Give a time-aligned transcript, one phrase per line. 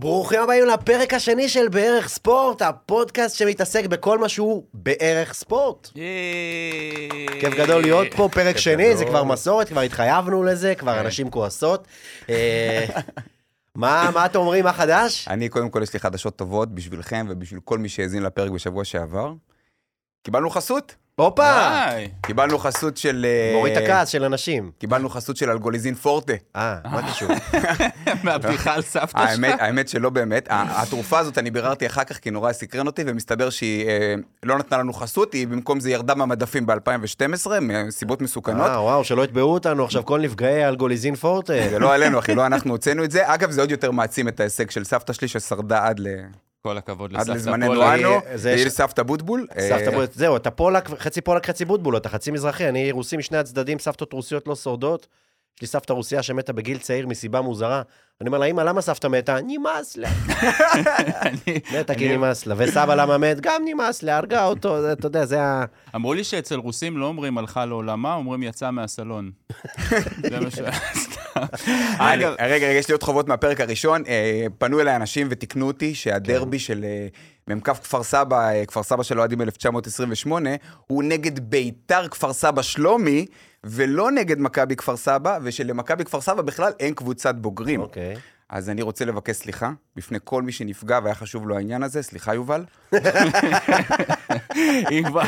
[0.00, 5.88] ברוכים הבאים לפרק השני של בערך ספורט, הפודקאסט שמתעסק בכל מה שהוא בערך ספורט.
[7.40, 11.86] כיף גדול להיות פה, פרק שני, זה כבר מסורת, כבר התחייבנו לזה, כבר אנשים כועסות.
[12.30, 12.86] אה,
[13.74, 15.28] מה מה אתם אומרים, מה חדש?
[15.28, 19.32] אני, קודם כל, יש לי חדשות טובות בשבילכם ובשביל כל מי שהאזין לפרק בשבוע שעבר.
[20.22, 20.94] קיבלנו חסות.
[21.16, 21.52] הופה!
[22.26, 23.26] קיבלנו חסות של...
[23.28, 24.70] אה, מוריד את הכעס של אנשים.
[24.78, 26.32] קיבלנו חסות של אלגוליזין פורטה.
[26.56, 27.28] אה, מה קשור?
[28.24, 29.60] מהבדיחה על סבתא שלך.
[29.60, 30.46] האמת שלא באמת.
[30.50, 34.78] התרופה הזאת, אני ביררתי אחר כך, כי נורא סקרן אותי, ומסתבר שהיא אה, לא נתנה
[34.78, 38.66] לנו חסות, היא במקום זה ירדה מהמדפים ב-2012, מסיבות מסוכנות.
[38.66, 41.52] אה, וואו, שלא יתבעו אותנו עכשיו כל נפגעי אלגוליזין פורטה.
[41.70, 43.34] זה לא עלינו, אחי, לא אנחנו הוצאנו את זה.
[43.34, 46.06] אגב, זה עוד יותר מעצים את ההישג של סבתא שלי, ששרדה עד ל-
[46.62, 47.94] כל הכבוד עד לסבתא לזמננו פולה.
[47.94, 48.08] אנו.
[48.34, 49.46] זה והיא יש- סבתא בוטבול.
[49.52, 53.16] סבתא אה, בולט, זהו, אתה פולק, חצי פולק, חצי בוטבול, אתה חצי מזרחי, אני רוסי
[53.16, 55.06] משני הצדדים, סבתות רוסיות לא שורדות.
[55.56, 57.82] יש לי סבתא רוסיה שמתה בגיל צעיר מסיבה מוזרה.
[58.20, 59.38] אני אומר לה, אמא, למה סבתא מתה?
[59.46, 60.08] נמאס לה.
[61.80, 62.54] מתה כי נמאס לה.
[62.58, 63.40] וסבא למה מת?
[63.40, 65.64] גם נמאס לה, הרגה אותו, אתה יודע, זה ה...
[65.94, 69.30] אמרו לי שאצל רוסים לא אומרים הלכה לעולמה, אומרים יצא מהסלון.
[70.30, 70.58] זה מה ש...
[72.10, 74.02] רגע, רגע, יש לי עוד חובות מהפרק הראשון.
[74.08, 77.06] אה, פנו אליי אנשים ותיקנו אותי שהדרבי של אה,
[77.54, 80.50] מ"כ כפר סבא, אה, כפר סבא של אוהדים 1928,
[80.86, 83.26] הוא נגד ביתר כפר סבא שלומי,
[83.64, 87.80] ולא נגד מכבי כפר סבא, ושלמכבי כפר סבא בכלל אין קבוצת בוגרים.
[87.80, 88.16] אוקיי.
[88.50, 92.02] אז אני רוצה לבקש סליחה בפני כל מי שנפגע והיה חשוב לו העניין הזה.
[92.02, 92.64] סליחה, יובל.
[94.90, 95.22] אם כבר,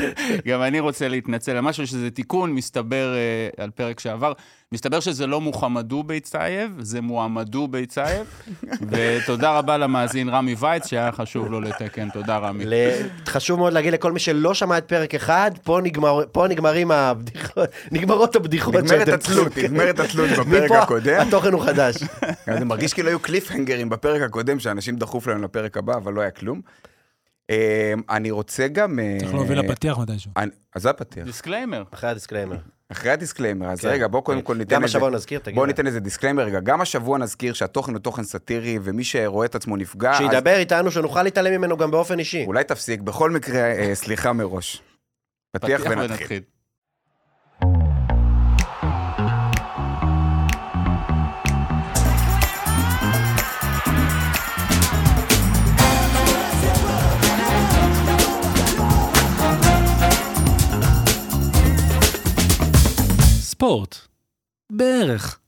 [0.46, 4.32] גם אני רוצה להתנצל על משהו שזה תיקון, מסתבר, אה, על פרק שעבר,
[4.72, 8.26] מסתבר שזה לא מוחמדו ביצייב, זה מועמדו ביצייב,
[8.90, 12.64] ותודה רבה למאזין רמי וייץ, שהיה חשוב לו לתקן, תודה רמי.
[13.26, 17.68] חשוב מאוד להגיד לכל מי שלא שמע את פרק אחד, פה נגמר- פה נגמרים הבדיחות,
[17.92, 19.56] נגמרות הבדיחות נגמרת התלות.
[19.58, 21.20] נגמרת התלות בפרק מפה הקודם.
[21.20, 21.94] התוכן הוא חדש.
[22.58, 26.30] זה מרגיש כאילו היו קליפהנגרים בפרק הקודם, שאנשים דחוף להם לפרק הבא, אבל לא היה
[26.30, 26.60] כלום.
[27.50, 28.98] אה, אני רוצה גם...
[28.98, 30.30] אה, צריך להוביל לפתיח מתישהו.
[30.74, 31.24] אז זה הפתיח.
[31.24, 31.82] disclaimer.
[31.90, 32.56] אחרי ה disclaimer.
[32.92, 33.88] אחרי ה disclaimer, אז כן.
[33.88, 34.96] רגע, בוא קודם כל ניתן גם איזה...
[34.96, 35.54] השבוע נזכיר, תגיד.
[35.54, 36.60] בוא ניתן איזה disclaimer רגע.
[36.60, 41.22] גם השבוע נזכיר שהתוכן הוא תוכן סאטירי, ומי שרואה את עצמו נפגע, שידבר איתנו, שנוכל
[41.22, 42.44] להתעלם ממנו גם באופן אישי.
[42.46, 43.00] אולי תפסיק.
[43.00, 44.82] בכל מקרה, אה, סליחה מראש.
[45.56, 46.42] פתיח ונתחיל.
[63.62, 63.96] ספורט.
[64.72, 65.38] בערך.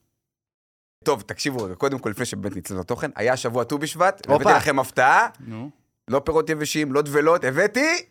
[1.05, 4.27] טוב, תקשיבו רגע, קודם כל, לפני שבאמת נצא לתוכן, היה שבוע ט"ו בשבט.
[4.31, 5.71] הבאתי לכם הפתעה, נו.
[6.09, 8.07] לא פירות יבשים, לא דבלות, הבאתי...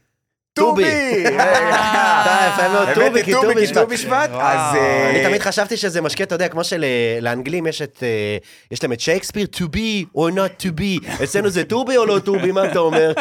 [0.53, 0.83] טובי.
[0.83, 1.37] טובי!
[1.39, 3.83] אה, יפה מאוד, טובי, כי טובי, ט"ו כי בשבט.
[3.83, 4.75] ט"ו בשבט, אז...
[4.75, 8.37] אה, אני תמיד חשבתי שזה משקה, אתה יודע, כמו שלאנגלים יש את, אה,
[8.71, 11.23] יש להם את שייקספיר, to be or not to be.
[11.23, 13.13] אצלנו זה טובי או לא טובי, מה אתה אומר?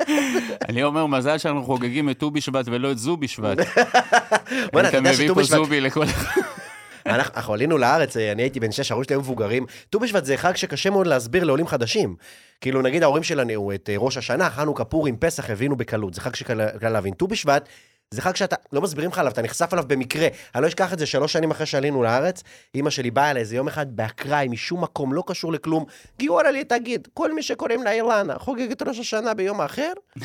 [0.68, 3.58] אני אומר, מזל שאנחנו חוגגים את ט"ו בשבט ולא את זו בשבט.
[4.72, 6.40] בוא'נה, אתה אתה יודע שט"ו פה בשבט, זובי לכל אחד.
[7.06, 9.66] אנחנו עלינו לארץ, אה, אני הייתי בן שש, ההורים שלי היו מבוגרים.
[9.90, 12.16] ט"ו בשבט זה חג שקשה מאוד להסביר לעולים חדשים.
[12.60, 16.14] כאילו, נגיד ההורים שלנו, את אה, ראש השנה, חנוכה, פורים, פסח, הבינו בקלות.
[16.14, 17.14] זה חג שקל קל להבין.
[17.14, 17.68] ט"ו בשבט,
[18.10, 20.28] זה חג שאתה, לא מסבירים לך עליו, אתה נחשף עליו במקרה.
[20.54, 22.42] אני לא אשכח את זה שלוש שנים אחרי שעלינו לארץ,
[22.74, 25.84] אימא שלי באה אליי איזה יום אחד באקראי, משום מקום, לא קשור לכלום.
[26.18, 29.92] גיורא לי, תגיד, כל מי שקוראים לה אילנה, חוגג את ראש השנה ביום אחר?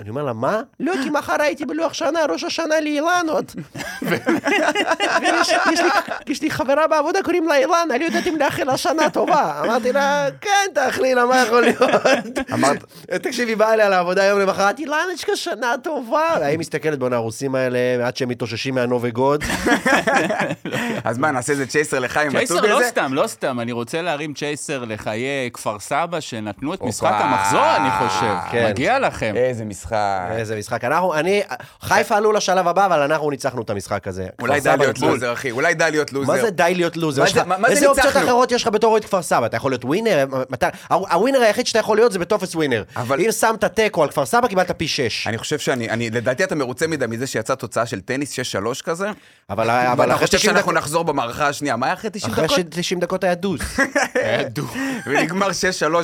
[0.00, 0.60] אני אומר לה, מה?
[0.80, 3.54] לא, כי מחר הייתי בלוח שנה, ראש השנה לאילנות.
[6.26, 9.60] יש לי- חברה בעבודה, קוראים לה אילנה, לא יודעת אם לאחל לה שנה טובה.
[9.64, 11.78] אמרתי לה, כן, תאכלי לה, מה יכול להיות?
[13.22, 16.36] תקשיבי, באה אליה לעבודה יום למחרת, אילנצ'קה, שנה טובה.
[16.46, 19.44] היא מסתכלת, בואנה, הרוסים האלה, עד שהם מתאוששים מהנובגוד.
[21.04, 22.88] אז מה, נעשה איזה צ'ייסר לחיים צ'ייסר הטובי לא הזה?
[22.88, 26.82] סתם, לא סתם, אני רוצה להרים צ'ייסר לחיי כפר סבא, שנתנו את.
[26.82, 28.34] משחק המחזור, אני חושב.
[28.50, 28.68] כן.
[28.70, 29.34] מגיע לכם.
[29.36, 30.28] איזה משחק.
[30.30, 30.84] איזה משחק.
[30.84, 31.42] אנחנו, אני,
[31.80, 34.26] חיפה עלו לשלב הבא, אבל אנחנו ניצחנו את המשחק הזה.
[34.40, 34.98] אולי די להיות.
[35.00, 36.32] לוזר, אחי, אולי די להיות לוזר.
[36.32, 37.24] מה זה די להיות לוזר?
[37.68, 38.16] איזה אופציות?
[38.16, 39.46] אחרות יש לך בתור אוהד כפר סבא?
[39.46, 40.24] אתה יכול להיות ווינר?
[40.90, 42.82] הווינר היחיד שאתה יכול להיות זה בטופס ווינר.
[42.96, 45.26] אבל- אם שמת תיקו על כפר סבא, קיבלת פי שש.
[45.26, 48.38] אני חושב שאני, אני, לדעתי אתה מרוצה מדי מזה שיצאה תוצאה של טניס
[48.78, 49.10] 6-3 כזה.
[49.50, 50.82] אבל אבל אחרי חושב 90 שאנחנו דקות...
[50.82, 52.58] נחזור במערכה השנייה, מה היה אחרי 90 אחרי דקות?
[52.58, 53.60] ש- 90 דקות היה דוס.
[54.14, 54.66] היה דו.
[55.06, 55.48] ונגמר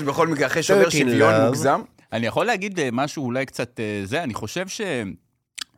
[0.00, 1.44] 6-3 בכל מקרה, אחרי שובר 13 שוויון.
[1.46, 1.80] מוגזם.
[2.12, 4.68] אני יכול להגיד אה, משהו אולי קצת אה, זה, אני חושב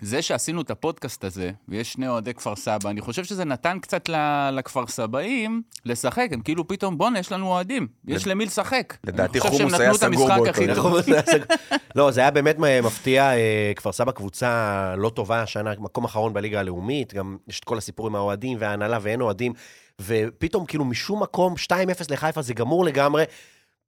[0.03, 4.09] שזה שעשינו את הפודקאסט הזה, ויש שני אוהדי כפר סבא, אני חושב שזה נתן קצת
[4.53, 8.97] לכפר סבאים לשחק, הם כאילו פתאום, בואנה, יש לנו אוהדים, יש למי לשחק.
[9.05, 11.13] לדעתי חומוס היה סגור באותו.
[11.97, 16.61] לא, זה היה באמת מפתיע, אה, כפר סבא קבוצה לא טובה השנה, מקום אחרון בליגה
[16.61, 19.53] הלאומית, גם יש את כל הסיפור עם האוהדים וההנהלה ואין אוהדים,
[20.01, 21.73] ופתאום כאילו משום מקום 2-0
[22.11, 23.25] לחיפה זה גמור לגמרי.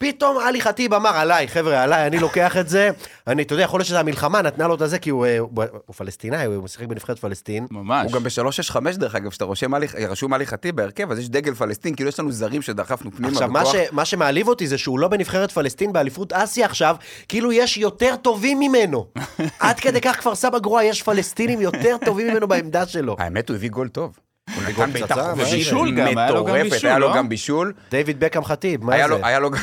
[0.02, 2.90] פתאום עלי חטיב אמר, עליי, חבר'ה, עליי, אני לוקח את זה.
[3.26, 5.49] אני, אתה יודע, יכול להיות שזה המלחמה נתנה לו את הזה, כי הוא, אה, הוא,
[5.87, 7.66] הוא פלסטינאי, הוא משחק בנבחרת פלסטין.
[7.70, 8.12] ממש.
[8.12, 11.54] הוא גם ב-365 דרך אגב, כשאתה רושם עלי- רשום עלי חטיב בהרכב, אז יש דגל
[11.54, 13.72] פלסטין, כאילו יש לנו זרים שדחפנו פנימה עכשיו, מה, בכוח.
[13.72, 16.96] ש, מה שמעליב אותי זה שהוא לא בנבחרת פלסטין באליפות אסיה עכשיו,
[17.28, 19.06] כאילו יש יותר טובים ממנו.
[19.60, 23.16] עד כדי כך כפר סבא גרועה, יש פלסטינים יותר טובים ממנו בעמדה שלו.
[23.19, 24.19] האמת, הוא הביא גול טוב.
[24.56, 27.16] הוא נתן בעיטה חופשית ובישול גם, היה לו גם מטורפת, בישול, היה לו לא?
[27.16, 27.72] גם בישול.
[27.90, 29.14] דיוויד בקאם חטיב, מה היה זה?
[29.14, 29.58] לו, היה לו גם...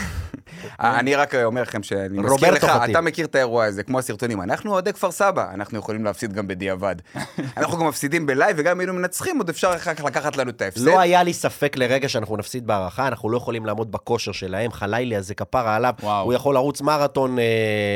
[0.79, 2.71] אני רק אומר לכם שאני מזכיר לך.
[2.89, 4.41] אתה מכיר את האירוע הזה, כמו הסרטונים.
[4.41, 6.95] אנחנו אוהדי כפר סבא, אנחנו יכולים להפסיד גם בדיעבד.
[7.57, 10.61] אנחנו גם מפסידים בלייב, וגם אם היינו מנצחים, עוד אפשר אחר כך לקחת לנו את
[10.61, 10.81] ההפסד.
[10.81, 15.15] לא היה לי ספק לרגע שאנחנו נפסיד בהארכה, אנחנו לא יכולים לעמוד בכושר שלהם, חלאילי
[15.15, 16.23] הזה כפרה עליו, וואו.
[16.25, 17.43] הוא יכול לרוץ מרתון אה,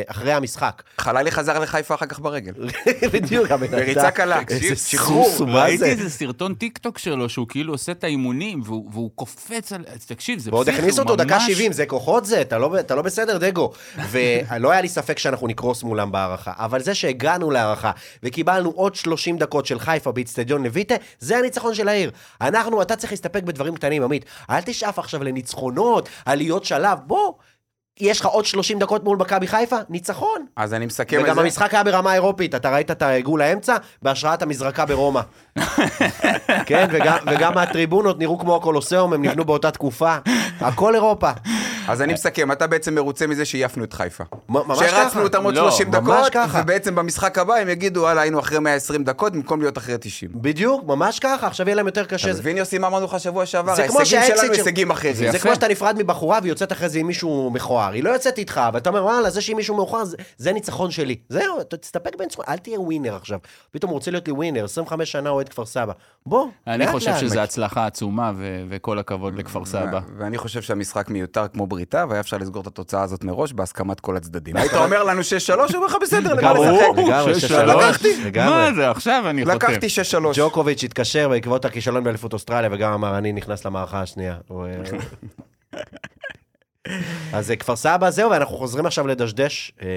[0.08, 0.84] אחרי המשחק.
[0.98, 2.54] חלאילי חזר לחיפה אחר כך ברגל.
[3.14, 3.68] בדיוק, הבן.
[3.68, 4.40] בריצה קלה.
[4.50, 5.32] איזה שחרור.
[5.48, 5.86] ראית איזה?
[5.86, 9.84] איזה סרטון טיק טוק שלו, שהוא כאילו עושה את האימונים, והוא והוא קופץ על...
[10.08, 12.96] תקשיב, זה ועוד פסיכי, הכניסו אותו דקה ממש- 70, זה כוחות זה, אתה לא, אתה
[12.96, 13.72] לא בסדר, דגו.
[14.10, 17.92] ולא היה לי ספק שאנחנו נקרוס מולם בהארכה, אבל זה שהגענו להארכה
[18.24, 22.12] וקיבלנו עוד 30 דקות של חיפה באיצטדיון לויטה, זה הניצחון של העיר.
[22.42, 24.26] אנחנו, אתה צריך להסתפק בדברים קטנים, עמית.
[24.50, 27.34] אל תשאף עכשיו לניצחונות, עליות שלב, בוא.
[28.00, 30.46] יש לך עוד 30 דקות מול מכבי חיפה, ניצחון.
[30.56, 31.42] אז אני מסכם את וגם זה.
[31.42, 35.22] המשחק היה ברמה אירופית, אתה ראית את העיגול האמצע בהשראת המזרקה ברומא.
[36.66, 40.18] כן, וגם, וגם הטריבונות נראו כמו הקולוסיאום, הם נבנו באותה תקופה.
[40.60, 41.32] הכל אירופה.
[41.88, 44.24] אז אני מסכם, אתה בעצם מרוצה מזה שעייפנו את חיפה.
[44.50, 45.22] ממש שהרצנו ככה.
[45.22, 46.50] אותם עוד לא, 30 ממש דקות.
[46.64, 50.32] ובעצם במשחק הבא הם יגידו, וואלה, היינו אחרי 120 דקות במקום להיות אחרי 90.
[50.36, 52.32] בדיוק, ממש ככה, עכשיו יהיה להם יותר קשה.
[52.32, 53.76] אתה מבין, יוסי, מה אמרנו לך שבוע שעבר?
[53.76, 55.32] זה כמו ההישגים שלנו של- הישגים אחרים.
[55.32, 55.40] זה.
[55.40, 57.92] כמו שאתה נפרד מבחורה ויוצאת אחרי זה עם מישהו מכוער.
[57.92, 60.04] היא לא יוצאת איתך, ואתה אומר, וואלה, זה שהיא מישהו מכוער,
[60.38, 61.16] זה- ניצחון שלי.
[61.30, 61.44] זהו,
[61.82, 63.40] תסתפק בניצחון, אל תהיה ווינר עכשיו.
[63.72, 65.94] פתאום רוצה להיות לי ווינר, 25 שנה אוהד כפר סבא.
[66.26, 67.14] בוא, אני לאט חושב.
[67.20, 68.32] שזו הצלחה עצומה,
[68.70, 70.00] וכל הכבוד לכפר סבא.
[70.18, 74.18] ואני חושב שהמשחק מיותר כמו בריתה, והיה אפשר לסגור את התוצאה הזאת מראש בהסכמת כל
[74.18, 74.56] הצדדים.
[74.56, 76.54] היית אומר לנו 6-3, הוא אומר לך בסדר, למה.
[76.54, 76.98] לשחק?
[76.98, 77.86] לגמרי, שש שש שלוש.
[77.86, 78.24] לקחתי.
[78.26, 78.50] לגמרי.
[78.50, 79.56] מה זה, עכשיו אני חותם.
[79.56, 80.20] לקחתי 6-3.
[80.36, 84.38] ג'וקוביץ' התקשר בעקבות הכישלון באליפות אוסטרליה, וגם אמר, אני נכנס למערכה השנייה.
[84.52, 84.56] אה,
[87.38, 89.88] אז אה, כפר סבא, זהו, ואנחנו חוזרים עכשיו לדשדש אה,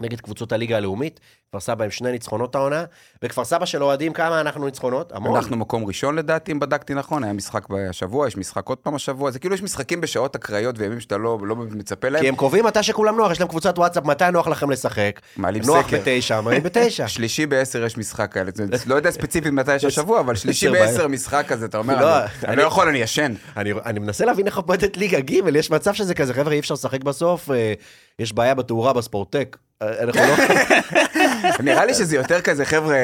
[0.00, 1.20] נגד קבוצות הליגה הלאומית.
[1.50, 2.84] כפר סבא עם שני ניצחונות העונה,
[3.22, 5.12] וכפר סבא של אוהדים, כמה אנחנו ניצחונות?
[5.12, 5.36] המון.
[5.36, 9.30] אנחנו מקום ראשון לדעתי, אם בדקתי נכון, היה משחק השבוע, יש משחק עוד פעם השבוע,
[9.30, 12.22] זה כאילו יש משחקים בשעות אקראיות וימים שאתה לא לא מצפה להם.
[12.22, 15.20] כי הם קובעים מתי שכולם נוח, יש להם קבוצת וואטסאפ, מתי נוח לכם לשחק.
[15.36, 15.98] מעלים נוח סקר.
[16.00, 17.08] בתשע, מעלים בתשע.
[17.14, 18.50] שלישי בעשר יש משחק כאלה,
[18.86, 21.08] לא יודע ספציפית מתי יש השבוע, אבל שלישי עשר בעשר.
[21.08, 23.34] משחק כזה, אתה אומר, לא, אני- לא יכול, אני ישן.
[23.56, 26.74] אני, אני מנסה להבין איך עובדת ליגה ג', יש מצב שזה כזה, חבר'ה, אי אפשר
[26.74, 27.72] לשחק בסוף, אה,
[28.18, 29.56] יש בעיה בתאורה בספורטק.
[29.82, 31.62] אה, אנחנו לא...
[31.72, 32.96] נראה לי שזה יותר כזה, חבר'ה,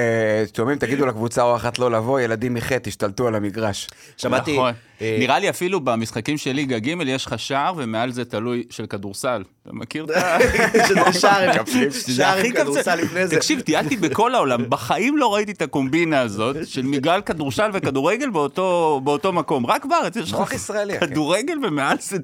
[0.56, 3.88] שומעים, תגידו לקבוצה או אחת לא לבוא, ילדים מחטא, תשתלטו על המגרש.
[4.16, 4.52] שמעתי...
[4.52, 4.72] נכון.
[5.02, 8.86] אה, נראה לי אפילו במשחקים של ליגה ג' יש לך שער, ומעל זה תלוי של
[8.86, 9.42] כדורסל.
[9.62, 10.38] אתה מכיר את ה...
[10.88, 11.52] שזה שער
[12.16, 13.36] שער עם כדורסל לפני זה.
[13.36, 19.32] תקשיב, טיילתי בכל העולם, בחיים לא ראיתי את הקומבינה הזאת של מגרל כדורסל וכדורגל באותו,
[19.32, 19.66] מקום.
[19.66, 20.54] רק בארץ יש לך.
[21.00, 22.18] כדורגל ומעל זה.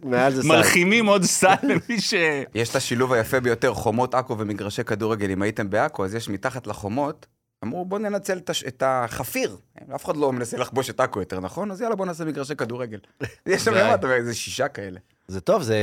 [0.45, 2.15] מלחימים עוד סל למי ש...
[2.55, 5.31] יש את השילוב היפה ביותר, חומות עכו ומגרשי כדורגל.
[5.31, 7.27] אם הייתם בעכו, אז יש מתחת לחומות,
[7.65, 9.57] אמרו בוא ננצל את החפיר.
[9.95, 11.71] אף אחד לא מנסה לחבוש את עכו יותר, נכון?
[11.71, 12.99] אז יאללה בוא נעשה מגרשי כדורגל.
[13.47, 13.75] יש שם.
[13.75, 15.01] למטה איזה שישה כאלה.
[15.29, 15.77] זה טוב, זה...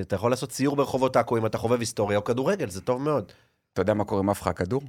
[0.00, 3.32] אתה יכול לעשות סיור ברחובות עכו אם אתה חובב היסטוריה או כדורגל, זה טוב מאוד.
[3.74, 4.82] אתה יודע מה קורה עם אף לך הכדור?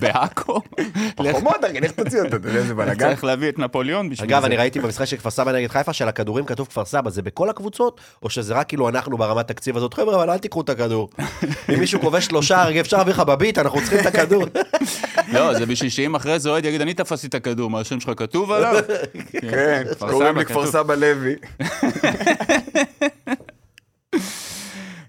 [0.00, 0.60] בעכו.
[1.16, 3.08] בחומות, אחי, לך תוציא אותו, אתה יודע איזה בלאגן.
[3.08, 4.34] צריך להביא את נפוליאון בשביל זה.
[4.36, 7.22] אגב, אני ראיתי במשחק של כפר סבא נגד חיפה, שעל הכדורים כתוב כפר סבא, זה
[7.22, 10.68] בכל הקבוצות, או שזה רק כאילו אנחנו ברמת תקציב הזאת, חבר'ה, אבל אל תיקחו את
[10.68, 11.10] הכדור.
[11.74, 14.44] אם מישהו כובש שלושה, אפשר להביא לך בביט, אנחנו צריכים את הכדור.
[15.34, 18.12] לא, זה בשביל שאם אחרי זה אוהד יגיד, אני תפסתי את הכדור, מה השם שלך
[18.16, 18.74] כתוב עליו?
[19.50, 20.66] כן, כפר קוראים סבא לי כפר.
[20.66, 21.34] סבא לוי.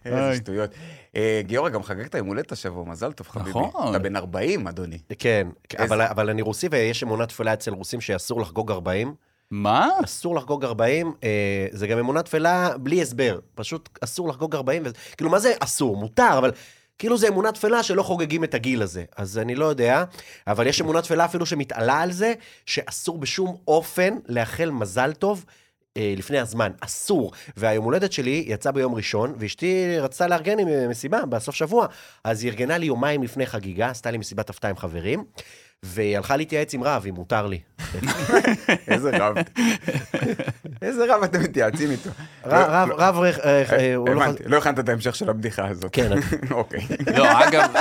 [0.05, 0.35] איזה.
[0.35, 0.69] שטויות.
[1.15, 3.49] אה, גיורא, גם חגגת יום הולדת השבוע, מזל טוב חביבי.
[3.49, 3.89] נכון.
[3.89, 4.97] אתה בן 40, אדוני.
[5.19, 5.47] כן,
[5.79, 9.15] אבל, אבל אני רוסי ויש אמונה תפלה אצל רוסים שאסור לחגוג 40.
[9.51, 9.89] מה?
[10.03, 13.39] אסור לחגוג 40, אה, זה גם אמונה תפלה בלי הסבר.
[13.55, 15.97] פשוט אסור לחגוג 40, וזה, כאילו, מה זה אסור?
[15.97, 16.51] מותר, אבל
[16.99, 19.03] כאילו זה אמונה תפלה שלא חוגגים את הגיל הזה.
[19.17, 20.03] אז אני לא יודע,
[20.47, 22.33] אבל יש אמונה תפלה אפילו שמתעלה על זה,
[22.65, 25.45] שאסור בשום אופן לאחל מזל טוב.
[25.97, 27.31] אה, לפני הזמן, אסור.
[27.57, 31.87] והיום הולדת שלי יצא ביום ראשון, ואשתי רצתה לארגן עם אה, מסיבה בסוף שבוע,
[32.23, 35.23] אז היא ארגנה לי יומיים לפני חגיגה, עשתה לי מסיבת הפתעה עם חברים,
[35.83, 37.59] והיא הלכה להתייעץ עם רב, אם מותר לי.
[38.87, 39.35] איזה רב.
[40.81, 42.09] איזה רב אתם מתייעצים איתו.
[42.45, 45.89] רב, רב, רב, אה, אה, הוא לא הבנתי, לא הכנת את ההמשך של הבדיחה הזאת.
[45.91, 46.09] כן.
[46.51, 46.79] אוקיי.
[47.17, 47.73] לא, אגב,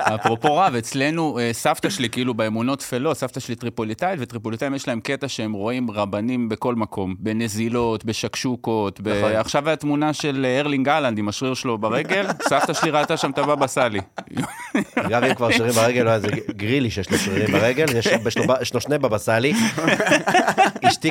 [0.00, 5.00] אפרופו רב, אצלנו, אה, סבתא שלי, כאילו באמונות טפלות, סבתא שלי טריפוליטאית, וטריפוליטאים יש להם
[5.00, 9.08] קטע שהם רואים רבנים בכל מקום, בנזילות, בשקשוקות, ב...
[9.08, 9.32] נכון.
[9.32, 13.30] עכשיו היה תמונה של אה, ארלינג אהלנד עם השריר שלו ברגל, סבתא שלי ראתה שם
[13.30, 14.00] את הבבא סאלי.
[15.10, 17.86] גם אם כבר שרירים ברגל, לא, זה גרילי שיש לו שרירים ברגל,
[18.62, 19.52] יש לו שני בבא סאלי.
[20.84, 21.10] אשתי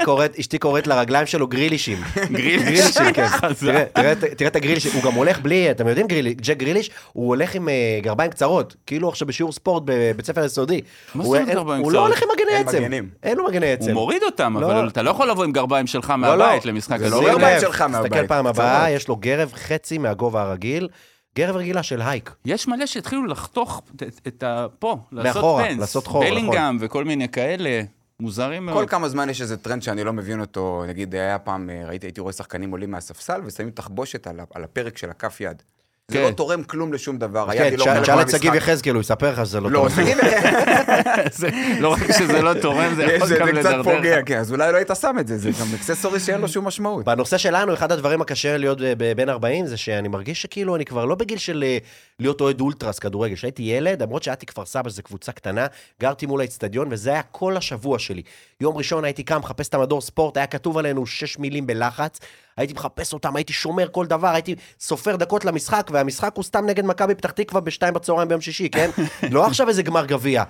[0.60, 1.98] קוראת- לרגליים שלו גרילישים.
[2.32, 3.28] גרילישים, כן.
[3.60, 4.12] תראה-
[4.48, 6.08] את- הגריליש, הוא גם הולך בלי, אתם יודעים
[6.42, 10.82] ג'ק גריליש, הוא הולך עם אה, גרביים קצרות, כאילו עכשיו בשיעור ספורט בבית ספר יסודי.
[11.16, 12.08] מה הוא- זאת אומרת גרביים הוא לא קצרות?
[12.10, 13.08] הולך עם מגני עצם.
[13.24, 13.86] אין לו מגני עצם.
[13.86, 14.66] הוא מוריד אותם, לא.
[14.66, 16.72] אבל אתה לא יכול לבוא עם גרביים שלך לא, מהבית לא.
[16.72, 16.98] למשחק.
[17.00, 17.60] זה לא לא גרביים.
[17.62, 18.96] שלך תסתכל מהבית, פעם הבאה, קצרות.
[18.96, 20.88] יש לו גרב חצי מהגובה הרגיל,
[21.36, 22.36] גרב רגילה של הייק.
[22.46, 24.66] יש מלא שהתחילו לחתוך את- את ה...
[24.80, 25.80] פה, לעשות מאחורה, פנס.
[25.80, 26.36] לעשות חור, נכון.
[26.38, 27.82] בלינגהם וכל מיני כאלה,
[28.20, 28.78] מוזרים מאוד.
[28.84, 32.08] כל כמה זמן יש איזה טרנד שאני לא מבין אותו, נגיד היה פעם, אה, ראיתי,
[32.08, 35.64] הייתי רואה שחקנים עולים מהספסל ושמים תחבושת על, על הפרק של הכף יד.
[36.10, 36.24] זה כן.
[36.24, 37.48] לא תורם כלום לשום דבר.
[37.54, 38.54] כן, לא תשאל- את שגיב.
[38.56, 39.90] יחזקאל, הוא יספר לך שזה לא לא, טוב.
[39.96, 40.18] שגיב
[41.32, 41.50] זה-
[41.80, 43.84] לא רק שזה לא תורם, זה יכול זה גם קצת לדרדר.
[43.84, 46.68] פוגע, כן, אז אולי לא היית שם את זה, זה גם accessory שאין לו שום
[46.68, 47.06] משמעות.
[47.06, 51.06] בנושא שלנו, אחד הדברים הקשה להיות ב- בן 40 זה שאני מרגיש שכאילו אני כבר
[51.06, 51.78] לא בגיל של אה,
[52.20, 53.36] להיות אוהד אולטרס כדורגל.
[53.36, 55.68] כשהייתי ילד, למרות שהייתי כפר סבא, שזו קבוצה קטנה,
[56.02, 58.22] גרתי מול האצטדיון, וזה היה כל השבוע שלי.
[58.62, 62.20] יום ראשון הייתי קם, מחפש את המדור ספורט, היה כתוב עלינו שש מילים בלחץ,
[62.58, 66.86] הייתי מחפש אותם, הייתי שומר כל דבר, הייתי סופר דקות למשחק, והמשחק הוא סתם נגד
[66.86, 68.90] מכבי פתח תקווה בשתיים בצהריים ביום שישי, כן?
[69.32, 70.44] לא עכשיו איזה גמר גביע.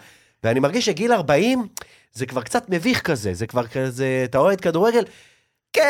[0.43, 1.67] ואני מרגיש שגיל 40
[2.13, 5.03] זה כבר קצת מביך כזה, זה כבר כזה, אתה אוהד כדורגל?
[5.73, 5.81] כן,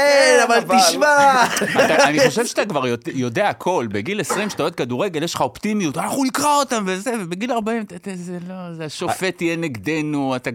[0.48, 1.44] אבל אבל- תשמע.
[1.86, 2.84] אתה- אני חושב שאתה כבר
[3.14, 3.88] יודע- הכל.
[3.92, 7.96] בגיל 20, שאתה אוהד כדורגל, יש לך אופטימיות, אנחנו נקרא אותם וזה, ובגיל 40, אתה-
[7.96, 10.52] אתה- זה לא, זה השופט יהיה נגדנו, אתה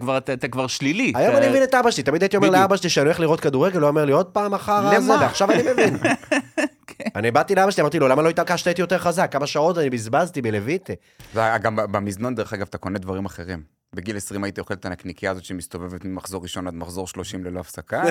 [0.50, 1.12] כבר- שלילי.
[1.16, 2.50] היום אני מבין את אבא שלי, תמיד הייתי אומר.
[2.50, 5.18] לאבא שלי שאני הולך לראות כדורגל, הוא אומר לי עוד פעם אחר הזה, למה?
[5.20, 5.96] ועכשיו אני מבין.
[7.16, 9.32] אני באתי לאבא שלי, אמרתי לו, למה לא התעקשת איתי יותר חזק?
[9.32, 10.92] כמה שעות אני בזבזתי בלויטה.
[11.34, 13.62] זה- גם במזנון, דרך אגב, אתה קונה דברים אחרים.
[13.94, 18.02] בגיל 20 הייתי אוכל את הנקניקייה הזאת שמסתובבת ממחזור ראשון עד מחזור 30 ללא הפסקה.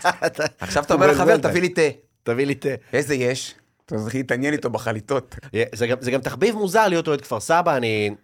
[0.60, 1.36] עכשיו אתה אומר לחבר.
[1.36, 1.82] תביא לי תה.
[2.22, 2.68] תביא לי תה.
[2.92, 3.54] איזה יש?
[3.86, 5.36] אתה צריך להתעניין איתו בחליטות.
[6.00, 8.14] זה גם תחביב מוזר להיות אוהד כפר סבא, אני...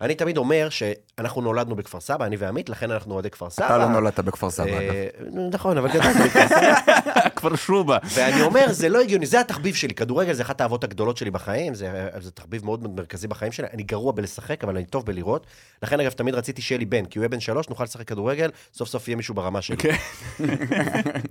[0.00, 3.66] אני תמיד אומר שאנחנו נולדנו בכפר סבא, אני ועמית, לכן אנחנו אוהדי כפר סבא.
[3.66, 4.80] אתה לא נולדת בכפר סבא, אגב.
[4.80, 5.08] אה,
[5.52, 7.28] נכון, אבל גדלתי בכפר סבא.
[7.36, 7.98] כבר שובה.
[8.14, 9.94] ואני אומר, זה לא הגיוני, זה התחביב שלי.
[9.94, 13.66] כדורגל זה אחת האהבות הגדולות שלי בחיים, זה, תחביב מאוד מרכזי בחיים שלי.
[13.72, 15.46] אני גרוע בלשחק, אבל אני טוב בלראות.
[15.82, 18.50] לכן, אגב, תמיד רציתי שיהיה לי בן, כי הוא יהיה בן שלוש, נוכל לשחק כדורגל,
[18.74, 19.76] סוף סוף יהיה מישהו ברמה שלי.
[19.76, 19.96] כן.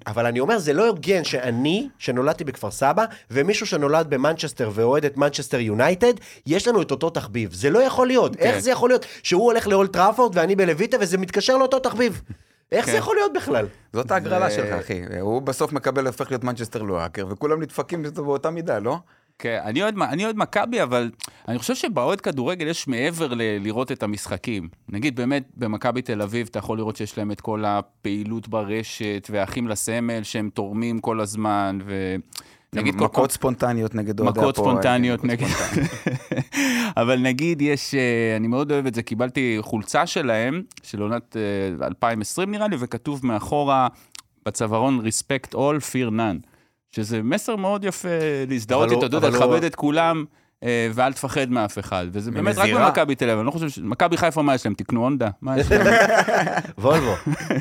[0.08, 5.18] אבל אני אומר, זה לא הוגן שאני, שנולדתי בכפר סבא, ומישהו שנולד במנצ'סטר ואוהד את
[5.18, 6.14] מנצ'סטר יונייטד,
[6.46, 7.54] יש לנו את אותו תחביב.
[7.54, 8.35] זה לא יכול להיות.
[8.40, 12.22] איך זה יכול להיות שהוא הולך לאולד טראפורד ואני בלויטה, וזה מתקשר לאותו תחביב?
[12.72, 12.98] איך זה כן.
[12.98, 13.68] יכול להיות בכלל?
[13.94, 15.02] זאת ההגרלה שלך, אחי.
[15.20, 18.98] הוא בסוף מקבל, הופך להיות מנצ'סטר לואקר, וכולם נדפקים בזה באותה מידה, לא?
[19.40, 21.12] כן, אני אוהד, אני אוהד מכבי, אבל
[21.48, 24.70] אני חושב שבאוהד כדורגל יש מעבר ל- לראות את המשחקים.
[24.90, 29.68] נגיד, באמת, במכבי תל אביב אתה יכול לראות שיש להם את כל הפעילות ברשת, והאחים
[29.68, 32.16] לסמל שהם תורמים כל הזמן, ו...
[32.74, 34.72] נגיד, כל מכות ספונטניות נגד אוהדי מכות הפועל.
[34.72, 35.84] ספונטניות מכות נגד...
[37.02, 41.38] אבל נגיד, יש, אה, אני מאוד אוהב את זה, קיבלתי חולצה שלהם, של עונת
[41.82, 43.88] אה, 2020 נראה לי, וכתוב מאחורה
[44.46, 46.48] בצווארון Respect all, fear none.
[46.92, 48.08] שזה מסר מאוד יפה
[48.50, 50.26] להזדהות איתו, אתה יודע, לכבד את כולם.
[50.66, 52.70] אה, ואל תפחד מאף אחד, וזה באמת רק.
[52.70, 53.80] במכבי תל אביב, אני לא חושב ש...
[53.84, 54.74] מכבי חיפה, מה יש להם?
[54.74, 55.30] תקנו הונדה?
[55.42, 55.88] מה יש להם?
[56.78, 57.14] וולבו,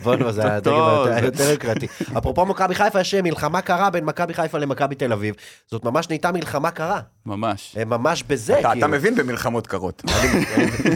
[0.02, 0.74] וולבו זה הדגם
[1.14, 1.86] היותר יקרתי.
[2.18, 5.34] אפרופו מכבי חיפה, יש מלחמה קרה בין מכבי חיפה למכבי תל אביב.
[5.70, 7.00] זאת ממש נהייתה מלחמה קרה.
[7.26, 7.76] ממש.
[7.80, 8.88] הם ממש בזה, אתה- אתה כאילו.
[8.88, 10.02] מבין במלחמות קרות.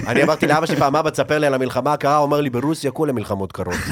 [0.07, 2.91] אני אמרתי לאבא שלי פעם, אבא, תספר לי על המלחמה הקרה, הוא אומר לי, ברוסיה
[2.91, 3.75] כולה מלחמות קרות.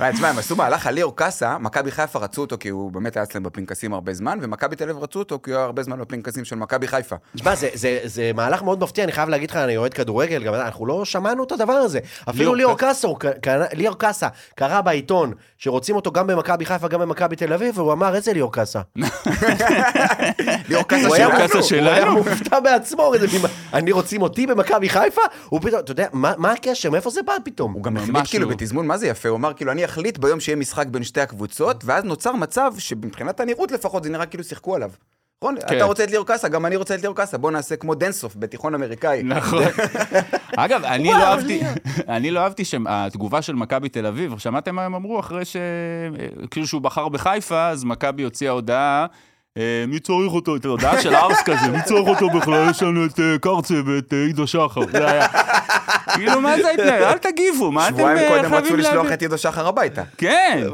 [0.00, 3.16] אה, תשמע, הם עשו מהלך על ליאור קאסה, מכבי חיפה רצו אותו כי הוא באמת
[3.16, 5.98] היה אצלם בפנקסים הרבה זמן, ומכבי תל אביב רצו אותו כי הוא היה הרבה זמן
[6.00, 7.16] בפנקסים של מכבי חיפה.
[7.36, 10.54] תשמע, זה- זה- זה מהלך מאוד מפתיע, אני חייב להגיד לך, אני אוהד כדורגל, גם
[10.54, 11.98] אנחנו לא שמענו את הדבר הזה.
[12.30, 13.08] אפילו ליאור קאסה,
[13.72, 18.14] ליאור קאסה, קרא בעיתון שרוצים אותו גם במכבי חיפה, גם במכבי תל אביב, והוא אמר,
[18.14, 18.80] איזה ליאור קאסה?
[20.68, 21.82] ליאור קאסה שלנו.
[21.82, 21.90] הוא?
[21.90, 23.12] היה מופתע בעצמו,
[23.74, 25.20] אני רוצים אותי במכבי חיפה?
[25.48, 26.90] הוא פתאום, אתה יודע, מה מה הקשר?
[26.90, 27.72] מאיפה זה בא פתאום?
[27.72, 28.54] הוא גם החליט כאילו לא.
[28.54, 29.28] בתזמון, מה זה יפה?
[29.32, 33.40] הוא אמר כאילו, אני אחליט ביום שיהיה משחק בין שתי הקבוצות, ואז נוצר מצב שמבחינת
[33.40, 34.90] הנראות לפחות, זה נראה כאילו שיחקו עליו.
[35.42, 35.56] נכון?
[35.68, 35.76] כן.
[35.76, 38.36] אתה רוצה את ליאור קאסה, גם אני רוצה את ליאור קאסה, בוא נעשה כמו דנסוף
[38.36, 39.22] בתיכון אמריקאי.
[39.22, 39.62] נכון.
[40.56, 41.60] אגב, אני לא אהבתי,
[42.16, 45.56] אני לא אהבתי שהתגובה של מכבי תל אביב, שמעתם מה הם אמרו אחרי ש...
[46.50, 49.06] כאילו שהוא בחר בחיפה, אז מכבי הוציאה הודעה
[49.88, 50.56] מי צריך אותו?
[50.56, 52.70] את ההודעה של ארס כזה, מי צריך אותו בכלל?
[52.70, 54.80] יש לנו את אה, קרצה ואת אה, עידו שחר.
[54.92, 55.26] זה היה.
[56.14, 57.02] כאילו, מה זה ההתנהל?
[57.02, 59.12] אל תגיבו, מה אתם שבועיים אה, קודם רצו חייבים לשלוח להבין?
[59.12, 60.02] את עידו שחר הביתה.
[60.16, 60.64] כן.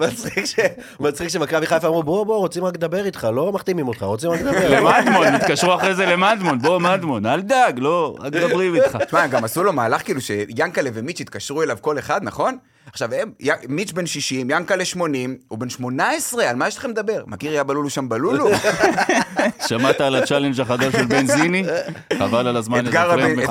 [1.00, 4.40] מצחיק שמכבי חיפה אמרו, בוא, בוא, רוצים רק לדבר איתך, לא מחתימים אותך, רוצים רק
[4.40, 4.80] לדבר.
[4.80, 8.98] למדמון, התקשרו אחרי זה למדמון, בוא מדמון, אל דאג, לא, רק מדברים איתך.
[9.06, 12.58] תשמע, גם עשו לו מהלך כאילו שיאנקלה ומיץ' התקשרו אליו כל אחד, נכון?
[12.92, 16.90] עכשיו, הם, י- מיץ' בן 60, יאנקלה 80, הוא בן 18, על מה יש לכם
[16.90, 17.24] לדבר?
[17.26, 18.48] מכיר יא בלולו שם בלולו?
[19.68, 21.64] שמעת על הצ'אלנג' החדש של בנזיני?
[22.18, 23.44] חבל על הזמן אתגר הבנזיני.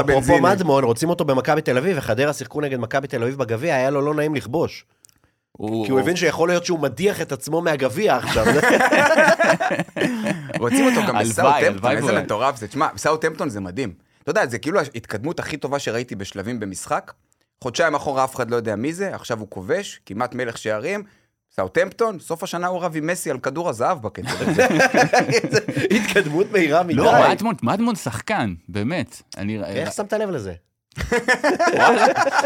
[0.00, 3.90] אפרופו מדמון, רוצים אותו במכבי תל אביב, וחדרה שיחקו נגד מכבי תל אביב בגביע, היה
[3.90, 4.84] לו לא נעים לכבוש.
[5.56, 8.44] כי הוא הבין שיכול להיות שהוא מדיח את עצמו מהגביע עכשיו.
[10.58, 12.68] רוצים אותו גם בסאוטהמפטון, איזה מטורף זה.
[12.68, 13.92] תשמע, בסאוטהמפטון זה מדהים.
[14.22, 17.12] אתה יודע, זה כאילו ההתקדמות הכי טובה שראיתי בשלבים במשחק.
[17.64, 21.02] חודשיים אחורה אף אחד לא יודע מי זה, עכשיו הוא כובש, כמעט מלך שערים.
[21.50, 24.66] סאוטהמפטון, סוף השנה הוא רב עם מסי על כדור הזהב בקטע הזה.
[25.96, 26.94] התקדמות מהירה מדי.
[26.94, 29.22] לא, מדמון, מדמון שחקן, באמת.
[29.36, 29.64] אני...
[29.64, 30.52] איך שמת לב לזה?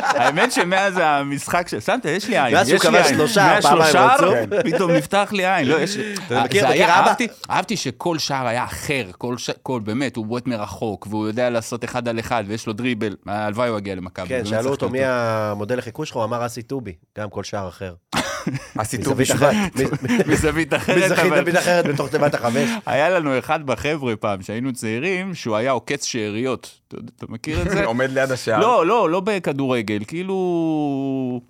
[0.00, 1.74] האמת שמאז המשחק ש...
[1.74, 3.16] שמת, יש לי עין, שהוא יש לי עין.
[3.18, 4.34] מאז פעמיים שלושה, רצוף.
[4.64, 5.68] פתאום נפתח לי עין.
[5.68, 5.96] לא, יש...
[5.96, 7.14] אתה מכיר- זה מכיר היה- אבא?
[7.50, 9.04] אהבתי- שכל שער היה אחר,
[9.62, 13.16] כל באמת, הוא בועט מרחוק, והוא יודע לעשות אחד על אחד, ויש לו דריבל.
[13.26, 14.28] הלוואי הוא יגיע למכבי.
[14.28, 14.98] כן, שאלו אותו מי.
[15.04, 17.94] המודל לחיקוי שלך, הוא אמר אסי טובי, גם כל שער אחר.
[18.78, 19.40] עשיתו מזווית בשבט.
[19.52, 19.76] אחרת,
[20.26, 22.70] מ- מזווית אחרת, מזווית אחרת בתוך תיבת החמש.
[22.86, 26.78] היה לנו אחד בחבר'ה פעם, שהיינו צעירים, שהוא היה עוקץ שאריות.
[26.88, 27.84] אתה מכיר את זה?
[27.92, 28.60] עומד ליד השער.
[28.60, 31.40] לא, לא, לא בכדורגל, כאילו...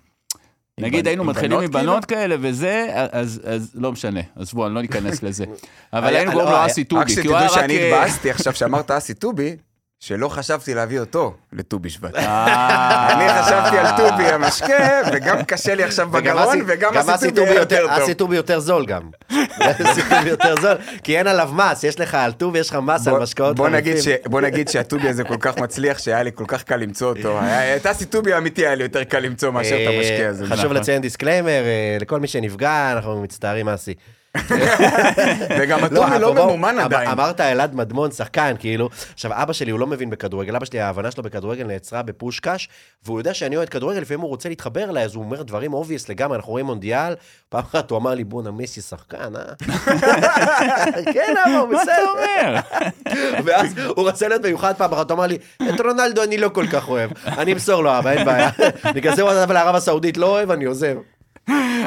[0.79, 3.41] נגיד היינו מתחילים בנות, מבנות כאלה וזה, אז,
[3.75, 5.45] לא משנה, עזבו, אני לא ניכנס לזה.
[5.93, 7.67] אבל היה- היינו קוראים לא, לו היה- אסי רק טובי, כי הוא היה שתדעו רק...
[7.69, 9.55] שאני אה, התבאסתי עכשיו שאמרת אסי טובי,
[9.99, 12.15] שלא חשבתי להביא אותו לט"ו בשבט.
[12.15, 17.85] אה, אני חשבתי על טובי המשקה, וגם קשה לי עכשיו בגרון, וגם טובי טובי יותר
[17.97, 18.13] טוב.
[18.13, 19.01] טובי יותר זול גם.
[19.59, 23.07] אסי טובי יותר זול, כי אין עליו מס, יש לך על טובי, יש לך מס
[23.07, 24.15] על משקאות חריפים.
[24.25, 27.39] בוא נגיד שהטובי הזה כל כך מצליח, שהיה לי כל כך קל למצוא אותו.
[27.77, 30.45] את אסי טובי האמיתי היה לי יותר קל למצוא מאשר את אה, המשקה הזה.
[30.45, 30.77] חשוב נכון.
[30.77, 33.93] לציין disclaimer, אה, לכל מי שנפגע, אנחנו מצטערים אסי.
[35.59, 37.09] וגם הטובי לא אפרופו, ממומן אמ- עדיין.
[37.09, 38.89] אמרת אלעד מדמון, שחקן, כאילו.
[39.13, 40.55] עכשיו, אבא שלי, הוא לא מבין בכדורגל.
[40.55, 42.69] אבא שלי, ההבנה שלו בכדורגל נעצרה בפושקש,
[43.05, 46.09] והוא יודע שאני אוהד כדורגל, לפעמים הוא רוצה להתחבר אליי, אז הוא אומר דברים obvious
[46.09, 47.13] לגמרי, אנחנו רואים מונדיאל.
[47.49, 49.41] פעם אחת הוא אמר לי, בואנה, מסי שחקן, אה?
[51.13, 52.09] כן, אבא, הוא מה אתה בסדר.
[52.09, 52.59] אומר?
[53.45, 55.37] ואז הוא רצה להיות מיוחד פעם אחת, הוא אמר לי,
[55.69, 57.11] את רונלדו אני לא כל כך אוהב.
[57.25, 58.49] אני אמסור לו, אבא, אין בעיה.
[58.85, 60.95] אני כזה וואטסאפ לערב הסעודית, לא אוהב, אני עוזב.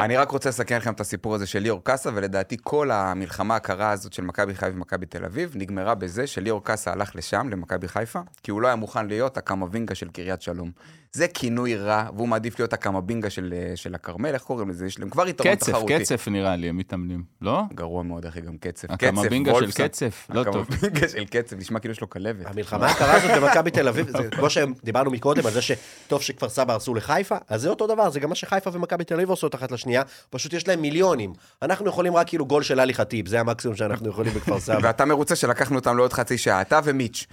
[0.00, 3.90] אני רק רוצה לסכם לכם את הסיפור הזה של ליאור קאסה, ולדעתי כל המלחמה הקרה
[3.90, 8.20] הזאת של מכבי חיפה ומכבי תל אביב נגמרה בזה שליאור קאסה הלך לשם, למכבי חיפה,
[8.42, 10.70] כי הוא לא היה מוכן להיות הקמאבינגה של קריית שלום.
[11.16, 14.86] זה כינוי רע, והוא מעדיף להיות הקמבינגה של, אה, של הכרמל, איך קוראים לזה?
[14.86, 15.98] יש להם כבר יתרון קצף, תחרותי.
[15.98, 17.62] קצף נראה לי, הם מתאמנים, לא?
[17.74, 18.90] גרוע מאוד, אחי, גם קצף.
[18.90, 19.82] הקמבינגה קצף, של.
[19.88, 20.66] קצף, לא טוב.
[20.70, 22.46] הקמבינגה של קצף, נשמע כאילו יש לו כלבת.
[22.46, 26.72] המלחמה הקרה הזאת במכבי תל אביב, זה כמו שדיברנו מקודם, על זה שטוב שכפר סבא
[26.72, 29.72] הרסו לחיפה, אז זה אותו דבר, זה גם מה שחיפה ומכבי תל אביב עושות אחת
[29.72, 31.32] לשנייה, פשוט יש להם מיליונים.
[31.62, 34.78] אנחנו יכולים רק כאילו גול של עלי חטיב, זה המקסימום שאנחנו יכולים בכפר סבא.
[34.82, 37.26] ואתה מרוצה שלקחנו אותם לעוד חצי שעה, אתה ומיץ'.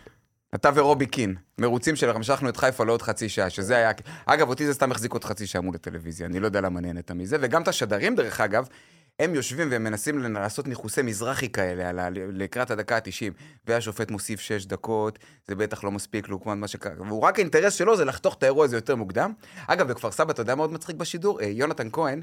[0.56, 3.92] אתה ורובי קין, מרוצים שלמשכנו את חיפה לעוד חצי שעה, שזה היה...
[4.26, 7.12] אגב, אותי זה סתם החזיק עוד חצי שעה מול הטלוויזיה, אני לא יודע למה נהנית
[7.12, 8.68] מזה, וגם את השדרים, דרך אגב,
[9.20, 12.10] הם יושבים והם מנסים לעשות ניחוסי מזרחי כאלה, על ה...
[12.14, 13.34] לקראת הדקה ה-90,
[13.68, 17.98] והשופט מוסיף 6 דקות, זה בטח לא מספיק לעומת מה שקרה, והוא רק האינטרס שלו
[17.98, 19.34] זה לחתוך את האירוע הזה יותר מוקדם.
[19.68, 21.42] אגב, בכפר סבא, אתה יודע מה עוד מצחיק בשידור?
[21.42, 22.22] אה, יונתן כהן,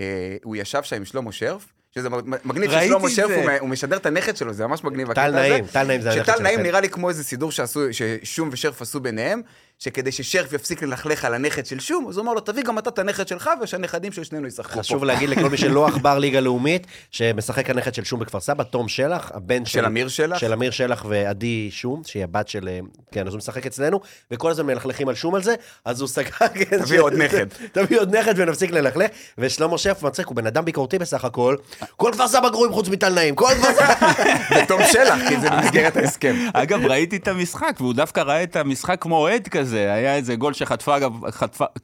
[0.00, 2.08] אה, הוא ישב שם עם שלמה שרף, שזה
[2.44, 3.34] מגניב ששלמה שרף, זה.
[3.34, 5.12] הוא הוא משדר את הנכד שלו, זה ממש מגניב.
[5.12, 5.30] טל.
[5.30, 6.60] נעים, טל נעים זה הנכד שטל של נעים.
[6.62, 9.42] נראה לי כמו איזה סידור שעשו, ששום ושרף עשו ביניהם,
[9.82, 12.90] שכדי ששרף יפסיק ללכלך על הנכד של שום, אז הוא אמר לו, תביא גם אתה
[12.90, 14.78] את הנכד שלך, ושהנכדים של שנינו ישחקו פה.
[14.80, 18.88] חשוב להגיד לכל מי שלא עכבר ליגה לאומית, שמשחק הנכד של שום בכפר סבא, תום
[18.88, 20.38] שלח, הבן של אמיר שלח?
[20.38, 22.68] של אמיר שלח ועדי שום, שהיא הבת של...
[22.68, 22.78] אה,
[23.12, 26.30] כן, אז הוא משחק אצלנו, וכל הזמן מלכלכים על שום על זה, אז הוא סגר...
[26.54, 27.46] כן, תביא ש- עוד נכד.
[27.72, 29.10] תביא עוד נכד ונפסיק ללכלך.
[29.38, 31.56] ושלמה שרף מצחיק, הוא בן אדם ביקורתי בסך הכל.
[31.96, 34.12] כל כפר סבא גרועים חוץ מטל נעים, כל כפר סבא...
[34.64, 36.36] ותום שלח, כי זה במסגרת ההסכם.
[36.54, 39.69] אגב, ראיתי את המשחק, והוא דווקא ראה את המשחק כמו אוהד כזה.
[39.78, 40.96] היה איזה גול שחטפה,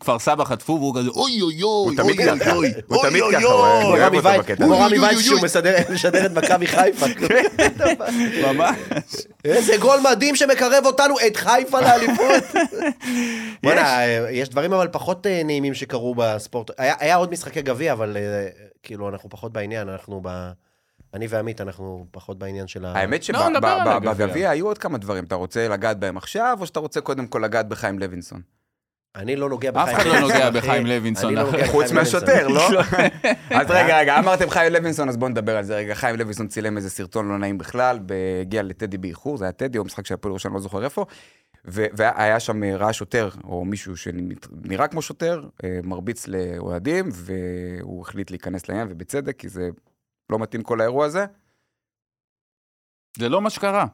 [0.00, 2.52] כפר סבא חטפו, והוא כזה, אוי אוי אוי, תמיד אוי ככה.
[2.52, 4.00] אוי הוא אוי, תמיד אוי, ככה, אוי, הוא אוי.
[4.00, 4.74] אוהב רמי אותו וייץ, בקטע הזה.
[4.74, 5.94] רמי אוי, וייץ אוי, שהוא אוי.
[5.94, 7.06] משדר את מכבי חיפה.
[8.46, 8.76] ממש.
[9.44, 12.44] איזה גול מדהים שמקרב אותנו, את חיפה לאליפות.
[13.66, 16.70] אה, יש דברים אבל פחות אה, נעימים שקרו בספורט.
[16.78, 18.48] היה היה עוד משחקי גביע, אבל אה,
[18.82, 20.50] כאילו, אנחנו פחות בעניין, אנחנו ב...
[21.16, 22.92] אני ועמית, אנחנו פחות בעניין של ה...
[22.92, 23.44] האמת לא.
[24.02, 25.24] שבגביע היו עוד כמה דברים.
[25.24, 28.40] אתה רוצה לגעת בהם עכשיו, או שאתה רוצה קודם כל לגעת בחיים לוינסון?
[29.16, 30.50] אני לא נוגע אף בחיים אחד לא נוגע.
[30.50, 32.74] בחיים לוינסון, לא חוץ מהשוטר, לוינסון.
[32.74, 32.80] לא?
[33.60, 35.94] אז רגע, רגע, אמרתם חיים לוינסון, אז בואו נדבר על זה רגע.
[35.94, 37.98] חיים לוינסון צילם איזה סרטון לא נעים בכלל,
[38.40, 41.06] הגיע לטדי באיחור, זה היה טדי, או משחק של הפועל ירושלים, לא זוכר איפה.
[41.64, 48.30] והיה שם, אה, ראה שוטר, או מישהו שנראה כמו שוטר, אה, מרביץ לאוהדים, והוא החליט
[48.30, 49.68] להיכנס לעניין, ובצדק, כי זה
[50.30, 51.24] לא מתאים כל האירוע הזה.
[53.18, 53.86] זה לא מה שקרה.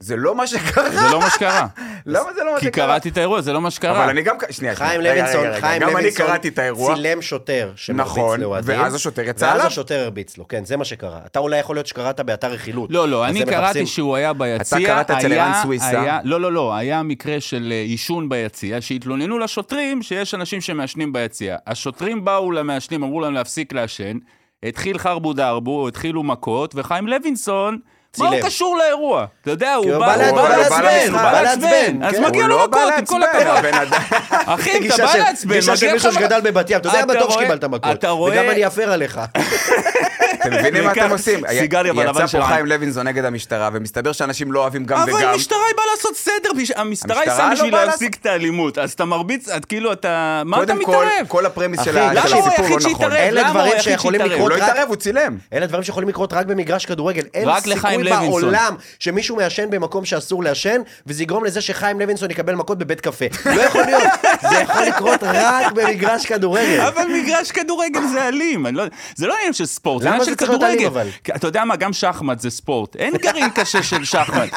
[0.00, 0.90] זה לא מה שקרה.
[0.90, 1.66] זה לא מה שקרה.
[2.06, 2.86] למה זה לא מה כי שקרה?
[2.86, 4.02] קראתי את האירוע, זה לא מה שקרה.
[4.04, 6.94] אבל אני גם, שנייה, חיים שנייה, רגע, לוינסון, חיים גם אני לוינסון קראתי את האירוע,
[6.94, 8.78] צילם שוטר שמרביץ נכון, לאוהדים.
[8.80, 9.66] ואז השוטר יצא ואז עליו.
[9.66, 11.20] השוטר הרביץ לו, כן, זה מה שקרה.
[11.26, 12.90] אתה אולי יכול להיות שקראת באתר רכילות.
[12.90, 14.78] לא, לא, אני קראתי שהוא היה ביציע.
[14.78, 16.18] אתה קראת אצל היה- ערן סוויסה.
[16.24, 21.56] לא, לא, לא, היה מקרה של אה, עישון ביציע, שהתלוננו לשוטרים שיש אנשים שמעשנים ביציע.
[21.66, 24.18] השוטרים באו למעשנים, אמרו להם להפסיק לעשן,
[24.62, 27.78] התחיל חרבו דרבו, התחילו מכות, וחיים לוינסון...
[28.18, 28.40] מה הוא.
[28.42, 29.26] קשור לאירוע?
[29.42, 32.02] אתה יודע, הוא בא לעצבן, הוא בא לעצבן.
[32.02, 32.24] אז כן.
[32.24, 33.98] מגיע לו לא מכות, עם כל הכבוד.
[34.46, 36.14] אחי, אתה בא לעצבן, גישה של מגיע מישהו לך...
[36.14, 38.04] שגדל בבת ים, אתה יודע בטוח שקיבלת מכות.
[38.04, 39.20] וגם אני אפר עליך.
[40.46, 41.40] אתם מבינים מה אתם עושים?
[41.60, 42.46] סיגריה בלבן יצא של פה.
[42.46, 45.28] חיים לוינסון נגד המשטרה, ומסתבר שאנשים לא אוהבים גם אבל וגם.
[45.28, 49.04] המשטרה היא באה לעשות סדר, המשטרה היא שם לא בשביל להפסיק את האלימות, אז אתה
[49.04, 50.42] מרביץ, את כאילו אתה...
[50.44, 51.26] מה אתה קודם כל, מתערב?
[51.28, 53.12] כל הפרמיס של הוא הסיפור לא נכון.
[53.12, 54.20] אלה הוא דברים שיכולים?
[54.20, 55.36] לקרות הוא לא רק- התערב, הוא צילם.
[55.52, 57.22] אלה דברים שיכולים לקרות רק במגרש כדורגל.
[57.34, 58.42] אין רק לחיים סיכוי.
[58.42, 63.24] בעולם שמישהו מעשן במקום שאסור לעשן, וזה יגרום לזה שחיים לוינסון יקבל מכות בבית קפה.
[63.46, 64.02] לא יכול להיות.
[64.50, 66.80] זה יכול לקרות רק במגרש כדורגל.
[66.80, 68.84] אבל מגרש כדורגל זה אלים, לא-
[69.16, 71.08] זה לא עניין של ספורט, זה למה עניין זה של אלים, כדורגל.
[71.36, 74.50] אתה יודע מה, גם שחמט זה ספורט, אין גרעין קשה של שחמט.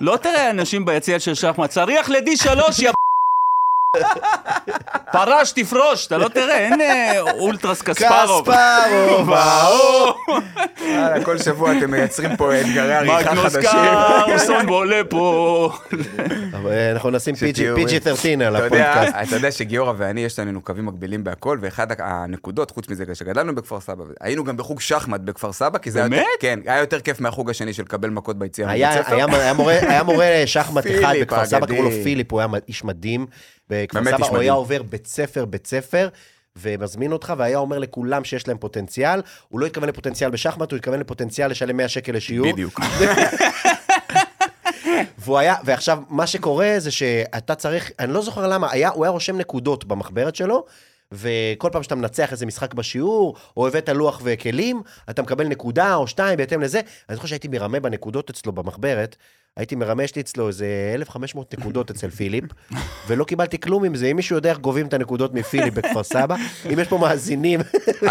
[0.00, 2.90] לא תראה אנשים ביציע של שחמט, צריך לדי שלוש, יא...
[5.12, 8.48] פרש, תפרוש, אתה לא תראה, אין אה, אולטרס קספרוב.
[8.50, 10.14] קספרוב, האור.
[10.80, 13.70] יאללה, כל שבוע אתם מייצרים פה אתגרי עריכה מגנוס חדשים.
[14.26, 15.70] קרלסון עולה פה.
[16.52, 19.14] אבל, אה, אנחנו נשים שתהיו- PG-13 על הפודקאסט.
[19.22, 23.80] אתה יודע שגיורא ואני, יש לנו קווים מקבילים בהכל, ואחד הנקודות, חוץ מזה, כשגדלנו בכפר
[23.80, 26.06] סבא, היינו גם בחוג שחמט בכפר סבא, כי זה היה...
[26.06, 26.26] יותר- באמת?
[26.40, 29.14] כן, היה יותר כיף מהחוג השני של לקבל מכות ביציאה היה, מבית ספר.
[29.14, 29.26] היה,
[29.90, 31.90] היה, מורה, שחמט אחד בכפר סבא, קראו לו.
[31.90, 33.26] פיליפ, הוא היה איש מדהים.
[33.70, 34.52] בכפר סבא הוא היה.
[34.52, 36.08] עובר בית ספר, בית ספר,
[36.56, 39.20] ומזמין אותך, והיה אומר לכולם שיש להם פוטנציאל.
[39.48, 42.52] הוא לא התכוון לפוטנציאל בשחמט, הוא התכוון לפוטנציאל לשלם 100 שקל לשיעור.
[42.52, 42.80] בדיוק.
[45.18, 49.10] והוא היה, ועכשיו, מה שקורה זה שאתה צריך, אני לא זוכר למה, היה, הוא היה
[49.10, 50.64] רושם נקודות במחברת שלו,
[51.12, 56.06] וכל פעם שאתה מנצח איזה משחק בשיעור, או הבאת לוח וכלים, אתה מקבל נקודה או
[56.06, 56.80] שתיים בהתאם לזה.
[57.08, 59.16] אני זוכר שהייתי מרמה בנקודות אצלו במחברת,
[59.56, 62.44] הייתי מרמה, יש לי אצלו איזה 1,500 נקודות אצל פיליפ,
[63.08, 64.06] ולא קיבלתי כלום עם זה.
[64.06, 66.36] אם מישהו יודע איך גובים את הנקודות מפיליפ בכפר סבא,
[66.72, 67.60] אם יש פה מאזינים,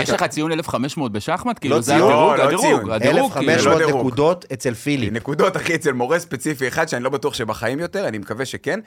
[0.02, 1.60] יש לך ציון 1500 בשחמט?
[1.60, 2.92] כאילו לא זה ציון, הדירוג, לא הדירוג, ציון.
[2.92, 3.52] הדירוג, כאילו.
[3.52, 4.02] 1,500 לא דירוג.
[4.02, 5.14] נקודות אצל פיליפ.
[5.14, 8.80] נקודות, אחי, אצל מורה ספציפי אחד, שאני לא בטוח שבחיים יותר, אני מקווה שכן.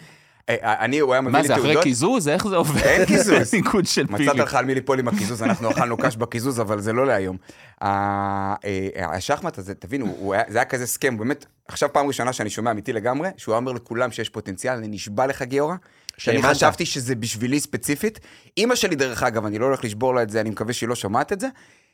[0.49, 1.83] אה, אה, אני, הוא היה מביא מה לי זה, אחרי תעודות.
[1.83, 2.29] קיזוז?
[2.29, 2.83] איך זה עובד?
[2.83, 3.55] אין קיזוז.
[3.55, 4.37] ניקוד של מצאת פיליפ.
[4.37, 7.37] לך על מי ליפול עם הקיזוז, אנחנו אכלנו קש בקיזוז, אבל זה לא להיום.
[7.83, 8.55] אה,
[8.97, 13.29] השחמט הזה, תבינו, זה היה כזה סכם, באמת, עכשיו פעם ראשונה שאני שומע אמיתי לגמרי,
[13.37, 15.75] שהוא היה אומר לכולם שיש פוטנציאל, אני נשבע לך גיורא,
[16.19, 16.43] שאני.
[16.43, 18.21] חשבתי שזה בשבילי ספציפית.
[18.57, 20.95] אימא שלי, דרך אגב, אני לא הולך לשבור לה את זה, אני מקווה שהיא לא
[20.95, 21.49] שומעת את זה.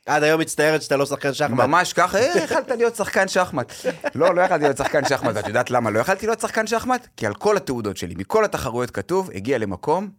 [0.05, 1.57] עד היום מצטערת שאתה לא שחקן שחמט.
[1.67, 3.73] ממש ככה, אה, יכלת להיות שחקן שחמט.
[4.15, 7.07] לא, לא יכלתי להיות שחקן שחמט, ואת יודעת למה לא יכלתי להיות שחקן שחמט?
[7.17, 10.09] כי על כל התעודות שלי, מכל התחרויות כתוב, הגיע למקום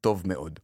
[0.00, 0.60] טוב מאוד.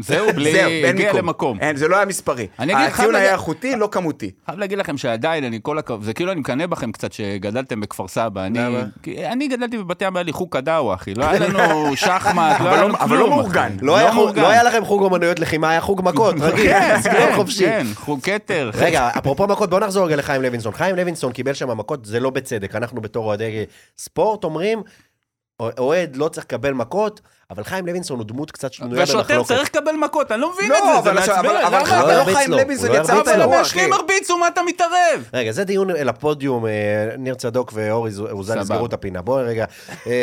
[0.00, 0.52] זהו, בלי...
[0.52, 1.18] זהו, אין הגיע מיקום.
[1.18, 1.58] למקום.
[1.60, 2.46] אין, זה לא היה מספרי.
[2.58, 4.30] אני אגיד לך, הציון חייב היה להגיד- איכותי, לא כמותי.
[4.46, 8.08] חייב להגיד לכם שעדיין, אני כל הכבוד, זה כאילו אני מקנא בכם קצת שגדלתם בכפר
[8.08, 8.46] סבא.
[8.46, 8.82] אני, למה?
[9.02, 11.14] כי אני גדלתי בבת ים, היה לי חוג קדאווה, אחי.
[11.14, 11.62] לא היה לנו
[11.96, 13.40] שחמט, לא היה לנו אבל לא כלום, אחי.
[13.40, 13.76] מאורגן.
[13.82, 14.42] לא היה, חוג, מאורגן.
[14.42, 17.64] לא היה לכם חוג אומנויות לחימה, היה חוג מכות, רגיל, כן, סגנון כן, חופשי.
[17.66, 18.70] כן, חוג כתר.
[18.74, 20.72] רגע, אפרופו מכות, בוא נחזור רגע לחיים לוינסון.
[20.72, 22.74] חיים לוינסון קיבל שם מכות, זה לא בצדק.
[22.74, 23.64] אנחנו בתור אוהדי
[23.98, 24.82] ספורט אומרים,
[25.78, 27.20] אוהד לא צריך לקבל מכות,
[27.50, 29.30] אבל חיים לוינסון הוא דמות קצת שנויה במחלוקת.
[29.30, 31.56] והשוטר צריך לקבל מכות, אני לא מבין לא, את זה, אבל זה מעצבן.
[31.66, 31.84] אבל-?
[31.84, 33.20] חיים- לא לא חיים לו, לוינסון לא יצא.
[33.20, 33.54] בצלמו, אבל.
[33.60, 35.28] השניהם הרביצו, מה אתה מתערב?
[35.34, 36.70] רגע, זה דיון אל הפודיום, אה,
[37.18, 38.60] ניר צדוק ואורי אוזן.
[38.60, 39.22] יסגרו את הפינה.
[39.22, 39.64] בואי רגע,
[40.06, 40.22] אה,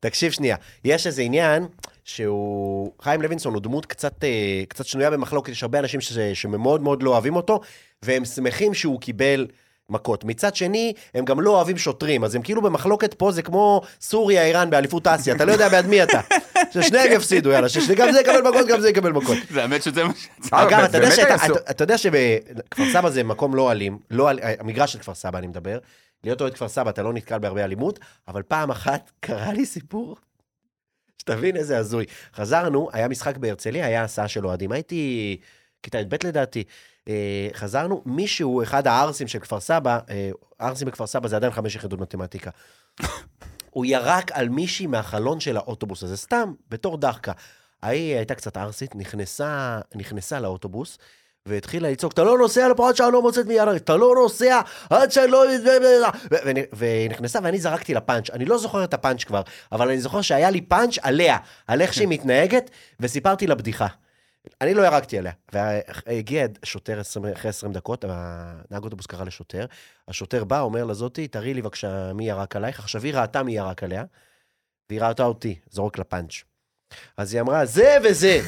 [0.00, 0.56] תקשיב שנייה.
[0.84, 1.66] יש איזה עניין
[2.04, 4.28] שהוא, חיים לוינסון הוא דמות קצת, אה,
[4.68, 6.00] קצת שנויה במחלוקת, יש הרבה אנשים
[6.34, 7.60] שמאוד מאוד לא אוהבים אותו,
[8.02, 9.46] והם שמחים שהוא קיבל...
[9.90, 10.24] מכות.
[10.24, 14.44] מצד שני, הם גם לא אוהבים שוטרים, אז הם כאילו במחלוקת פה, זה כמו סוריה,
[14.44, 16.20] איראן באליפות אסיה, אתה לא יודע בעד מי אתה.
[16.72, 19.36] ששניהם יפסידו, יאללה, שגם זה יקבל מכות, גם זה יקבל מכות.
[19.50, 20.28] זה האמת שזה מה ש...
[20.50, 20.78] אגב,
[21.70, 25.78] אתה יודע שבכפר סבא זה מקום לא אלים, לא המגרש של כפר סבא אני מדבר,
[26.24, 30.16] להיות אוהד כפר סבא אתה לא נתקל בהרבה אלימות, אבל פעם אחת קרה לי סיפור,
[31.18, 32.04] שתבין איזה הזוי.
[32.34, 35.36] חזרנו, היה משחק בהרצליה, היה הסעה של אוהדים, הייתי
[35.82, 36.64] כיתה י"ב לדעתי.
[37.08, 41.74] אה, חזרנו, מישהו, אחד הערסים של כפר סבא, אה, ערסים בכפר סבא זה עדיין חמש
[41.74, 42.50] יחידות מתמטיקה.
[43.70, 47.32] הוא ירק על מישהי מהחלון של האוטובוס הזה, סתם, בתור דחקה.
[47.82, 50.98] ההיא הייתה קצת ערסית, נכנסה, נכנסה לאוטובוס,
[51.46, 55.10] והתחילה לצעוק, אתה לא נוסע לפה עד שאני לא מוצאת מיד, אתה לא נוסע עד
[55.12, 55.44] שאני לא...
[56.72, 58.30] והיא נכנסה ואני זרקתי לה פאנץ'.
[58.30, 59.42] אני לא זוכר את הפאנץ' כבר,
[59.72, 63.86] אבל אני זוכר שהיה לי פאנץ' עליה, על איך שהיא מתנהגת, וסיפרתי לה בדיחה.
[64.60, 65.32] אני לא ירקתי עליה.
[65.52, 69.66] והגיע שוטר 20, אחרי 20 דקות, הנהג אוטובוס קרא לשוטר,
[70.08, 72.78] השוטר בא, אומר לזאתי, תראי לי בבקשה מי ירק עלייך.
[72.78, 74.04] עכשיו היא ראתה מי ירק עליה,
[74.90, 76.42] והיא ראתה אותי, זורק לה פאנץ'.
[77.16, 78.40] אז היא אמרה, זה וזה.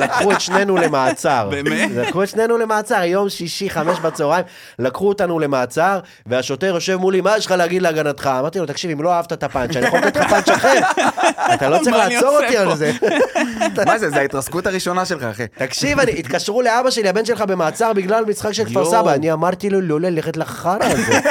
[0.00, 1.48] לקחו את שנינו למעצר.
[1.50, 1.90] באמת?
[1.96, 4.44] לקחו את שנינו למעצר, יום שישי, חמש בצהריים,
[4.78, 8.30] לקחו אותנו למעצר, והשוטר יושב מולי, מה יש לך להגיד להגנתך?
[8.40, 10.78] אמרתי לו, תקשיב, אם לא אהבת את הפאנץ', אני יכול לתת לך פאנץ' אחר.
[11.54, 12.56] אתה לא צריך לעצור אותי?
[12.56, 12.92] על זה.
[13.86, 15.46] מה זה, זה ההתרסקות הראשונה שלך, אחי.
[15.58, 18.84] תקשיב, אני- התקשרו לאבא שלי, הבן שלך במעצר בגלל משחק של כפר.
[18.84, 19.14] סבא.
[19.14, 21.18] אני אמרתי לו לא ללכת לחרא הזה.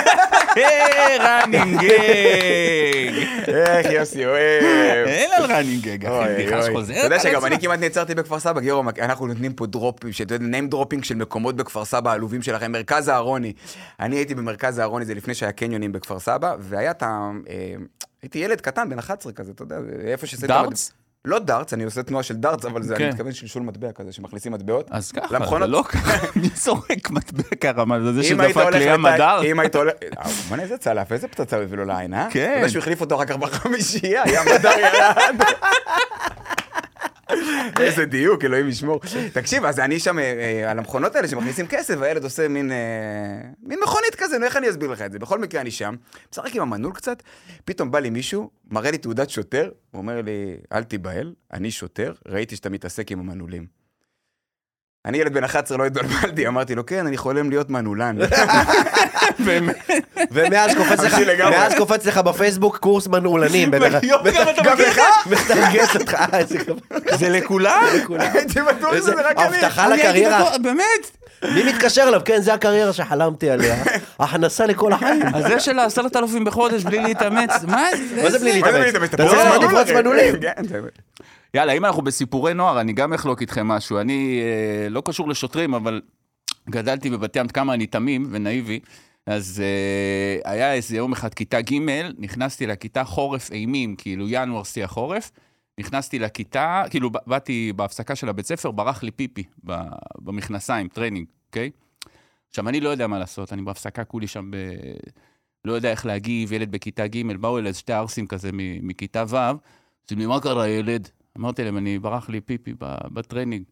[0.56, 1.90] היי, running gag.
[3.48, 4.64] איך יוסי אוהב.
[5.08, 6.64] אין על running gag, אחי, בדיחה.
[6.64, 7.46] שחוזרת אתה יודע על שגם.
[7.46, 11.16] אני כמעט נעצרתי בכפר סבא, גיורא, אנחנו נותנים פה דרופים, שאתה יודע, name dropping של
[11.16, 13.54] מקומות בכפר סבא העלובים שלכם, מרכז אהרוני.
[14.00, 17.32] אני הייתי במרכז אהרוני, זה לפני שהיה קניונים בכפר סבא, והיה את ה...
[17.50, 17.74] אה,
[18.22, 20.48] הייתי ילד קטן, בן 11 כזה, אתה יודע, איפה שעשיתי...
[20.48, 20.92] darts?
[21.26, 23.10] לא darts, אני עושה תנועה של darts, אבל זה, אני כן.
[23.10, 24.88] מתכוון שלשול מטבע כזה, שמכניסים מטבעות.
[24.92, 25.68] אז ככה, זה.
[25.68, 29.42] לא ככה, מי זורק מטבע ככה, מה זה היית שדפק לי לת- הדר?
[29.44, 29.94] אם היית הולך...
[30.18, 32.28] אה, בוא'נה, איזה צלף, איזה פצצה הוא הביא לו לעין, אה?
[32.32, 32.50] כן.
[32.52, 35.42] אתה יודע שהוא החליף אותו אחר כך בחמישייה, ים הדר ירד.
[37.80, 39.00] איזה דיוק, אלוהים ישמור.
[39.34, 42.78] תקשיב, אז אני שם אה, אה, על המכונות האלה שמכניסים כסף, והילד עושה מין, אה,
[43.64, 45.20] מין מכונית כזה, נו, איך אני אסביר לך את זה?
[45.20, 45.96] בכל מקרה, אני שם,
[46.32, 47.24] משחק עם המנעול קצת,
[47.66, 52.14] פתאום בא לי מישהו, מראה לי תעודת שוטר, הוא אומר לי, אל תיבהל, אני שוטר,
[52.28, 53.83] ראיתי שאתה מתעסק עם המנעולים.
[55.06, 58.18] אני ילד בן 11, לא התבלבלתי, אמרתי לו, כן, אני חולם להיות מנעולן.
[60.32, 60.72] ומאז
[61.78, 63.72] קופץ לך, בפייסבוק קורס מנעולנים.
[64.64, 64.78] גם?
[64.80, 65.02] לך?
[65.26, 66.14] מתרגש אותך.
[66.14, 66.40] אה.
[67.18, 67.84] זה לכולם?
[68.20, 69.58] הייתי בטוח שזה רק אני.
[69.58, 70.58] הבטחה לקריירה.
[70.58, 71.12] באמת?
[71.44, 72.22] מי מתקשר אליו?
[72.26, 73.84] כן, זה הקריירה שחלמתי עליה.
[74.20, 75.24] הכנסה לכל החיים.
[75.36, 78.74] אז זה של העשרת אלפים בחודש בלי להתאמץ, מה זה בלי מה זה להתאמץ?
[78.74, 79.14] להתאמץ?
[79.14, 79.90] אתה צריך לפרוץ.
[79.90, 80.36] מנעולים.
[81.54, 84.00] יאללה, אם אנחנו בסיפורי נוער, אני גם אחלוק איתכם משהו.
[84.00, 86.02] אני אה, לא קשור לשוטרים, אבל
[86.70, 88.80] גדלתי בבת ים, כמה אני תמים ונאיבי.
[89.26, 91.74] אז אה, היה איזה יום אחד, כיתה ג',
[92.18, 95.32] נכנסתי לכיתה חורף אימים, כאילו ינואר שיא החורף.
[95.80, 99.44] נכנסתי לכיתה, כאילו באתי בהפסקה של הבית ספר, ברח לי פיפי
[100.18, 101.72] במכנסיים, טרנינג, אוקיי?
[102.50, 104.58] עכשיו, אני לא יודע מה לעשות, אני בהפסקה כולי שם ב...
[105.66, 109.36] לא יודע איך להגיב, ילד בכיתה ג', באו אליי שתי ערסים כזה מכיתה ו',
[110.04, 111.10] עושים לי, מה קרה ילד?
[111.38, 112.74] אמרתי להם, אני ברח לי פיפי
[113.14, 113.64] בטרנינג.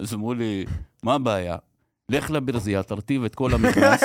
[0.00, 0.64] אז אמרו לי,
[1.02, 1.56] מה הבעיה?
[2.10, 4.02] לך לברזייה, תרטיב את כל המכנס,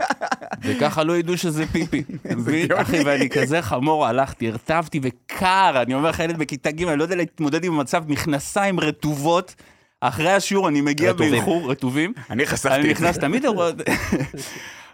[0.64, 2.02] וככה לא ידעו שזה פיפי.
[2.82, 7.02] אחי, ואני כזה חמור, הלכתי, הרטבתי וקר, אני אומר לך, ילד בכיתה ג', אני לא
[7.02, 9.54] יודע להתמודד עם מצב מכנסיים רטובות.
[10.00, 11.12] אחרי השיעור אני מגיע.
[11.12, 12.12] באיחור, רטובים.
[12.30, 13.04] אני חשפתי אני את זה.
[13.04, 13.44] נכנס תמיד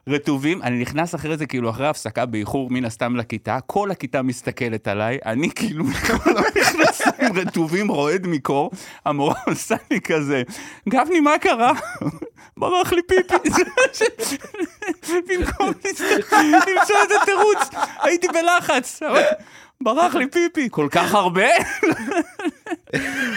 [0.09, 4.89] רטובים, אני נכנס אחרי זה, כאילו, אחרי הפסקה באיחור, מן הסתם לכיתה, כל הכיתה מסתכלת
[4.89, 8.71] עליי, אני כאילו, כל המכנסיים רטובים, רועד מקור,
[9.05, 10.43] המורה עושה לי כזה,
[10.89, 11.73] גפני, מה קרה?
[12.57, 13.49] ברח לי פיפי.
[15.29, 17.69] במקום למצוא- איזה תירוץ,
[18.03, 19.01] הייתי בלחץ.
[19.81, 21.47] ברח לי פיפי, כל כך הרבה.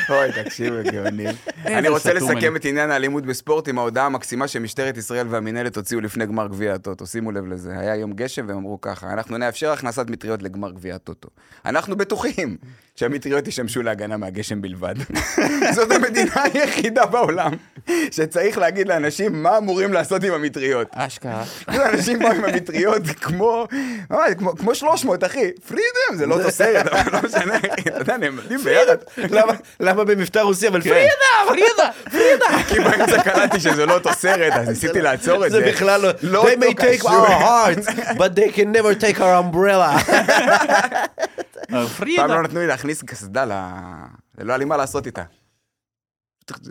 [0.10, 1.30] אוי, תקשיבו, גאונים.
[1.66, 2.56] אני רוצה לסכם.
[2.56, 7.06] את עניין האלימות בספורט עם ההודעה המקסימה שמשטרת ישראל והמינהלת הוציאו לפני גמר גביע הטוטו.
[7.06, 7.80] שימו לב לזה.
[7.80, 11.30] היה יום גשם והם אמרו ככה, אנחנו נאפשר הכנסת מטריות לגמר גביע הטוטו.
[11.66, 12.58] אנחנו בטוחים
[12.96, 14.96] שהמטריות ישמשו להגנה מהגשם בלבד.
[15.76, 17.52] זאת המדינה היחידה בעולם
[18.12, 20.88] שצריך להגיד לאנשים מה אמורים לעשות עם המטריות.
[20.92, 21.44] אשכרה.
[21.94, 23.68] אנשים באו עם המטריות כמו,
[24.10, 25.52] ממש, כמו, כמו 300, אחי.
[25.68, 27.89] פרידם, זה לא אותו סרט, אבל לא משנה, אחי.
[27.89, 28.98] אתה יודע, נעמדים ביחד.
[29.79, 30.67] למה- במבטא רוסי?
[30.67, 31.06] אבל כן.
[31.47, 32.45] פרידה, פרידה.
[32.69, 35.60] כי באמצע קלטתי שזה לא אותו סרט, אז ניסיתי לעצור את זה.
[35.60, 36.10] זה בכלל לא...
[36.21, 39.91] לא They may אותו take our hearts, but they can never take our umbrella.
[41.97, 42.21] פרידה.
[42.21, 45.23] פעם לא נתנו לי להכניס קסדה, ל- לא היה לי מה לעשות איתה.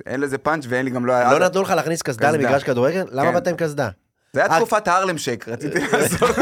[0.07, 1.31] אין לזה פאנץ' ואין לי גם לא...
[1.31, 2.31] לא נתנו לך להכניס קסדה.
[2.31, 3.05] למגרש כדורגל?
[3.11, 3.35] למה כן.
[3.35, 3.89] באת עם קסדה?
[4.33, 6.37] זה היה אה, תקופת הארלם שייק, רציתי לעשות.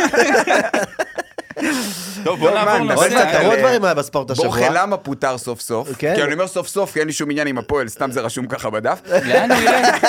[2.24, 3.08] טוב, בוא טוב, נעבור לנושא.
[3.08, 4.46] קצת, תראו אה, דברים מה בספורט השבוע.
[4.48, 5.88] בורחלמה פוטר סוף סוף.
[5.98, 6.12] כן.
[6.16, 8.46] כי אני אומר סוף סוף, כי אין לי שום עניין עם הפועל, סתם זה רשום
[8.46, 9.00] ככה בדף.
[9.26, 10.04] לאן הוא ילך?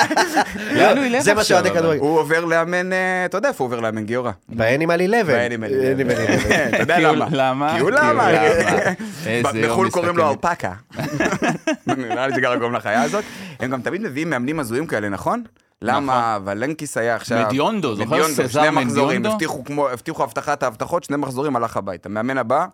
[0.71, 1.79] לאן הוא ילך זה מה שאוהדי אבל?
[1.79, 1.99] כדורגל.
[2.01, 4.31] הוא עובר לאמן, אה, אתה יודע איפה הוא עובר לאמן, גיורא?
[4.49, 5.23] באנימל 11.
[5.35, 6.67] באנימל באנימל 11.
[6.69, 7.25] אתה יודע כי הוא- למה?
[7.31, 7.73] למה?
[7.75, 8.31] כי הוא למה?
[8.31, 9.51] למה?
[9.67, 10.29] בחו"ל קוראים לו.
[10.31, 10.71] אלפקה.
[11.97, 13.23] נראה לי שככה קוראים לחיה הזאת.
[13.59, 15.43] הם גם תמיד מביאים מאמנים הזויים כאלה, נכון?
[15.81, 17.45] למה ולנקיס היה עכשיו...
[17.47, 19.29] מדיונדו, זוכר מדיונדו, סזר שני מחזורים, מדיונדו?
[19.31, 22.09] הבטיחו כמו- הבטיחו הבטחת ההבטחות, שני מחזורים הלך הביתה.
[22.09, 22.65] מאמן הבא,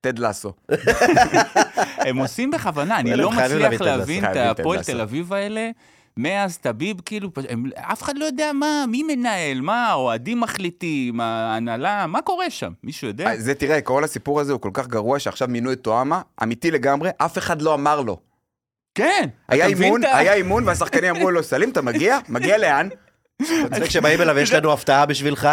[0.00, 0.52] טד לאסו.
[2.08, 4.82] הם עושים בכוונה, אני לא מצליח להבין את הפועל.
[4.82, 5.70] תל אביב האלה.
[6.16, 12.06] מאז טביב, כאילו, הם, אף אחד לא יודע מה, מי מנהל, מה, האוהדים מחליטים, ההנהלה,
[12.06, 12.72] מה קורה שם?
[12.84, 13.26] מישהו יודע?
[13.26, 16.70] אה, זה תראה, כל הסיפור הזה הוא כל כך גרוע שעכשיו מינו את טועמה, אמיתי
[16.70, 18.31] לגמרי, אף אחד לא אמר לו.
[18.94, 22.18] כן, היה אתה אימון, היה אימון, והשחקנים אמרו לו, סלים, אתה מגיע?
[22.28, 22.88] מגיע לאן?
[23.40, 25.48] מצחיק שבאים אליו, יש לנו הפתעה בשבילך,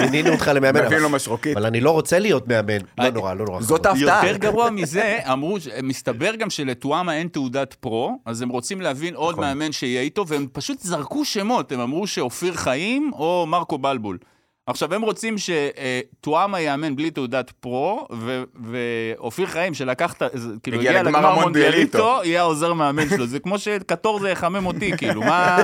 [0.00, 0.84] מינינו אותך למאמן.
[0.86, 1.56] מביאים לו משרוקית.
[1.56, 2.78] אבל אני לא רוצה להיות מאמן.
[2.98, 3.60] לא נורא, לא נורא.
[3.60, 4.26] זאת ההפתעה.
[4.26, 9.32] יותר גרוע מזה, אמרו, מסתבר גם שלטואמה אין תעודת פרו, אז הם רוצים להבין עוד
[9.32, 9.44] נכון.
[9.44, 14.18] מאמן שיהיה איתו, והם פשוט זרקו שמות, הם אמרו שאופיר חיים או מרקו בלבול.
[14.68, 20.26] עכשיו, הם רוצים שטואמה יאמן בלי תעודת פרו, ו- ואופיר חיים, שלקח את ה...
[20.34, 21.98] זה- כאילו, הגיע לגמר המונדיאליטו.
[21.98, 23.26] מונדיאליטו, יהיה העוזר מאמן שלו.
[23.26, 25.58] זה כמו שקטור זה יחמם אותי, כאילו, מה...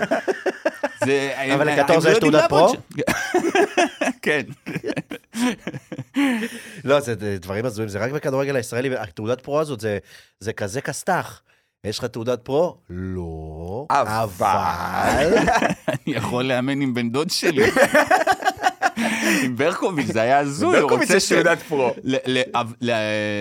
[1.04, 1.34] זה...
[1.54, 2.72] אבל לקטור זה יש תעודת פרו?
[4.22, 4.42] כן.
[6.84, 9.98] לא, זה דברים הזויים, זה רק בכדורגל הישראלי, התעודת פרו הזאת זה-
[10.40, 11.40] זה כזה כסת"ח.
[11.84, 12.76] יש לך תעודת פרו?
[12.90, 13.86] לא.
[13.90, 15.34] אבל-
[15.88, 17.64] אני יכול לאמן עם בן דוד שלי.
[19.42, 20.80] עם ברקוביץ', זה היה הזוי.
[20.80, 21.90] ברקוביץ' יש תעודת פרו.
[22.04, 22.90] ל- ל- אב- ל-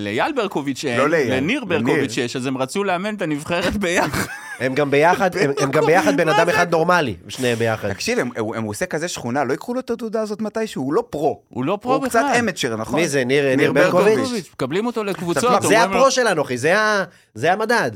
[0.02, 1.66] לאייל ברקוביץ' לא לניר.
[1.66, 4.28] ברקוביץ' יש, אז הם רצו לאמן את הנבחרת ביחד.
[4.60, 7.94] הם גם ביחד, הם- גם ביחד בן אדם אחד נורמלי, שניהם ביחד.
[7.94, 11.04] תקשיב, הם- הוא עושה כזה שכונה, לא ייקחו לו את התעודה הזאת מתישהו, הוא לא
[11.10, 11.42] פרו.
[11.50, 12.40] הוא לא פרו הוא קצת בכלל.
[12.40, 13.00] אמצ'ר, נכון?
[13.00, 14.50] מי זה, ניר- ניר ברקוביץ'?
[14.54, 15.62] מקבלים אותו לקבוצות.
[15.64, 17.92] זה הפרו שלנו, אחי, זה המדד.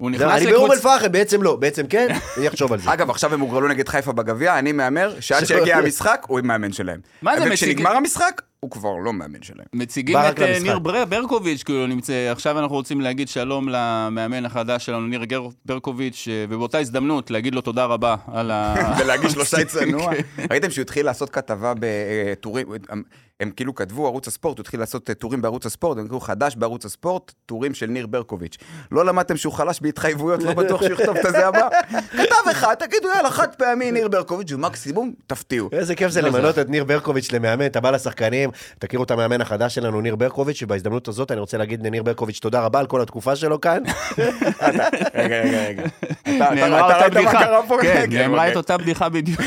[0.00, 0.72] הוא זה- נכנס אני באום.
[0.72, 2.08] אל-פחם, בעצם לא, בעצם כן,
[2.38, 2.92] אני אחשוב על זה.
[2.92, 7.00] אגב, עכשיו הם הוגרלו נגד חיפה בגביע, אני מהמר שעד שיגיע המשחק, הוא מאמן שלהם.
[7.22, 9.66] מה זה וכשנגמר מציג- המשחק, הוא כבר לא מאמן שלהם.
[9.72, 10.58] מציגים את אה.
[10.62, 15.48] ניר בר- ברקוביץ', כאילו נמצא, עכשיו אנחנו רוצים להגיד שלום למאמן החדש שלנו, ניר גר-
[15.66, 18.74] ברקוביץ', אה, ובאותה הזדמנות להגיד לו תודה רבה על ה...
[18.98, 20.14] ולהגיש לו שי צנוע.
[20.36, 20.44] כן.
[20.50, 22.66] ראיתם שהוא התחיל לעשות כתבה בטורים,
[23.40, 26.56] הם- כאילו כתבו ערוץ הספורט, הוא התחיל לעשות אה, טורים בערוץ הספורט, הם קראו חדש
[26.56, 28.56] בערוץ הספורט, טורים של ניר ברקוביץ'.
[28.92, 31.68] לא למדתם שהוא חלש בהתחייבויות, לא בטוח שהוא יכתוב את הזה הבא?
[32.22, 35.68] כתב אחד, תגידו יאללה, חד פעמי ניר ברקוביץ', ומקסימום תפתיעו.
[35.72, 39.40] איזה כיף זה לא, למנות את ניר ברקוביץ' למאמן, אתה בא לשחקנים, תכירו את המאמן
[39.40, 43.00] החדש שלנו, ניר ברקוביץ', ובהזדמנות הזאת אני רוצה להגיד לניר ברקוביץ' תודה רבה על כל
[43.02, 43.82] התקופה שלו כאן.
[45.14, 45.82] רגע, רגע, רגע.
[46.22, 46.50] אתה-
[47.00, 47.76] ראית מה קרה פה?
[47.82, 48.50] כן, נאמרה.
[48.52, 49.40] את אותה בדיחה בדיוק.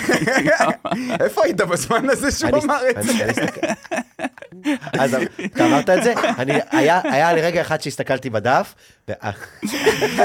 [1.24, 3.12] איפה היית בזמן הזה שהוא אני- אמר את זה?
[5.00, 6.14] אז אתה אמרת את זה?
[6.38, 8.76] אני- היה היה לי רגע אחד שהסתכלתי בדף,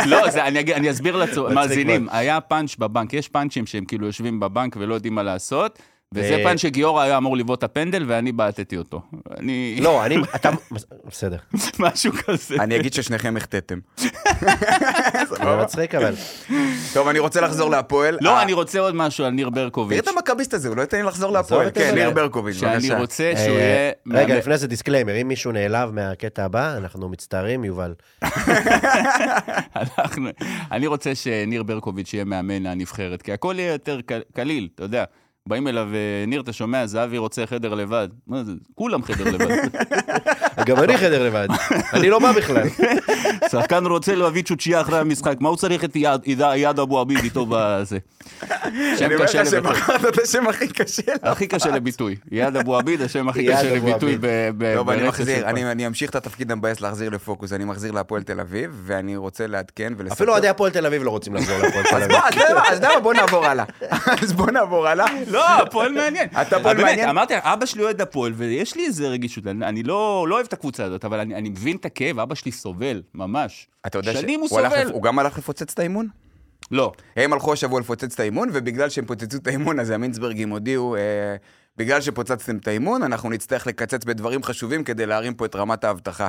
[0.07, 2.09] לא, זה- אני אני אסביר למאזינים.
[2.13, 5.79] היה פאנץ' בבנק, יש פאנצ'ים שהם כאילו יושבים בבנק ולא יודעים מה לעשות,
[6.15, 9.03] וזה פאנץ' שגיורא היה אמור לבעוט את הפנדל, ואני בעטתי אותו.
[9.39, 9.79] אני...
[9.81, 10.51] לא, אני, אתה,
[11.07, 11.37] בסדר,
[11.79, 12.55] משהו כזה.
[12.55, 13.79] אני אגיד ששניכם החטאתם.
[15.29, 16.15] זה מצחיק אבל.
[16.95, 18.19] טוב, אני רוצה לחזור להפועל.
[18.21, 19.99] לא, אה, אני רוצה עוד משהו על ניר תראה ברקוביץ'.
[19.99, 21.71] את המכביסט הזה, הוא לא ייתן לי לחזור להפועל.
[21.75, 21.95] כן.
[21.95, 22.99] ניר ברקוביץ', שאני בבקשה.
[22.99, 23.93] רוצה שהוא אה, יהיה...
[24.25, 27.95] רגע, לפני זה disclaimer, אם מישהו נעלב מהקטע הבא, אנחנו מצטערים, יובל.
[29.77, 30.29] אנחנו,
[30.73, 35.05] אני רוצה שניר ברקוביץ' יהיה מאמן הנבחרת, כי הכל יהיה יותר קל- קליל, אתה יודע.
[35.49, 38.09] באים אליו, אה, ניר, אתה שומע, זהבי רוצה חדר לבד.
[38.27, 38.53] מה זה?
[38.75, 39.49] כולם חדר לבד.
[40.67, 41.49] גם אני חדר לבד,
[41.93, 42.63] אני לא בא בכלל.
[43.51, 47.99] שחקן רוצה להביא צ'וצ'יה אחרי המשחק, מה הוא צריך את יד- אבו עביד איתו בזה?
[48.99, 49.75] שם אני אומר קשה לך לביטוי.
[49.77, 51.03] שבחרת את השם הכי קשה.
[51.23, 52.17] הכי קשה לביטוי.
[52.31, 54.19] יד אבו עביד, השם הכי קשה לביטוי עביד.
[54.21, 58.23] ב- ב- טוב, אני מחזיר, אני אמשיך את התפקיד המבאס להחזיר לפוקוס, אני מחזיר להפועל
[58.23, 60.15] תל אביב, ואני רוצה לעדכן ולספר.
[60.15, 62.17] אפילו אוהדי הפועל תל אביב לא רוצים לחזור להפועל תל אביב.
[62.71, 63.65] אז בוא נעבור הלאה.
[64.23, 65.07] אז בוא נעבור הלאה.
[65.31, 66.29] לא, הפועל מעניין.
[66.43, 67.09] אתה הפועל באמת, מעניין?
[67.09, 70.53] אמרתי, אבא שלי אוהד הפועל, ויש לי איזה רגישות, אני אני לא לא אוהב את
[70.53, 73.69] הקבוצה הזאת, אבל אני אני מבין את הכאב, אבא שלי סובל, ממש.
[73.87, 74.85] אתה יודע שנים הוא שהוא הלך סובל.
[74.87, 76.09] לפ- הוא גם הלך לפוצץ את האימון?
[76.71, 76.93] לא.
[77.17, 81.01] הם הלכו השבוע לפוצץ את האימון, ובגלל שהם פוצצו את האימון, אז המינסברגים הודיעו, אה,
[81.77, 86.29] בגלל שפוצצתם את האימון, אנחנו נצטרך לקצץ בדברים חשובים כדי להרים פה את רמת האבטחה.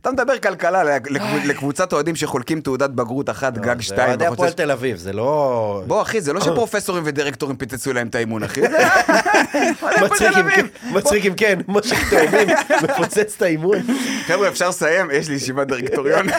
[0.00, 4.08] אתה מדבר כלכלה לקב- לקבוצת אוהדים שחולקים תעודת בגרות אחת, גג זה שתיים.
[4.08, 5.82] אוהדי הפועל תל אביב, זה לא...
[5.86, 8.60] בוא, אחי, זה לא שפרופסורים ודירקטורים פיצצו להם את האימון, אחי.
[8.60, 8.68] זה-
[10.04, 12.48] מצחיק אם כן, מצחיק אם כן, משה תאומים,
[12.82, 13.76] מפוצץ את האימון.
[14.28, 15.10] חבר'ה, אפשר לסיים?
[15.12, 16.26] יש לי ישיבת דירקטוריון.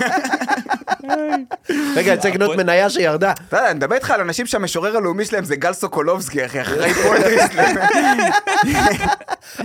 [1.95, 3.31] רגע, אני צריך לקנות מניה שירדה.
[3.47, 6.59] אתה יודע, אני מדבר איתך על אנשים שהמשורר הלאומי שלהם זה גל סוקולובסקי, אחי.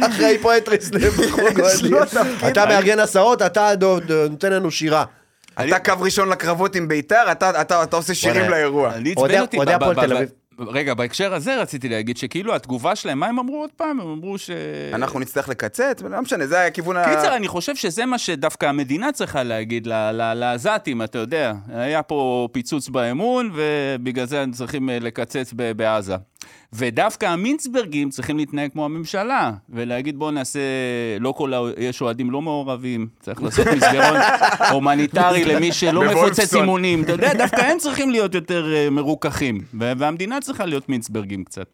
[0.01, 2.05] אחראי פואטריסלם אוהדים.
[2.05, 2.49] תפקיד.
[2.49, 3.70] אתה מארגן הסעות, אתה
[4.31, 5.05] נותן לנו שירה.
[5.55, 8.51] אתה קו ראשון לקרבות עם ביתר, אתה- אתה אתה עושה שירים.
[8.51, 8.92] לאירוע.
[8.94, 9.35] אני אוהדי-
[9.90, 10.25] עצבן אותי.
[10.59, 14.01] רגע, בהקשר הזה רציתי להגיד שכאילו התגובה שלהם, מה הם אמרו עוד פעם?
[14.01, 14.51] הם אמרו ש...
[14.92, 17.05] אנחנו נצטרך לקצץ, לא משנה, זה היה הכיוון ה...
[17.05, 19.87] קיצר, אני חושב שזה מה שדווקא המדינה צריכה להגיד
[20.35, 21.53] לעזתים, אתה יודע.
[21.68, 26.16] היה פה פיצוץ באמון, ובגלל זה הם צריכים אה, לקצץ בעזה.
[26.72, 30.61] ודווקא המינצברגים צריכים להתנהג כמו הממשלה, ולהגיד בואו נעשה,
[31.20, 31.61] לא כל ה...
[31.78, 34.20] יש אוהדים לא מעורבים, צריך לעשות מסגרון
[34.70, 36.55] הומניטרי למי שלא מפוצץ.
[36.55, 37.03] אימונים.
[37.03, 41.66] אתה יודע, דווקא הם צריכים להיות יותר אה, מרוככים, והמדינה צריכה להיות מינצברגים קצת.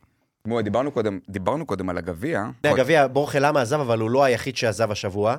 [0.62, 2.44] דיברנו קודם, דיברנו קודם על הגביע.
[2.64, 5.36] הגביע, בורחה למה עזב, אבל הוא לא היחיד שעזב השבוע.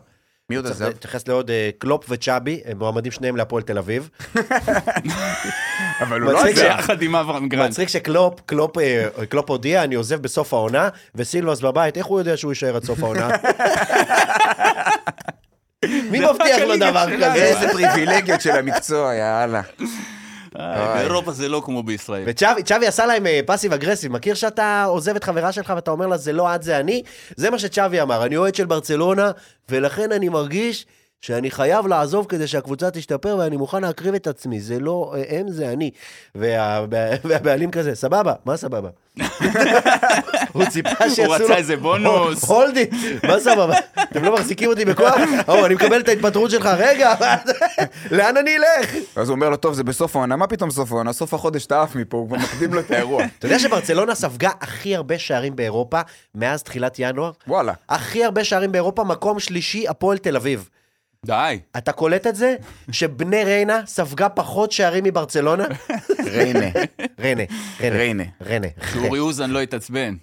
[0.50, 0.86] מי עוד עזב?
[0.86, 4.10] להתייחס לעוד אה, קלופ וצ'אבי, הם מועמדים שניהם להפועל תל אביב.
[6.02, 6.64] אבל הוא לא עזב.
[6.64, 7.70] יחד עם אברהם גרנט.
[7.70, 12.38] מצחיק שקלופ, קלופ, אה, קלופ הודיע, אני עוזב בסוף העונה, וסילבס בבית, איך הוא יודע
[12.38, 13.30] שהוא יישאר עד סוף העונה?
[16.12, 17.06] מי מבטיח לו דבר.
[17.16, 17.34] כזה?
[17.34, 19.62] איזה פריבילגיות של המקצוע, יאללה.
[20.60, 22.24] אה, באירופה זה לא כמו בישראל.
[22.28, 26.08] וצ'אבי צ'אבי עשה להם אה, פאסיב אגרסיב, מכיר שאתה עוזב את חברה שלך ואתה אומר
[26.08, 27.04] לה זה לא את זה אני?
[27.36, 29.32] זה מה שצ'אבי אמר, אני אוהד של ברצלונה,
[29.70, 30.86] ולכן אני מרגיש
[31.24, 35.52] שאני חייב לעזוב כדי שהקבוצה תשתפר ואני מוכן להקריב את עצמי, זה לא אה, הם,
[35.52, 35.92] זה אני.
[36.36, 36.86] וה,
[37.24, 38.90] והבעלים כזה, סבבה, מה סבבה?
[40.54, 41.32] הוא ציפה שיעשו לו...
[41.32, 42.44] רצה איזה בונוס.
[42.44, 42.86] הולדי,
[43.28, 43.74] מה סבבה?
[44.04, 45.16] אתם לא מחזיקים אותי בכוח?
[45.48, 47.14] או, אני מקבל את ההתפטרות שלך, רגע?
[48.12, 48.96] לאן אני אלך?
[49.16, 51.14] אז הוא אומר לו, טוב, זה בסוף העונה, מה פתאום סוף העונה?
[51.14, 53.24] סוף החודש אתה עף מפה, הוא כבר מקדים לו את האירוע.
[53.40, 56.02] אתה יודע שברצלונה ספגה הכי הרבה שערים באירופה
[56.36, 57.32] מאז תחילת ינואר?
[57.48, 57.74] וואלה.
[57.90, 60.70] הכי הרבה שערים באירופה, מקום שלישי, הפועל תל אביב.
[61.26, 61.60] די.
[61.78, 62.56] אתה קולט את זה?
[62.92, 65.66] שבני ריינה ספגה פחות שערים מברצלונה?
[66.26, 66.66] ריינה.
[67.20, 67.44] ריינה,
[67.82, 68.68] ריינה, ריינה.
[68.94, 70.16] שאורי אוזן לא התעצבן.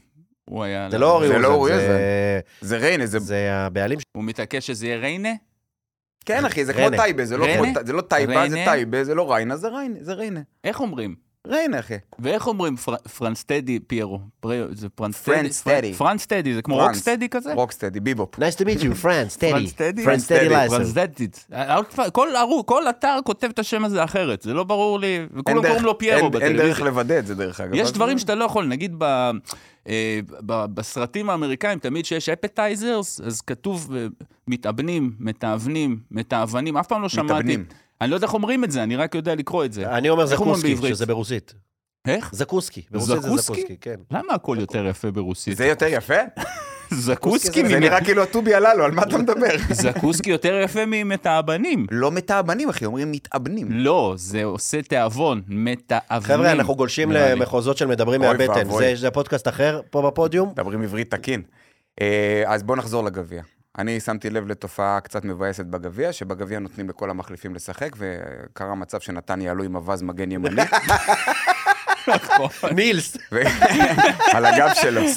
[0.45, 0.89] הוא היה...
[0.91, 3.19] זה לא אורי זה לא אוזן, אורי זה- זה ריינה, זה...
[3.19, 5.33] זה הבעלים הוא מתעקש שזה יהיה ריינה?
[6.25, 6.91] כן, אחי, זה כמו.
[6.91, 7.47] טייבה, זה לא
[7.87, 8.63] זה לא טייבה, זה?
[8.65, 9.57] טייבה, זה לא ריינה,
[10.01, 10.41] זה ריינה.
[10.65, 11.30] איך אומרים?
[11.47, 11.95] ריינה, אחי.
[12.19, 14.21] ואיך אומרים פר- פרנסטדי, פיירו?
[14.41, 15.35] פר- זה פרנסטדי?
[15.35, 15.95] פרנסטדי.
[15.95, 16.77] פרנסטדי, זה כמו.
[16.77, 17.55] רוקסטדי כזה?
[17.55, 18.35] רוקסטדי, ביבופ.
[18.39, 20.05] Nice to meet you, France, steady.
[20.05, 20.49] פרנסטדי?
[20.49, 20.69] License.
[20.71, 21.47] פרנסטדית.
[22.13, 25.85] כל ערוץ, כל אתר כותב את השם הזה אחרת, זה לא ברור לי, וכולם קוראים
[25.85, 26.67] לו פיירו אין- אין בטלוויזיה.
[26.67, 27.75] דרך לוודא את זה, דרך אגב.
[27.75, 29.31] יש דברים שאתה לא יכול, נגיד ב,
[29.89, 34.07] אה, בסרטים האמריקאים, תמיד שיש אפטייזרס, אז כתוב אה,
[34.49, 37.33] מתאבנים, מתאבנים, מתאבנים, אף פעם לא שמעתי.
[37.33, 37.65] מתאבנים.
[38.01, 39.91] אני לא יודע איך אומרים את זה, אני רק יודע לקרוא את זה.
[39.91, 40.77] אני אומר זקוסקי?
[40.77, 41.55] שזה ברוסית.
[42.09, 42.31] איך?
[42.33, 42.83] זקוסקי.
[42.91, 43.77] ברוסית זה זקוסקי?
[43.81, 43.95] כן.
[44.11, 45.57] למה הכל יותר יפה ברוסית?
[45.57, 46.15] זה יותר יפה?
[46.91, 49.57] זקוסקי, זה נראה כאילו הטובי הללו, על מה אתה מדבר?
[49.83, 51.87] זקוסקי יותר יפה ממתאבנים.
[51.91, 53.69] לא מתאבנים, אחי, אומרים מתאבנים.
[53.71, 56.23] לא, זה עושה תיאבון, מתאבנים.
[56.23, 57.13] חבר'ה, אנחנו גולשים.
[57.13, 58.69] למחוזות של מדברים מהבטן.
[58.95, 60.49] זה פודקאסט אחר פה בפודיום.
[60.49, 61.43] מדברים עברית תקין.
[62.01, 63.43] אה, אז בואו נחזור לגביע.
[63.79, 69.41] אני שמתי לב לתופעה קצת מבאסת בגביע, שבגביע נותנים לכל המחליפים לשחק, וקרה מצב שנתן
[69.41, 70.63] יעלו עם אווז מגן ימני,
[72.75, 73.41] נילס, ו-
[74.37, 75.09] על הגב שלו.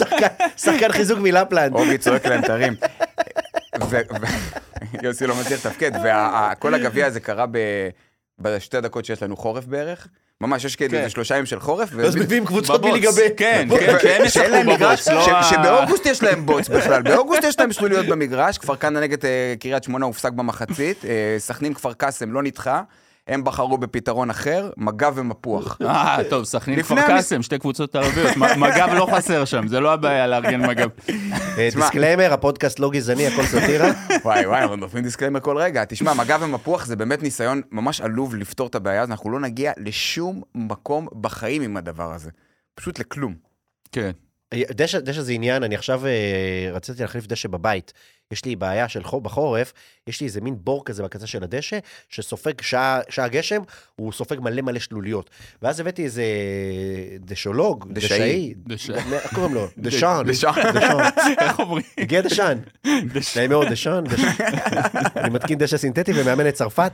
[0.58, 1.74] שחקן- חיזוק מלפלנד.
[1.74, 2.74] אורי צועק להם תרים.
[5.04, 7.90] יוסי לא מצליח לתפקד, וכל הגביע הזה קרה ב-
[8.40, 10.08] בשתי דקות שיש לנו חורף בערך.
[10.44, 10.98] ממש, יש כאילו כן.
[10.98, 11.90] איזה שלושה ימים של חורף.
[12.00, 12.86] אז מביאים קבוצות.
[12.86, 13.30] מליגה ב'.
[13.38, 17.72] כן, כן, שהם שאין להם מגרש, לא שבאוגוסט יש להם בוץ בכלל, באוגוסט יש להם
[17.72, 22.44] שלוליות במגרש, כפר כנא נגד אה, קריית שמונה הופסק במחצית, אה, סכנין כפר קאסם לא
[22.44, 22.82] נדחה,
[23.28, 25.78] הם בחרו בפתרון אחר, מג"ב ומפוח.
[25.82, 28.38] אה, טוב, סכנין כפר קאסם, שתי קבוצות ערביות.
[28.38, 30.90] מג"ב לא חסר שם, זה לא הבעיה לארגן מג"ב.
[31.10, 31.70] אה.
[31.76, 33.90] disclaimer, הפודקאסט לא גזעני, הכל סאטירה.
[34.26, 35.86] וואי וואי, אנחנו נותנים disclaimer כל רגע.
[35.86, 39.72] תשמע, מג"ב ומפוח זה באמת ניסיון ממש עלוב לפתור את הבעיה הזאת, אנחנו לא נגיע
[39.78, 42.30] לשום מקום בחיים עם הדבר הזה.
[42.76, 43.34] פשוט לכלום.
[43.92, 44.12] כן.
[44.54, 47.94] דשא, דשא זה עניין, אני עכשיו אה, רציתי להחליף דשא בבית.
[48.34, 49.74] יש לי בעיה של חור בחורף,
[50.08, 51.80] יש לי איזה מין בור כזה בקצה של הדשא,
[52.10, 53.62] שסופג שעה, שעה גשם,
[53.96, 55.30] הוא סופג מלא מלא שלוליות.
[55.62, 56.24] ואז הבאתי איזה
[57.20, 58.54] דשולוג, דשאי.
[58.58, 59.68] דשאי, דש- איך קוראים לו?
[59.78, 60.24] דשאן.
[60.28, 60.52] דשאן.
[60.76, 61.10] דשאן.
[61.40, 61.84] איך אומרים?
[61.98, 62.58] הגיע דשאן.
[63.36, 64.04] נעים מאוד, דשאן.
[64.04, 64.32] דשאן.
[65.16, 66.92] אני מתקין דשא סינתטי ומאמן את צרפת.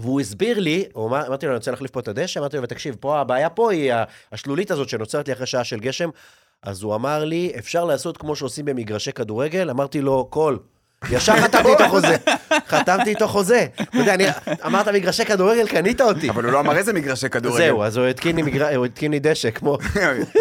[0.00, 2.66] והוא הסביר לי, הוא אמר, אמרתי לו, אני רוצה להחליף פה את הדשא, אמרתי לו,
[2.66, 3.92] תקשיב, פה הבעיה פה היא
[4.32, 6.10] השלולית הזאת שנוצרת לי אחרי שעה של גשם.
[6.66, 9.70] אז הוא אמר לי, אפשר לעשות כמו שעושים במגרשי כדורגל?
[9.70, 10.58] אמרתי לו, cool.
[11.10, 12.16] ישר חתמתי איתו חוזה.
[12.68, 13.66] חתמתי איתו חוזה.
[13.82, 14.24] אתה יודע, אני,
[14.66, 16.30] אמרת מגרשי כדורגל, קנית אותי.
[16.30, 17.64] אבל הוא לא אמר איזה מגרשי כדורגל.
[17.64, 19.78] זהו, אז הוא התקין לי התקין דשא, כמו...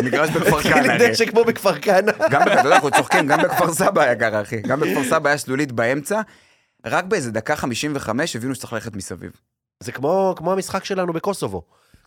[0.03, 0.91] מגרש בכפר התקין כנא.
[0.91, 2.11] לי דשא כמו בכפר כנא.
[2.29, 4.61] גם, אתה יודע, אנחנו צוחקים, גם בכפר סבא היה ככה, אחי.
[4.61, 6.21] גם בכפר סבא היה שלולית באמצע,
[6.85, 9.31] רק באיזה דקה 55 הבינו שצריך ללכת מסביב.
[9.79, 11.61] זה כמו, כמו המשחק שלנו בקוסובו.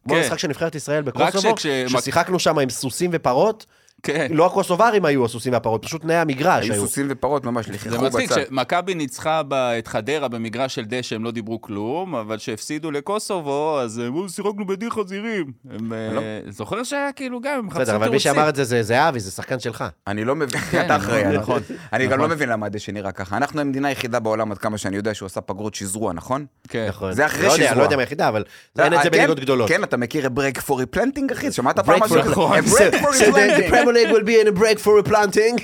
[0.04, 0.20] כמו כן.
[0.20, 1.54] המשחק של נבחרת ישראל בקוסובו,
[1.88, 3.66] ששיחקנו שם עם סוסים ופרות,
[4.02, 4.26] כן.
[4.30, 6.82] לא הקוסוברים היו הסוסים והפרות, פשוט תנאי המגרש היו היו.
[6.82, 8.40] סוסים ופרות ממש, זה לכלכו מצחיק, בצד.
[8.48, 9.42] שמכבי ניצחה
[9.78, 14.28] את חדרה במגרש של דשא, הם לא דיברו כלום, אבל כשהפסידו לקוסובו, אז הם אמרו,
[14.28, 15.52] שיחקנו בדיר חזירים.
[15.70, 16.20] הם, אה, לא.
[16.48, 19.30] זוכר שהיה כאילו גם, הם מחפשים בסדר, אבל מי שאמר את זה זה זהבי, זה
[19.30, 19.84] שחקן שלך.
[20.06, 21.62] אני לא מבין, כן, אתה אחראי, נכון, נכון.
[21.92, 22.30] אני גם נכון.
[22.30, 23.36] לא מבין למה הדשא נראה ככה.
[23.36, 26.46] אנחנו המדינה היחידה בעולם, עד כמה שאני יודע, שהוא עשה פגרות שזרוע, נכון?
[26.68, 26.86] כן.
[26.88, 27.12] נכון.
[27.12, 27.74] זה אחרי לא שזרוע.
[27.74, 28.44] לא יודע מה היחידה, אבל
[28.74, 29.10] זה אין את זה?
[29.10, 29.68] בליגות גדולות.
[29.68, 31.52] כן, אתה מכיר את ברייק פורי פלנטינג, אחי?
[31.52, 32.20] שמעת פעם Break משהו?
[32.22, 32.58] for- נכון.
[32.58, 35.56] A So League will be in a break for replanting.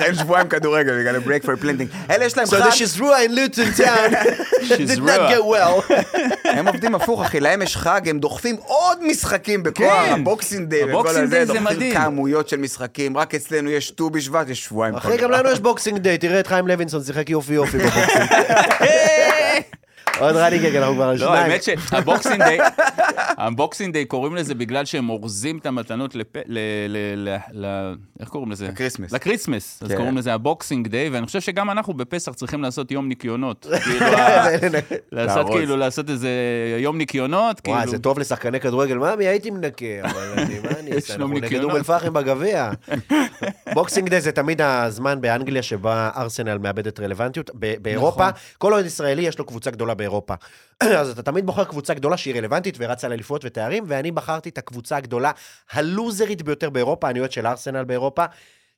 [0.00, 2.12] אין שבועיים כדורגל בגלל ה-break for replanting.
[2.12, 4.14] אלה יש להם So חג, the Shizrua in Luton town
[4.88, 5.92] did not go well.
[6.44, 10.12] הם עובדים הפוך, אחי, להם יש חג, הם דוחפים עוד משחקים בכוח, כן.
[10.12, 11.94] ה Boxing Day וכל ה Boxing הזה, Day זה דוחפים.
[11.94, 14.94] כמויות של משחקים, רק אצלנו יש ט"ו בשבט, יש שבועיים.
[14.94, 18.30] אחי, גם לנו יש Boxing Day, תראה את חיים לוינסון שיחק יופי יופי ב Boxing.
[20.20, 21.50] עוד running gag, אנחנו כבר על לא, שניים.
[21.50, 22.58] האמת שה Boxing Day,
[23.38, 26.26] ה Boxing Day קוראים לזה בגלל שהם אורזים את המתנות לפ...
[26.36, 26.58] ל...
[26.88, 27.28] ל...
[27.28, 27.36] ל...
[27.66, 27.94] ל...
[28.20, 28.68] איך קוראים לזה?
[28.68, 29.12] ל Christmas.
[29.12, 29.82] ל Christmas.
[29.82, 29.96] אז כן.
[29.96, 33.66] קוראים לזה ה Boxing Day, ואני חושב שגם אנחנו בפסח צריכים לעשות יום ניקיונות.
[33.84, 34.46] כאילו, ה-
[35.12, 35.46] לעשות.
[35.50, 36.30] כאילו, לעשות איזה
[36.78, 37.76] יום ניקיונות, כאילו.
[37.76, 41.14] וואי, זה טוב לשחקני כדורגל, ממי, הייתי מנקה, אבל אני, מה אני אעשה?
[41.14, 41.62] אנחנו נגד.
[41.62, 42.70] אום אל-פחם בגביע.
[43.74, 47.50] Boxing Day זה תמיד הזמן באנגליה שבה ארסנל מאבדת רלוונטיות.
[47.58, 48.40] ב- באירופה, נכון.
[48.58, 50.09] כל אוהד ישראלי יש לו קבוצה גדולה באירופה.
[50.80, 54.96] אז אתה תמיד בוחר קבוצה גדולה שהיא רלוונטית ורצה לאליפויות ותארים, ואני בחרתי את הקבוצה
[54.96, 55.30] הגדולה,
[55.70, 58.24] הלוזרית ביותר באירופה, אני אוהד של ארסנל באירופה.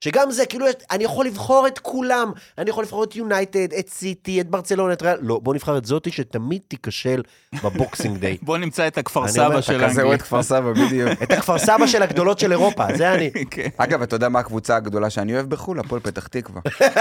[0.02, 2.32] שגם זה, כאילו, אני יכול לבחור את כולם.
[2.58, 5.18] אני יכול לבחור את יונייטד, את סיטי, את ברצלונה, את ריאל.
[5.20, 7.22] לא, בוא נבחר את זאתי שתמיד תיכשל
[7.64, 8.36] בבוקסינג דיי.
[8.42, 10.04] בוא נמצא את הכפר סבא של כזה אנגליה.
[10.06, 11.22] אוהד כפר סבא, בדיוק.
[11.22, 13.30] את הכפר סבא של הגדולות של אירופה, זה אני.
[13.50, 13.68] כן.
[13.76, 15.80] אגב, אתה יודע מה הקבוצה הגדולה שאני אוהב בחו"ל?
[15.80, 16.60] הפועל פתח תקווה.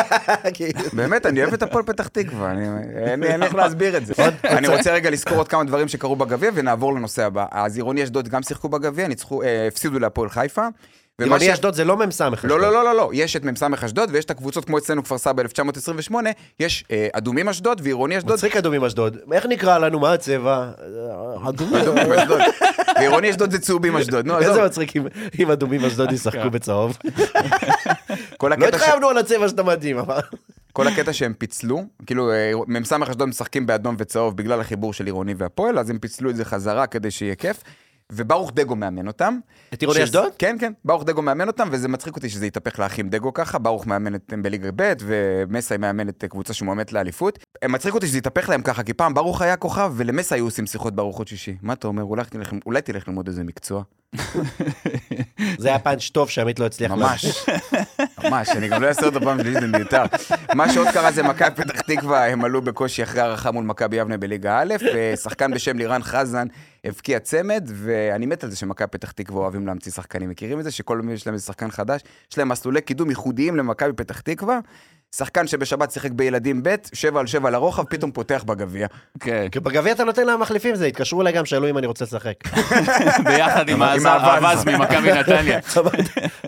[0.54, 0.80] כאילו.
[0.93, 2.68] באמת, אני אוהב את הפועל פתח תקווה, אני-
[3.06, 4.14] אין איך להסביר את זה.
[4.43, 7.45] אני רוצה רגע לזכור עוד כמה דברים שקרו בגביע, ונעבור לנושא הבא.
[7.52, 9.08] אז עירוני אשדוד גם שיחקו בגביע,
[9.43, 10.68] אה, הפסידו להפועל חיפה.
[11.24, 12.52] עירוני ש- אשדוד זה לא מ"ס אשדוד.
[12.52, 15.18] לא, לא, לא, לא, לא, יש את מ"ס אשדוד, ויש את הקבוצות כמו אצלנו כפר
[15.18, 18.34] סבא 1928, יש אה, אדומים אשדוד ועירוני אשדוד.
[18.34, 19.18] מצחיק אדומים אשדוד.
[19.32, 20.00] איך נקרא לנו?
[20.00, 20.70] מה הצבע?
[21.50, 21.76] אדומים.
[22.14, 22.42] אשדוד.
[22.96, 24.26] ועירוני אשדוד זה צהובים אשדוד.
[24.26, 24.50] נו, עזוב.
[24.50, 25.08] איזה מצחיק אם-
[25.40, 26.98] אם אדומים אשדוד ישחקו בצהוב.
[28.38, 30.20] כל לא התחייבנו על הצבע שאתה מדהים, אבל...
[30.74, 35.34] כל הקטע שהם פיצלו, כאילו אה, מ"ס אשדוד משחקים באדום וצהוב בגלל החיבור של עירוני
[35.38, 37.58] והפועל, אז הם פיצלו את זה חזרה כדי שיהיה כיף.
[38.12, 39.39] וברוך דגו מאמן אותם.
[39.74, 40.32] את עירוני אשדוד?
[40.38, 43.88] כן, כן, ברוך דגו מאמן אותם, וזה מצחיק אותי שזה יתהפך לאחים דגו ככה, ברוך
[43.88, 47.39] מאמן את בליגה ב' ומסאי מאמן את קבוצה שמועמדת לאליפות.
[47.70, 50.95] מצחיק אותי שזה יתהפך להם ככה, כי פעם ברוך היה כוכב, ולמסאי היו עושים שיחות
[50.95, 51.55] בארוחות שישי.
[51.62, 52.03] מה אתה אומר?
[52.03, 53.84] אולי תלך- אולי תלך ללמוד איזה מקצוע?
[55.59, 57.26] זה היה פאנץ' טוב שעמית לא הצליח ממש,
[58.24, 60.04] ממש, אני גם לא אעשה אותו פעם שלישית, זה מיותר.
[60.56, 64.18] מה שעוד קרה זה מכבי פתח תקווה, הם עלו בקושי אחרי הערכה מול מכבי יבנה
[64.18, 66.48] בליגה א', ושחקן בשם לירן חזן
[66.84, 70.30] הבקיע צמד, ואני מת על זה שמכבי פתח תקווה אוהבים להמציא שחקנים.
[70.30, 70.72] מכירים את זה?
[70.72, 72.02] שכל מי יש להם איזה שחקן חדש,
[72.32, 74.60] יש להם מסלולי קידום ייחודיים למכבי פתח תקווה.
[75.16, 78.88] שחקן שבשבת שיחק בילדים ב', שבע על שבע לרוחב, פתאום פותח בגביע.
[79.20, 82.05] כן, כי בגביע אתה נותן להם מחליפים, זה התקשרו אליי גם, שאלו אם אני רוצה
[82.05, 82.34] לשחק.
[83.26, 84.66] ביחד עם האווז.
[84.66, 85.59] ממכבי נתניה.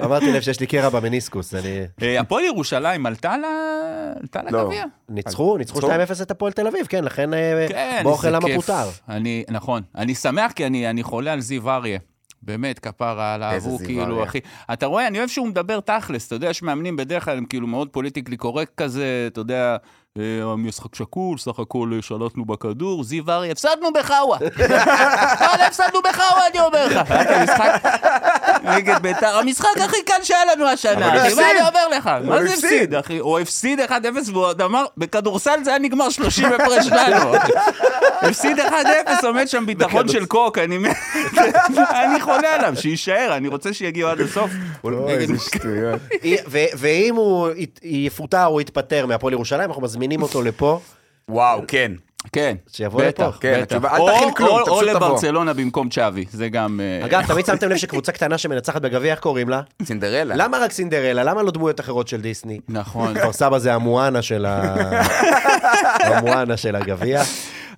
[0.04, 1.80] אמרתי- לב שיש לי קרע במניסקוס, אני...
[2.02, 4.62] אה, הפועל ירושלים עלתה לא.
[4.64, 4.84] לגביע.
[5.10, 5.92] ניצחו, ניצחו ניצחו?
[6.20, 8.48] 2-0 את הפועל תל אביב, כן, לכן אה, כן, איזה למה.
[8.56, 8.86] פוטר.
[9.10, 9.82] אני, נכון.
[9.96, 12.00] אני שמח כי אני, אני חולה על זיו אריה.
[12.46, 14.24] באמת, כפרה עליו, הוא כאילו.
[14.24, 14.40] אחי...
[14.74, 17.68] אתה רואה, אני אוהב שהוא מדבר תכלס, אתה יודע, יש מאמנים בדרך כלל, הם כאילו
[17.68, 19.78] מאוד פוליטיקלי קורקט כזה, אתה יודע,
[20.18, 24.38] המשחק שקול, סך הכל אה, שלטנו בכדור, זיו אריה, הפסדנו בחאווה.
[25.42, 27.14] וואלה, הפסדנו בחאווה, אני אומר לך.
[28.64, 31.38] נגד בית"ר, המשחק הכי קל שהיה לנו השנה, אחי, הפסיד.
[31.38, 32.10] מה אני אומר לך?
[32.24, 32.96] מה זה הפסיד.
[32.96, 33.18] אחי?
[33.18, 33.92] הוא הפסיד 1-0
[34.34, 37.34] והוא עוד אמר, בכדורסל זה היה נגמר 30 הפרש לנו.
[38.30, 38.64] הפסיד 1-0,
[39.24, 40.58] עומד שם ביטחון של קוק,
[42.04, 44.52] אני חולה עליו, שיישאר, אני רוצה שיגיעו עד הסוף.
[44.84, 46.00] אוי, איזה שטויות.
[46.48, 47.50] ו- ואם הוא
[47.84, 50.80] יפוטר או יתפטר מהפועל ירושלים, אנחנו מזמינים אותו לפה,
[51.30, 51.92] וואו, כן.
[52.34, 53.38] כן, שיבוא בטח, לפה.
[53.40, 53.62] כן, בטח.
[53.64, 55.08] התשובה, אל או- תכין כלום, או- אתה או פשוט תבוא.
[55.08, 56.80] לברצלונה במקום צ'אבי, זה גם...
[57.02, 59.62] אה, אגב, תמיד שמתם לב שקבוצה קטנה שמנצחת בגביע, איך קוראים לה?
[59.84, 60.36] סינדרלה.
[60.38, 61.24] למה רק סינדרלה?
[61.24, 62.60] למה לא דמויות אחרות של דיסני?
[62.70, 63.14] נכון.
[63.20, 64.76] כפר סבא זה המואנה של ה...
[66.18, 67.22] המואנה של הגביע.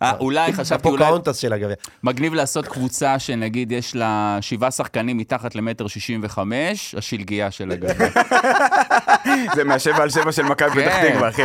[0.02, 1.76] אה, אולי, חשבתי אולי הפוקהונטס של הגביע.
[2.04, 8.10] מגניב לעשות קבוצה שנגיד יש לה שבעה שחקנים מתחת למטר שישים וחמש, השלגייה של הגביע.
[9.56, 11.12] זה מהשבע על שבע של מכבי פתח כן.
[11.12, 11.42] תקווה, אחי.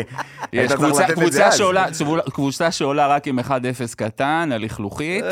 [0.52, 0.72] יש
[2.32, 2.70] קבוצה.
[2.72, 3.42] שעולה, רק עם 1-0
[3.96, 5.24] קטן, הלכלוכית,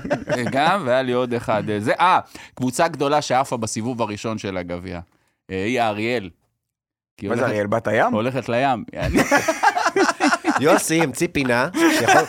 [0.52, 1.70] גם, והיה לי עוד אחד.
[1.70, 2.20] אה, זה, אה,
[2.54, 5.00] קבוצה גדולה שעפה בסיבוב הראשון של הגביע.
[5.50, 6.30] אה, היא האריאל.
[7.16, 8.12] כי מה זה אריאל בת הים?
[8.12, 8.84] הולכת לים.
[10.60, 10.74] יעני.
[10.74, 12.22] יוסי המציא פינה, שיכול-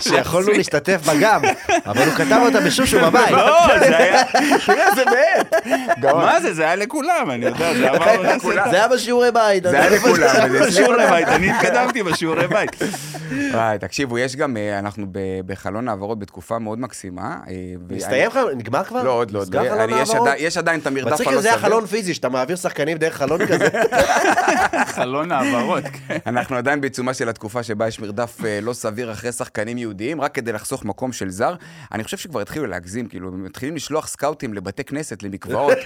[0.00, 1.40] שיכולנו להשתתף בה גם,
[1.86, 3.30] אבל הוא כתב אותה בשושו בבית.
[3.30, 4.24] לא, זה היה...
[4.66, 5.64] תראה, זה באמת.
[6.14, 6.54] מה זה?
[6.54, 8.38] זה היה לכולם, אני יודע, זה עבר...
[8.70, 9.62] זה היה בשיעורי בית.
[9.62, 10.28] זה היה לכולם.
[10.66, 12.70] בשיעורי בית, אני התקדמתי בשיעורי בית.
[13.54, 15.06] וואי, תקשיבו, יש גם, אה, אנחנו
[15.46, 17.36] בחלון העברות בתקופה מאוד מקסימה.
[17.48, 17.54] אה,
[17.90, 18.38] מסתיים לך?
[18.56, 19.02] נגמר כבר?
[19.02, 19.42] לא, עוד לא,
[19.80, 19.92] אני-
[20.38, 20.56] יש?
[20.56, 21.68] עדיין- את המרדף הלא אם זה היה סביר.
[21.68, 23.68] חלון פיזי, שאתה מעביר שחקנים דרך חלון כזה.
[24.96, 26.18] חלון העברות, כן.
[26.26, 29.45] אנחנו עדיין בעיצומה של התקופה שבה יש מרדף אה, לא סביר אחרי שחקנים
[29.76, 31.54] יהודיים, רק כדי לחסוך מקום של זר.
[31.92, 35.78] אני חושב שכבר התחילו להגזים, כאילו, הם מתחילים לשלוח סקאוטים לבתי כנסת, למקוואות.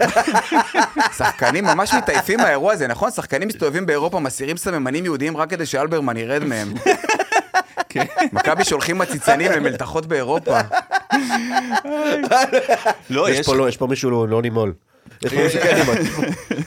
[1.19, 3.11] שחקנים ממש מתעייפים מהאירוע הזה, נכון?
[3.11, 6.75] שחקנים מסתובבים באירופה, מסירים סממנים יהודיים רק כדי שאלברמן ירד מהם.
[7.89, 8.05] כן.
[8.33, 10.61] מכבי שולחים מציצנים למלתחות באירופה.
[13.11, 13.47] לא, יש יש...
[13.47, 14.73] פה לא, יש פה מישהו לא לא נימול.
[15.25, 15.97] יש פה מישהו כן נימול.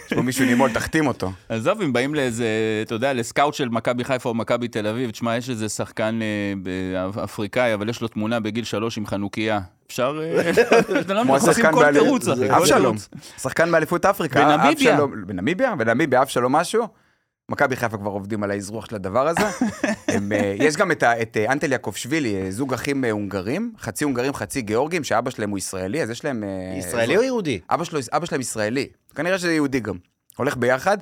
[0.06, 1.32] יש פה מישהו נימול, תחתים אותו.
[1.50, 2.46] עזוב, אם באים לאיזה,
[2.86, 6.20] אתה יודע, לסקאוט של מכבי חיפה או מכבי תל אביב, תשמע, יש איזה שחקן
[6.66, 9.60] אה, אפריקאי, אבל יש לו תמונה בגיל שלוש עם חנוכיה.
[9.88, 10.20] אפשר...
[10.24, 10.52] אה,
[11.24, 12.98] כמו השחקן באליפות, אבשלום.
[13.42, 14.98] שחקן באליפות אפריקה, בנמיביה.
[15.26, 17.03] בנמיביה, בנמיביה, אבשלום משהו.
[17.54, 19.42] מכבי חיפה כבר עובדים על האזרוח של הדבר הזה.
[20.16, 24.34] הם, אה, יש גם את, את אה, אנטל יעקובשווילי, אה, זוג אחים הונגרים, חצי הונגרים,
[24.34, 26.44] חצי גיאורגים, שאבא שלהם הוא ישראלי, אז יש להם...
[26.78, 27.60] ישראלי או יהודי?
[27.70, 29.96] אבא, שלו, אבא שלהם ישראלי, כנראה שזה יהודי גם.
[30.38, 30.98] הולך ביחד.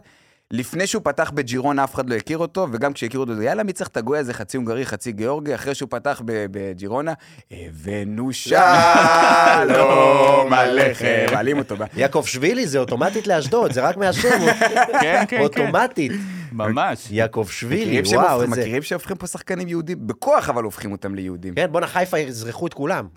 [0.51, 3.89] לפני שהוא פתח בג'ירונה אף אחד לא הכיר אותו, וגם כשהכירו אותו, יאללה, מי צריך
[3.89, 7.13] את הגוי הזה, חצי הונגרי, חצי גיאורגי, אחרי שהוא פתח ב- בג'ירונה,
[7.51, 8.59] הבאנו שלום
[10.53, 11.25] עליכם.
[11.31, 11.75] מעלים אותו.
[11.95, 14.29] יעקב שבילי זה אוטומטית לאשדוד, זה רק מהשם,
[14.61, 15.41] כן, כן, כן.
[15.41, 16.11] אוטומטית.
[16.51, 17.07] ממש.
[17.11, 18.61] יעקב שבילי, וואו, איזה...
[18.61, 20.07] מכירים שהופכים פה שחקנים יהודים?
[20.07, 21.55] בכוח אבל הופכים אותם ליהודים.
[21.55, 23.07] כן, בואנה, חיפה יזרחו את כולם.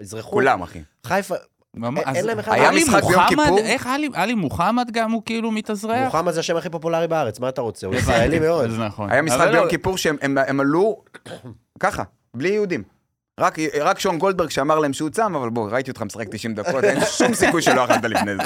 [0.00, 0.30] יזרחו.
[0.30, 0.78] כולם, אחי.
[1.06, 1.34] חיפה.
[1.82, 2.52] אין- אין להם אחד.
[2.52, 3.58] היה ביום מוחמד, כיפור?
[3.58, 6.04] איך עלי- עלי מוחמד גם הוא כאילו מתאזרח?
[6.04, 7.86] מוחמד זה השם הכי פופולרי בארץ, מה אתה רוצה?
[7.86, 8.70] הוא ישראלי מאוד.
[8.78, 9.10] נכון.
[9.10, 10.96] היה משחק אבל ביום לא- כיפור שהם הם- הם עלו
[11.80, 12.02] ככה,
[12.34, 12.82] בלי יהודים.
[13.40, 16.84] רק, רק שון גולדברג שאמר להם שהוא צם, אבל בוא, ראיתי אותך משחק 90 דקות,
[16.84, 18.42] אין שום סיכוי שלא אכלת לפני זה.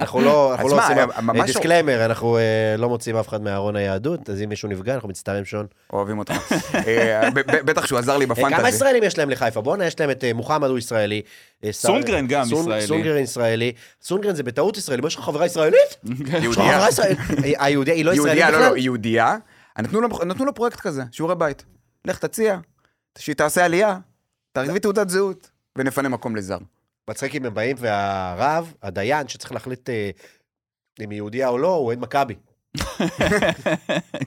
[0.00, 0.96] אנחנו לא אנחנו לא מה, עושים...
[0.98, 2.42] היה ממש- disclaimer, אנחנו אה,
[2.78, 5.66] לא מוציאים אף אחד מארון היהדות, אז אם מישהו נפגע, אנחנו מצטערים, שון.
[5.92, 6.32] אוהבים אותך.
[6.86, 7.30] אה,
[7.64, 8.68] בטח שהוא עזר לי אה, כמה בפנטזי.
[8.68, 9.60] ישראלים יש להם לחיפה?
[9.60, 11.22] בואנה, יש להם את אה, מוחמד הוא ישראלי.
[11.64, 12.86] אה, שר- סונגרן גם ישראלי.
[12.86, 13.72] סונגרן ישראלי.
[14.02, 15.06] סונגרן זה בטעות ישראלי.
[15.06, 15.96] יש לך חברה ישראלית?
[16.42, 16.86] יהודייה.
[16.86, 16.86] אה,
[17.58, 18.70] היהודייה היא לא ישראלית יהודייה, לא, בכלל?
[18.72, 19.36] לא, יהודייה.
[19.78, 21.64] נתנו לו- נתנו לו פרויקט כזה, שיעורי בית.
[22.04, 22.56] לך תציע,
[23.18, 23.96] שהיא תעשה עלייה,
[24.52, 26.58] תביא תעודת זהות, ונפנה מקום לזר.
[27.10, 30.10] מצחיק אם הם באים והרב, הדיין, שצריך להחליט אה,
[31.00, 32.34] אם היא יהודייה או לא, הוא אוהד מכבי.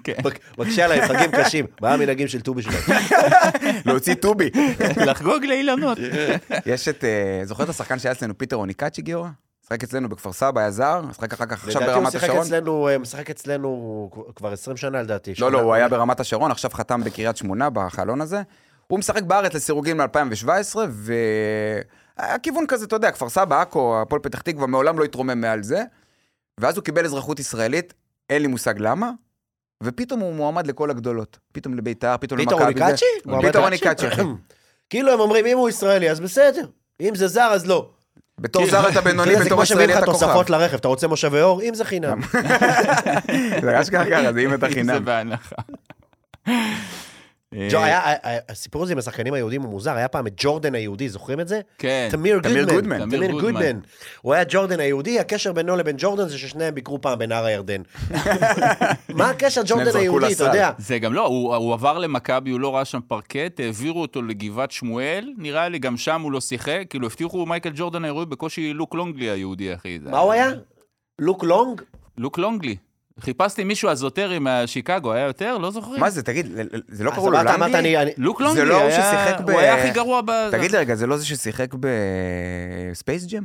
[0.04, 0.14] כן.
[0.26, 1.66] מק- מקשה עליהם, חגים קשים.
[1.82, 2.96] מה המנהגים של ט"ו בשבט?
[3.86, 4.50] להוציא טובי.
[5.06, 5.98] לחגוג לאילנות.
[6.66, 9.30] יש את, אה, זוכר את השחקן שהיה אצלנו, פיטר אוניקאצ'י גיורא?
[9.64, 12.42] משחק אצלנו בכפר סבא, היה זר, משחק אחר כך עכשיו לדעתי הוא ברמת השרון.
[12.42, 15.34] אצלנו, אה, משחק אצלנו כבר 20 שנה לדעתי.
[15.40, 18.42] לא, לא, הוא היה ברמת השרון, עכשיו חתם בקריית שמונה בחלון הזה.
[18.94, 20.76] הוא משחק בארץ לסירוגין מ-2017,
[22.20, 25.84] והכיוון כזה, אתה יודע, כפר סבא, עכו, הפועל פתח תקווה, מעולם לא התרומם מעל זה.
[26.60, 27.94] ואז הוא קיבל אזרחות ישראלית,
[28.30, 29.12] אין לי מושג למה,
[29.84, 31.40] ופתאום הוא מועמד לכל הגדולות.
[31.52, 32.56] פתאום לביתר, פתאום למכבי.
[32.58, 33.06] זה- אוניקאצ'י?
[33.42, 34.22] פיטר אוניקאצ'י, אחי.
[34.90, 36.66] כאילו הם אומרים, אם הוא ישראלי, אז בסדר.
[37.02, 37.90] אם זה זר, אז לא.
[38.40, 40.26] בתור זר אתה בינוני, אתה יודע, זה בתור כמו שמביאים ישראלי לך כוכב.
[40.26, 41.62] תוספות לרכב, אתה רוצה מושבי אור?
[41.62, 42.20] אם זה חינם.
[43.62, 45.06] זה אשכרה ככה, זה אם אתה זה חינם.
[45.06, 45.56] בהנחה.
[47.72, 50.76] ג'ו, אה, היה- היה- הסיפור הזה עם השחקנים היהודים הוא מוזר, היה פעם את ג'ורדן
[50.76, 51.60] היהודי, זוכרים את זה?
[51.78, 52.08] כן.
[52.12, 52.66] תמיר גודמן.
[52.74, 53.10] גודמן.
[53.10, 53.80] תמיר גודמן.
[54.22, 57.82] הוא היה ג'ורדן היהודי, הקשר בינו לבין ג'ורדן זה ששניהם ביקרו פעם בנהר הירדן.
[59.18, 60.44] מה הקשר ג'ורדן היהודי, אתה.
[60.44, 60.72] יודע?
[60.78, 65.30] זה גם לא, הוא, עבר למכבי, הוא לא ראה שם פרקט, העבירו אותו לגבעת שמואל,
[65.38, 69.30] נראה לי, גם שם הוא לא שיחק, כאילו הבטיחו מייקל ג'ורדן היהודי, בקושי לוק לונגלי
[69.30, 70.00] היהודי, אחי.
[70.04, 70.50] זה מה הוא היה?
[71.20, 71.82] לוק לונג?
[72.18, 72.76] לוק לונגלי.
[73.20, 75.58] חיפשתי מישהו אזוטרי מהשיקגו, היה יותר?
[75.58, 76.00] לא זוכרים.
[76.00, 76.48] מה זה, תגיד,
[76.88, 77.38] זה לא קראו לו.
[77.40, 78.92] אני- לוק זה לונגלי לא הוא.
[78.92, 80.32] ששיחק ב- הוא היה הכי גרוע ב...
[80.52, 83.44] תגיד לי רגע, זה לא זה ששיחק בספייס ג'ם?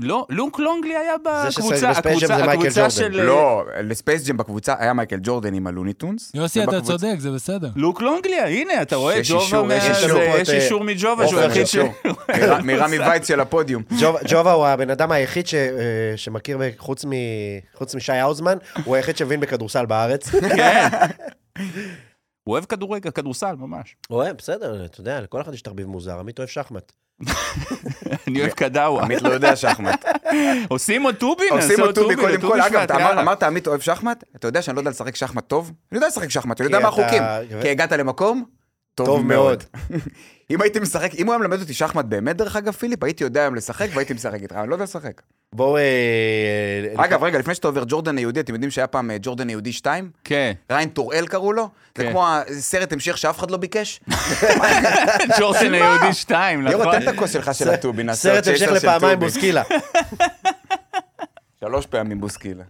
[0.00, 2.90] לא, לוק לונגלי היה זה בקבוצה, הקבוצה, זה הקבוצה ג'ורדן.
[2.90, 3.20] של...
[3.22, 6.32] לא, לספייס ג'ם בקבוצה היה מייקל ג'ורדן עם הלוניטונס.
[6.34, 7.68] יוסי, אתה ובקבוצה- צודק, זה בסדר.
[7.76, 10.18] לוק לונגלי, הנה, אתה רואה, יש ג'ובה, יש זה- אישור.
[10.40, 11.76] יש אישור מג'ובה שהוא היחיד ש...
[12.64, 13.82] מרמי וייץ של הפודיום.
[14.28, 15.70] ג'ובה- הוא הבן אדם היחיד ש- אה,
[16.16, 16.58] שמכיר,
[17.74, 20.28] חוץ משי האוזמן, הוא היחיד שמבין בכדורסל בארץ.
[20.56, 20.88] כן.
[22.44, 23.96] הוא אוהב כדורגל, כדורסל, ממש.
[24.08, 26.92] הוא אוהב, בסדר, אתה יודע, לכל אחד יש תרביב מוזר, עמית אוהב שחמט.
[28.28, 29.02] אני אוהב קדאווה.
[29.02, 30.04] עמית לא יודע שחמט.
[30.68, 32.60] עושים עוד טובין, עושים עוד קודם טובין, כל.
[32.60, 32.90] אגב.
[33.18, 34.24] אמרת עמית אוהב שחמט?
[34.36, 35.72] אתה יודע שאני לא יודע לשחק שחמט טוב?
[35.92, 37.22] אני יודע לשחק שחמט, אני יודע מה החוקים.
[37.62, 38.44] כי הגעת למקום,
[39.04, 39.64] טוב מאוד.
[40.50, 43.40] אם הייתי משחק, אם הוא היה מלמד אותי שחמט באמת, דרך אגב, פיליפ, הייתי יודע
[43.40, 45.22] היום לשחק והייתי משחק איתך, אני לא יודע לשחק.
[45.52, 45.76] בואו...
[45.76, 45.82] אה,
[46.96, 50.10] אגב, רגע, לפני שאתה עובר ג'ורדן היהודי, אתם יודעים שהיה פעם אה, ג'ורדן היהודי 2?
[50.24, 51.68] כן, ריין טוראל קראו לו?
[51.96, 52.10] זה כן.
[52.10, 54.00] כמו הסרט המשך שאף אחד לא ביקש?
[55.38, 56.98] ג'ורדן היהודי 2, יורו, נכון?
[56.98, 59.18] תן את הכוס שלך של הטובי, נעשה סרט עוד המשך צ'ייסר של לפעמיים.
[59.18, 59.62] בוסקילה.
[61.60, 62.64] שלוש פעמים בוסקילה.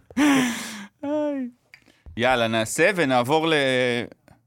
[2.17, 3.53] יאללה, נעשה ונעבור ל...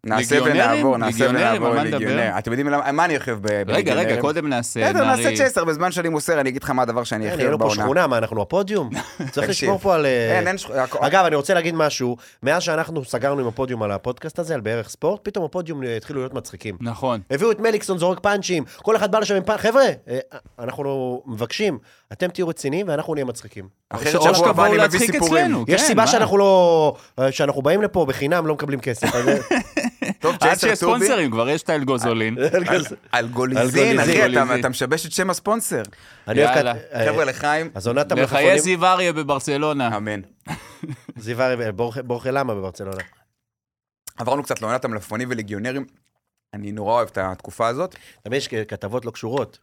[0.04, 0.42] נעשה?
[0.44, 1.74] ונעבור, נעשה ונעבור?
[1.74, 2.38] לליגיונר.
[2.38, 4.08] אתם יודעים מה אני ארחיב ב- רגע, בליגיונרים?
[4.08, 5.36] רגע, קודם נעשה, בסדר, נעשה.
[5.36, 7.64] צ'ייסר, בזמן שאני מוסר, אני אגיד לך מה הדבר שאני אין, ארחיב אין לו פה
[7.64, 7.82] בעונה.
[7.82, 8.90] שכונה, מה, אנחנו הפודיום?
[9.32, 9.48] צריך.
[9.48, 10.06] לשמור פה על...
[10.06, 10.84] אה, אין, אין שכונה.
[11.00, 14.88] אגב, אני רוצה להגיד משהו, מאז שאנחנו סגרנו עם הפודיום על הפודקאסט הזה, על בערך
[14.88, 16.76] ספורט, פתאום הפודיום התחילו להיות מצחיקים.
[16.80, 17.20] נכון.
[17.30, 20.18] הביאו את מליקסון זורק פאנצ'ים, כל אחד בא לשם עם פאנצ', חבר'ה, אה,
[20.58, 21.78] אנחנו מבקשים,
[22.12, 23.79] אתם תהיו רציניים ואנחנו נהיה מצחיקים.
[23.90, 25.44] אחרת שבוע הבא אני מביא סיפורים.
[25.44, 25.64] אצלנו.
[25.68, 26.06] יש כן, סיבה?
[26.06, 26.96] שאנחנו לא...
[27.18, 29.14] אה, שאנחנו באים לפה בחינם, לא מקבלים כסף.
[29.14, 29.20] אה,
[30.20, 30.94] טוב, עד צ'ייסר שיש טובי.
[31.04, 32.36] ספונסרים, כבר יש את האלגוזולין.
[33.14, 34.26] אלגוליזין, אחי.
[34.26, 35.82] אתה- אתה משבש את שם הספונסר.
[36.28, 36.74] יאללה.
[36.92, 38.58] אה, חבר'ה, לחיים, אז עונת לחיי המלפפונים...
[38.58, 39.96] זיו אריה בברצלונה.
[39.96, 40.20] אמן.
[41.16, 43.02] זיו אריה, בורחה- למה בברצלונה?
[44.18, 45.86] עברנו קצת לעונת המלפפונים וליגיונרים.
[46.54, 47.96] אני נורא אוהב את התקופה הזאת.
[48.22, 49.58] תמיד יש כתבות לא קשורות.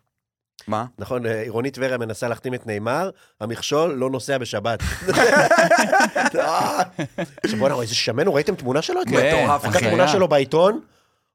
[0.67, 0.85] מה?
[0.99, 3.09] נכון, אה, עירונית טבריה מנסה להחתים את נאמר,
[3.41, 4.79] המכשול לא נוסע בשבת.
[7.43, 9.01] עכשיו בוא'נה, איזה שמן, ראיתם תמונה שלו?
[9.09, 9.65] כן, מטורף.
[9.65, 9.81] הזיה.
[9.89, 10.79] תמונה שלו בעיתון.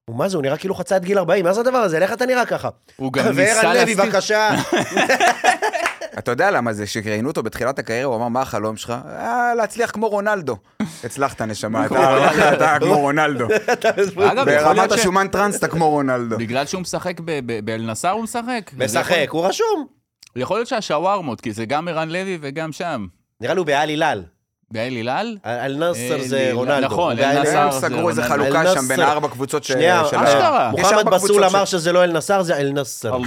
[0.09, 1.99] ומה זה, הוא נראה כאילו חצה את גיל 40, מה זה הדבר הזה?
[1.99, 2.69] איך אתה נראה ככה?
[2.97, 4.05] הוא גם ניסה וערן לוי, להסתיר...
[4.05, 4.51] בבקשה.
[6.19, 6.87] אתה יודע למה זה?
[6.87, 8.95] כשראיינו אותו בתחילת הקריירה, הוא אמר, מה החלום שלך?
[9.09, 10.57] אה, להצליח כמו רונלדו.
[11.05, 13.49] הצלחת, נשמה, אתה- אתה כמו רונלדו.
[14.17, 14.93] ברמת.
[14.93, 16.39] השומן טראנס אתה כמו רונלדו.
[16.39, 18.71] בגלל שהוא משחק ב- ב- באל-נסר הוא משחק?
[18.79, 19.87] משחק, הוא רשום.
[20.37, 23.07] יכול להיות שהשווארמות, כי זה גם ערן לוי וגם שם.
[23.41, 24.23] נראה לי הוא באל הילל.
[24.71, 25.37] באל הילל?
[25.47, 26.87] אל נאסר אל זה רונלדו.
[26.87, 27.39] נכון, אל.
[27.39, 27.59] נאסר.
[27.59, 29.13] הם סגרו איזה זה חלוקה שם בין נאסר.
[29.13, 30.71] ארבע קבוצות שנייה, של אה, ה- אשכרה.
[30.71, 33.13] מוחמד בסול אמר שזה לא אל נסר, זה אל נסר.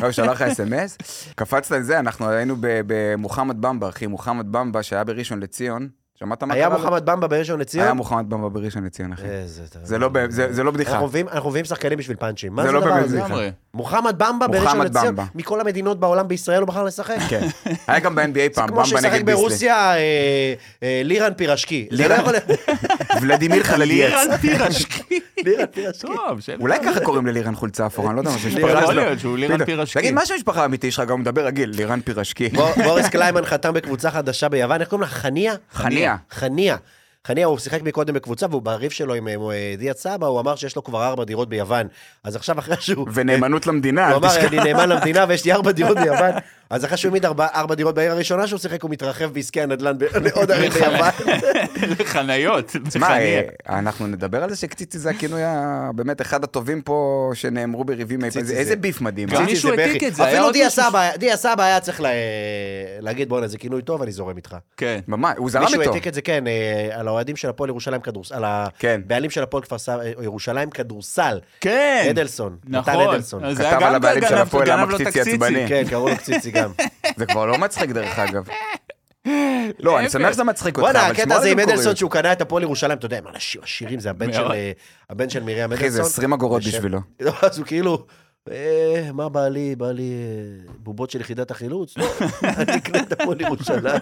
[0.00, 0.98] הוא שלח לך אס.אם.אס,
[1.36, 5.88] קפצת על זה, אנחנו היינו במוחמד במבה, אחי, מוחמד במבה שהיה בראשון לציון.
[6.22, 6.82] שמעת מה היה קרה לו?
[6.84, 7.84] מוחמד במבה בראשון לציון?
[7.84, 9.22] היה מוחמד במבה בראשון לציון, אחי.
[9.84, 10.92] זה לא ב- זה זה לא בדיחה.
[10.92, 12.52] אנחנו מביאים- שחקנים בשביל פאנצ'ים.
[12.54, 13.20] מה זה זה לא הדבר באמת הזה?
[13.20, 13.34] בדיחה.
[13.74, 15.14] מוחמד במבה בראשון מוחמד לציון.
[15.34, 17.16] מכל המדינות בעולם בישראל הוא בחר לשחק.
[17.30, 17.46] כן.
[17.86, 19.22] היה גם ב-NBA פעם, כמו במבה נגד ביסלי.
[19.34, 19.98] ברוסיה אה,
[20.82, 21.88] אה, לירן פירשקי.
[21.92, 22.34] זה לא יכול
[23.22, 24.10] ולדימיר חלדייץ.
[24.12, 25.20] לירן פירשקי.
[25.46, 26.06] לירן פירשקי.
[26.60, 29.00] אולי ככה קוראים ללירן חולצה אפורה, אני לא יודע מה יכול שמשפחה שלו.
[29.00, 29.64] להיות שהוא לירן.
[29.64, 29.98] פירשקי.
[29.98, 31.08] תגיד, מה שם המשפחה האמיתי שלך?
[31.08, 32.48] גם מדבר רגיל, לירן פירשקי.
[32.48, 35.08] בור- בוריס קליימן חתם בקבוצה חדשה ביוון, איך קוראים לה?
[35.08, 35.54] חניה?
[35.72, 36.11] חניה.
[36.30, 36.76] חניה.
[37.26, 40.76] חניה, הוא שיחק מקודם בקבוצה, והוא בריב שלו עם אה, דיה סבא, הוא אמר שיש
[40.76, 41.86] לו כבר ארבע דירות ביוון.
[42.24, 43.08] אז עכשיו אחרי שהוא...
[43.14, 44.46] ונאמנות למדינה, הוא אמר.
[44.46, 46.30] אני נאמן למדינה ויש לי ארבע דירות ביוון.
[46.72, 50.50] אז אחרי שהוא העמיד ארבע דירות בעיר הראשונה שהוא שיחק, הוא מתרחב בעסקי הנדל"ן בעוד
[50.52, 51.10] ערים ביוון.
[52.00, 52.76] לחניות.
[52.76, 53.40] מה, בחניה.
[53.70, 55.42] אה, אנחנו נדבר על זה שקציצי זה הכינוי
[55.94, 57.02] באמת אחד הטובים פה
[57.34, 58.24] שנאמרו בריבים.
[58.24, 59.28] איזה- זה- איזה ביף מדהים.
[59.28, 59.44] גם?
[59.44, 60.02] מישהו העתיק.
[60.04, 62.08] את זה, אפילו דיה מישהו סבא, היה צריך לה-
[63.00, 64.56] להגיד, בואנה, זה כינוי טוב, אני זורם איתך.
[64.76, 65.00] כן.
[65.08, 65.90] ממש, הוא זרם מישהו איתו.
[65.92, 66.52] העתיק את זה, כן, אה,
[67.00, 69.00] על האוהדים של הפועל ירושלים כדורסל, על כן.
[69.04, 72.06] הבעלים של הפועל כפר סבא, אה, ירושלים כדורסל, כן.
[72.10, 73.08] אדלסון, נתן נכון.
[73.08, 73.44] אדלסון.
[73.44, 75.20] אז כתב על הבעלים של הפועל, למה קציצי.
[75.32, 75.64] עצבני?
[75.68, 76.70] כן, קראו לו קציצי גם.
[77.16, 78.48] זה כבר לא מצחיק דרך אגב.
[79.78, 80.10] לא, אני.
[80.10, 81.96] שמח שזה מצחיק אותך, וואלה, אבל הקטע שמור הזה עם אדלסון.
[81.96, 84.52] שהוא קנה את הפועל ירושלים, אתה יודע, מה, אנשים עשירים, זה הבן של.
[84.52, 84.72] אה,
[85.10, 85.76] הבן של מרים אדלסון.
[85.78, 87.00] אחי, זה 20 אגורות בשבילו.
[87.20, 88.06] לא, אז הוא כאילו,
[88.50, 91.98] "אה, מה בא לי, בא לי אה, בובות של יחידת החילוץ?
[91.98, 92.12] לא,
[92.58, 94.00] אני אקנה את הפועל ירושלים.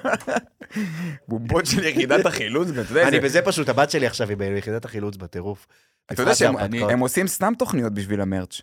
[1.28, 5.66] בובות של יחידת החילוץ, אני זה- בזה פשוט, הבת שלי עכשיו היא ביחידת החילוץ בטירוף.
[6.12, 6.56] אתה יודע שהם.
[6.90, 8.60] הם עושים סתם תוכניות בשביל המרץ'.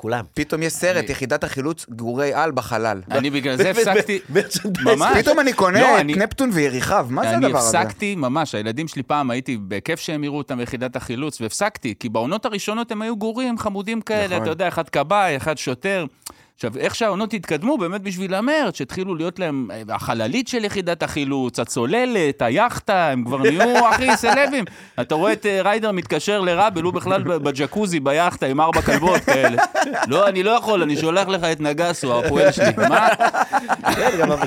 [0.00, 0.24] כולם.
[0.34, 3.00] פתאום יש סרט, יחידת החילוץ, גורי על בחלל.
[3.10, 4.18] אני בגלל זה הפסקתי...
[4.84, 5.18] ממש.
[5.18, 7.80] פתאום אני קונה לא, את אני- נפטון ויריחיו, מה זה אני הדבר הזה?
[7.80, 12.44] הפסקתי ממש, הילדים שלי פעם הייתי בכיף שהם יראו אותם ביחידת החילוץ, והפסקתי, כי בעונות
[12.44, 14.42] הראשונות הם היו גורים, חמודים כאלה, נכון.
[14.42, 16.06] אתה יודע, אחד כבאי, אחד שוטר.
[16.60, 21.58] עכשיו, איך שהעונות התקדמו, באמת בשביל המרץ, שהתחילו להיות להם אה, החללית של יחידת החילוץ,
[21.58, 24.64] הצוללת, היאכטה, הם כבר נהיו, אחי, סלבים.
[25.00, 29.62] אתה רואה את אה, ריידר מתקשר לראבל, הוא בכלל בג'קוזי, ביאכטה, עם ארבע כלבות כאלה.
[30.06, 32.72] לא, אני לא יכול, אני שולח לך את נגסו, הפועל שלי.
[32.88, 33.08] מה?
[33.96, 34.40] כן, גם הב-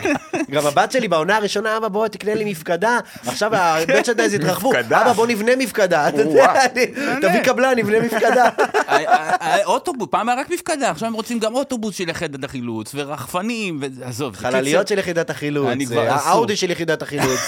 [0.52, 4.72] גם הבת שלי בעונה הראשונה, אבא בוא תקנה לי מפקדה, עכשיו המרצ'נדייז התרחבו.
[4.80, 6.12] אבא בוא נבנה מפקדה,
[7.22, 8.50] תביא קבלן, נבנה מפקדה.
[9.66, 14.36] אוטובוס, פעם היה רק מפקדה, עכשיו הם רוצים גם אוטובוס של יחידת החילוץ, ורחפנים, ועזוב.
[14.36, 16.30] חלליות של יחידת החילוץ, אני כבר אה, אסור.
[16.30, 17.40] האאודי של יחידת החילוץ.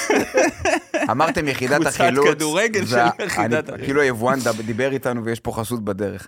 [1.12, 2.28] אמרתם יחידת קבוצת החילוץ.
[2.30, 3.86] כדורגל של יחידת החילוץ.
[3.86, 6.28] כאילו היבואן דיבר איתנו ויש פה חסות בדרך.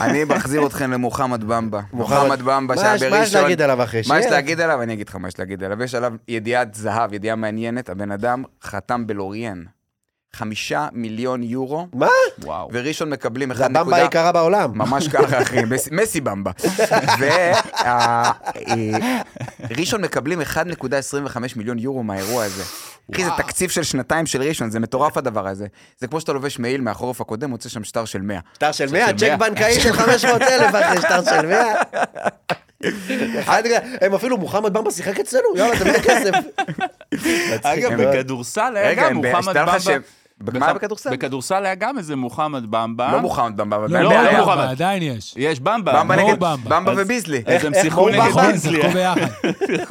[0.00, 1.80] אני מחזיר אתכם למוחמד במבה.
[1.92, 3.18] מוחמד במבה מה שהיה יש- בראשון.
[3.18, 4.00] מה יש להגיד עליו אחרי?
[4.08, 4.26] מה יש.
[4.26, 4.82] להגיד עליו?
[4.82, 5.82] אני אגיד לך מה יש להגיד עליו.
[5.82, 7.88] יש עליו ידיעת זהב, ידיעה מעניינת.
[7.88, 9.62] הבן אדם חתם בלוריאן.
[10.40, 12.08] חמישה מיליון יורו, מה?
[12.38, 12.68] וואו.
[12.72, 13.96] וראשון מקבלים זה 1 הבמבה.
[13.96, 14.78] היקרה בעולם.
[14.78, 16.50] ממש ככה, אחי, מס- מסי במבה.
[19.70, 20.56] וראשון מקבלים 1.25
[21.56, 22.62] מיליון יורו מהאירוע הזה.
[23.14, 25.66] אחי, זה תקציב של שנתיים של ראשון, זה מטורף הדבר הזה.
[25.98, 28.38] זה כמו שאתה לובש מעיל מהחורף הקודם, מוצא שם שטר של 100.
[28.54, 29.36] שטר של 100, של צ'ק 100.
[29.36, 31.64] בנקאי של 500 אלף אחרי שטר של 100.
[33.40, 33.62] אחד,
[34.00, 36.30] הם אפילו, מוחמד במבה שיחק אצלנו, יאללה, תביא את הכסף.
[37.54, 38.02] מצחיק אגב.
[38.02, 39.76] בכדורסל היה גם מוחמד במבה.
[40.42, 41.10] מה היה בכדורסל?
[41.10, 43.12] בכדורסל היה גם איזה מוחמד במבה.
[43.12, 44.38] לא מוחמד במבה, אבל לא, לא, לא, היה.
[44.40, 44.64] מוחמד.
[44.64, 45.34] עדיין יש.
[45.36, 45.92] יש במבה.
[46.02, 46.78] במבה מו נגד במבה.
[46.78, 47.38] במבה אז- וביסלי.
[47.38, 48.52] אז איך- הם שיחקו נגד במבה?
[48.52, 48.82] ביסלי.
[48.92, 49.84] זה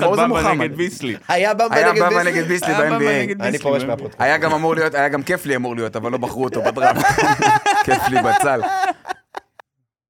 [0.00, 0.60] במבה מוחמד.
[0.64, 1.16] נגד ביסלי.
[1.28, 2.74] היה במבה נגד ביסלי.
[2.74, 3.42] במבה ב-NBA.
[3.44, 3.82] אני פורש.
[3.84, 4.20] מהפודקאסט.
[4.20, 7.04] היה גם אמור להיות, היה גם כיף לי אמור להיות, אבל לא בחרו אותו בדראפט.
[7.84, 8.60] כיף לי בצל.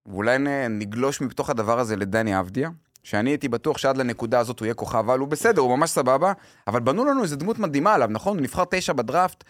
[0.06, 0.36] ואולי
[0.70, 2.70] נגלוש מתוך הדבר הזה לדני אבדיה,
[3.02, 6.32] שאני הייתי בטוח שעד לנקודה הזאת הוא יהיה כוכב, אבל הוא בסדר, הוא ממש סבבה,
[6.66, 8.36] אבל בנו לנו איזה דמות מדהימה עליו, נכון?
[8.36, 9.44] הוא נבחר תשע בדראפט,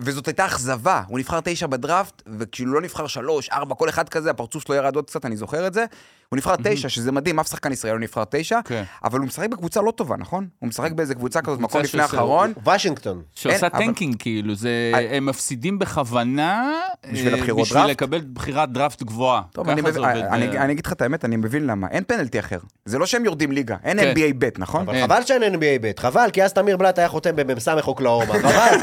[0.00, 4.30] וזאת הייתה אכזבה, הוא נבחר תשע בדראפט, וכשהוא לא נבחר שלוש, ארבע, כל אחד כזה,
[4.30, 5.84] הפרצוף שלו ירד עוד קצת, אני זוכר את זה.
[6.28, 8.82] הוא נבחר תשע, שזה מדהים, אף שחקן ישראלי לא נבחר תשע, כן.
[9.04, 10.46] אבל הוא משחק בקבוצה לא טובה, נכון?
[10.58, 12.52] הוא משחק באיזה קבוצה כזאת, מקום לפני שעושה- האחרון.
[12.64, 13.22] וושינגטון.
[13.34, 14.92] שעושה אין, אבל- tanking, כאילו, זה...
[14.94, 16.72] I- הם מפסידים בכוונה...
[17.12, 17.90] בשביל אה, הבחירות בשביל דראפט?
[17.90, 19.42] לקבל בחירת דראפט גבוהה.
[19.52, 21.86] טוב, אני, זה מבין, עובד, אני, אה, אני אגיד לך את האמת, אני מבין למה.
[21.90, 22.58] אין פנלטי אחר.
[22.84, 24.14] זה לא שהם יורדים ליגה, אין כן.
[24.16, 24.80] NBA ב', נכון?
[24.82, 25.04] אבל אין.
[25.06, 28.78] חבל שאין NBA ב', חבל, כי אז תמיר בלאט היה חותם במ"ס אוקלהומה, חבל.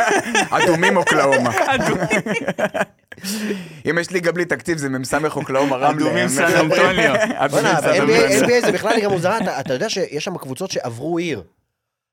[0.64, 1.52] אדומים אוקלהומה.
[3.90, 5.90] אם יש ליגה בלי תקציב זה מ"ס אוקלהומה רמלה.
[6.08, 6.44] אדומים סן.
[6.44, 7.16] אנטוניו.
[8.44, 11.44] NBA זה בכלל ליגה מוזרה, אתה- יודע שיש שם קבוצות שעברו עיר.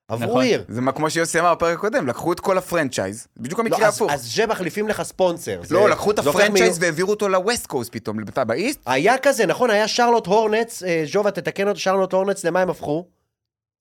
[0.08, 0.42] עברו נכון.
[0.44, 0.64] עיר.
[0.68, 3.94] זה כמו שיוסי אמר בפרק הקודם, לקחו את כל ה franchise, בדיוק לא, המקרה אז-
[3.94, 4.10] הפוך.
[4.12, 5.60] אז זה מחליפים לך ספונסר.
[5.64, 8.80] זה- לא, לקחו את ה franchise והעבירו אותו ל west coast פתאום, אתה ב east?
[8.86, 13.04] היה כזה, נכון, היה שרלוט הורנטס, אה, ג'ובה תתקן אותו, שרלוט הורנטס, למה הם הפכו?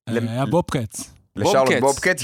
[0.08, 1.19] היה בובקאטס.
[1.36, 1.72] לשרלוט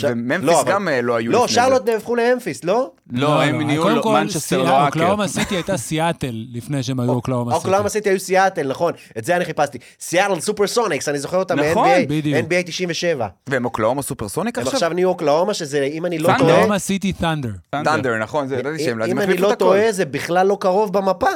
[0.04, 1.62] וממפיס לא, אבל- גם אה, לא היו לא, לפני זה.
[1.62, 2.92] שרלוט הפכו לאמפיס, לא?
[3.12, 3.84] לא, הם נהיו
[4.14, 4.86] מנצ'סטר לא האקר.
[5.00, 7.68] אוקלאומה סיטי הייתה סיאטל לפני שהם היו אוקלאומה סיטי.
[7.68, 9.78] אוקלאומה סיטי היו סיאטל, נכון, את זה אני חיפשתי.
[10.00, 12.46] סיאטל סופרסוניקס, אני זוכר אותם נכון, מ-NBA, בדיוק.
[12.46, 13.28] NBA 97.
[13.50, 14.74] והם אוקלאומה סופרסוניק הם עכשיו?
[14.74, 16.38] עכשיו נהיו אוקלאומה, שזה, אם אני לא Thunder.
[16.38, 17.50] טועה, אוקלאומה סיטי ת'נדר.
[17.70, 19.54] טנדר, נכון, זה ידעתי שהם, אם אני לא.
[19.56, 21.30] טועה, זה בכלל לא קרוב במפה.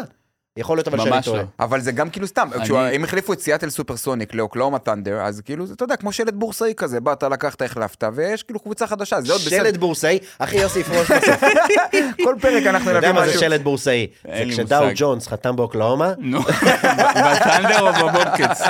[0.60, 1.38] יכול להיות אבל שאני טועה.
[1.42, 1.46] לא.
[1.60, 5.42] אבל זה גם כאילו סתם, אני- כשהוא- אם החליפו את סיאטל סופרסוניק לאוקלאומה טנדר, אז
[5.46, 9.22] כאילו, זה, אתה יודע, כמו שלט בורסאי כזה, באת, לקחת, החלפת, ויש כאילו קבוצה חדשה,
[9.22, 9.64] זה עוד בסדר.
[9.64, 11.44] שלט בורסאי, אחי יוסי יפרוש בסוף.
[12.26, 13.40] כל פרק אנחנו אתה יודע נביא מה זה משהו.
[13.42, 14.08] שלט בורסאי?
[14.24, 14.86] זה כשדאו.
[14.96, 16.40] ג'ונס חתם באוקלאומה, נו,
[17.26, 18.62] בטנדר או בבובקטס?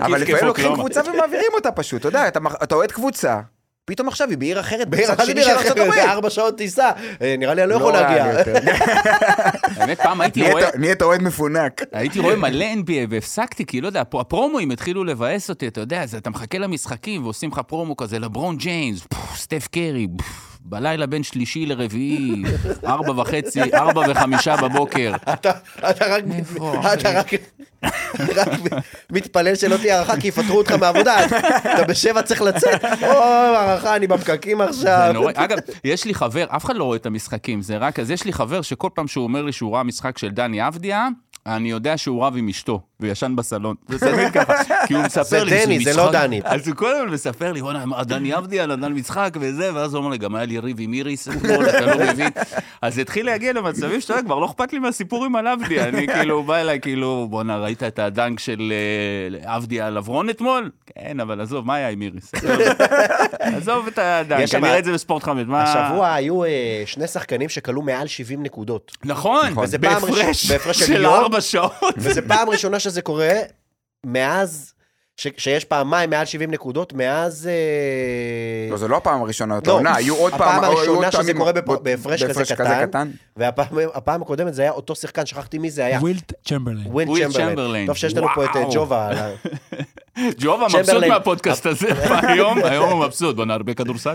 [0.00, 2.28] אבל לפעמים לוקחים קבוצה ומעבירים אותה פשוט, אתה יודע,
[2.62, 3.40] אתה אוהד קבוצה,
[3.86, 5.76] פתאום עכשיו היא בעיר אחרת, בעיר של בעיר ארצות אחרת?
[5.78, 5.94] הברית.
[5.94, 6.90] זה ארבע שעות טיסה.
[7.22, 8.24] אה, נראה לי אני לא יכול להגיע.
[9.76, 10.68] האמת, פעם הייתי רואה...
[10.78, 11.82] נהיית אוהד מפונק.
[11.92, 16.02] הייתי רואה מלא NBA והפסקתי, כי לא יודע, הפ- הפרומואים התחילו לבאס אותי, אתה יודע,
[16.02, 20.06] אז אתה מחכה למשחקים ועושים לך פרומו כזה, לברון ג'יינס, פוף, סטף קרי,
[20.68, 22.42] בלילה בין שלישי לרביעי,
[22.86, 25.12] ארבע וחצי, ארבע וחמישה בבוקר.
[25.32, 25.50] אתה
[25.90, 26.24] אתה רק?
[26.94, 27.32] אתה רק
[28.36, 28.60] רק
[29.10, 31.24] מתפלל שלא תהיה הערכה כי יפטרו אותך מהעבודה.
[31.24, 32.84] אתה בשבע צריך לצאת.
[32.84, 35.14] או, הערכה, אני בפקקים עכשיו.
[35.34, 38.32] אגב, יש לי חבר, אף אחד לא רואה את המשחקים, זה רק, אז יש לי
[38.32, 41.08] חבר שכל פעם שהוא אומר לי שהוא ראה משחק של דני אבדיה,
[41.46, 43.74] אני יודע שהוא רב עם אשתו, וישן בסלון.
[43.88, 44.52] זה תמיד ככה,
[44.86, 46.40] כי הוא מספר זה לי, דני, זה לא משחק- דני.
[46.44, 50.10] אז הוא כל הזמן מספר לי, מה, דני אבדיה נתן משחק וזה, ואז הוא אומר
[50.10, 51.48] לי, גם היה לי ריב עם איריס אתה
[51.86, 52.28] לא מבין.
[52.82, 55.88] אז זה התחיל להגיע למצבים שאתה כבר לא אכפת לי מהסיפורים על אבדיה.
[55.88, 58.72] אני כאילו, בא אליי, כאילו, בוא'נה, ראית את הדנק של
[59.44, 60.70] אה, אבדיה על עברון אתמול?
[60.86, 62.32] כן, אבל עזוב, מה היה עם איריס?
[63.40, 63.86] עזוב.
[63.86, 65.28] את הדנק, אני אראה את זה בספורט.
[65.28, 66.48] מה- השבוע היו אה,
[66.86, 68.92] שני שחקנים שקלעו מעל 70 נקודות.
[69.04, 71.12] נכון, ראש- בהפרש של של יום.
[71.36, 71.94] ארבע שעות.
[71.96, 73.30] וזו פעם ראשונה שזה קורה
[74.06, 74.72] מאז,
[75.16, 77.46] ש- שיש פעמיים מעל 70 נקודות, מאז...
[77.48, 81.12] אה, לא, זו לא הפעם הראשונה, אתה לא, עונה, היו עוד הפעם פעם, עוד הראשונה
[81.12, 82.44] שזה קורה בפ- עוד- בהפרש כזה
[82.86, 83.10] קטן.
[83.36, 85.98] והפעם הפעם הקודמת זה היה אותו שחקן, שכחתי מי זה היה.
[85.98, 86.86] וילט צ'מברליין.
[86.92, 87.86] וויל וויל צ'מברליין.
[87.86, 88.72] טוב שיש לנו פה את אה, וואו.
[88.74, 89.10] ג'ובה.
[90.38, 91.04] ג'ובה מבסוט.
[91.04, 91.88] מהפודקאסט הזה
[92.28, 94.14] היום, היום הוא מבסוט, בוא נדבר כדורסל.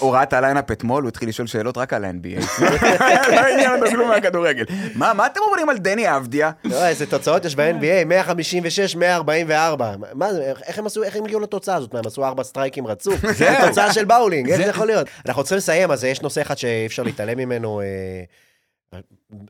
[0.00, 2.62] הוא- ראה את ה lineup אתמול, הוא התחיל לשאול שאלות רק על ה-NBA.
[3.36, 4.64] לא עניין אותו כלום מהכדורגל.
[4.94, 6.50] מה מה אתם אומרים על דני אבדיה?
[6.64, 9.86] לא, איזה תוצאות יש ב-NBA, 156, 144.
[10.14, 11.92] מה זה, איך הם עשו, איך הם הגיעו לתוצאה הזאת?
[11.92, 13.14] מה, הם עשו ארבע סטרייקים רצוף?
[13.38, 15.06] זה תוצאה של באולינג, איך זה יכול להיות?
[15.26, 17.80] אנחנו צריכים לסיים, אז יש נושא אחד שאי אפשר להתעלם ממנו.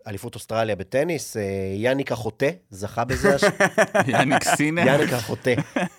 [0.07, 1.43] אליפות אוסטרליה בטניס, אה,
[1.77, 3.37] יאניק החוטא זכה בזה,
[4.07, 4.87] יאניק סינר.
[4.87, 5.55] יאניק החוטא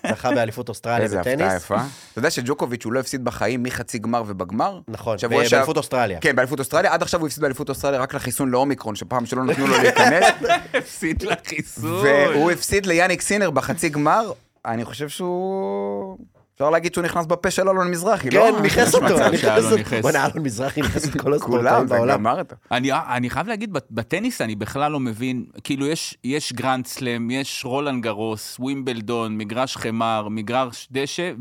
[0.08, 1.62] זכה באליפות אוסטרליה איזה הפתעה בטניס.
[1.62, 1.76] יפה.
[1.76, 4.80] אתה יודע שג'וקוביץ' הוא לא הפסיד בחיים מחצי גמר ובגמר?
[4.88, 6.20] נכון, באליפות אוסטרליה.
[6.20, 6.92] כן, באליפות אוסטרליה.
[6.92, 10.24] עד עכשיו הוא הפסיד באליפות אוסטרליה רק לחיסון לאומיקרון, שפעם שלא נתנו לו להיכנס.
[10.74, 12.06] הפסיד לחיסון.
[12.06, 14.32] והוא הפסיד ליאניק סינר בחצי גמר.
[14.64, 16.18] אני חושב שהוא...
[16.60, 18.40] אפשר להגיד שהוא נכנס בפה של אלון מזרחי, לא?
[18.56, 20.02] כן, נחס אותו, נחס אותו.
[20.02, 22.26] בוא'נה, אלון מזרחי נחס את כל כולם, הספורטאים בעולם.
[22.72, 27.64] אני, אני חייב להגיד, בטניס אני בכלל לא מבין, כאילו יש, יש גרנד סלאם, יש
[27.64, 31.32] רולאן גארוס, ווימבלדון, מגרש חמר, מגרש דשא,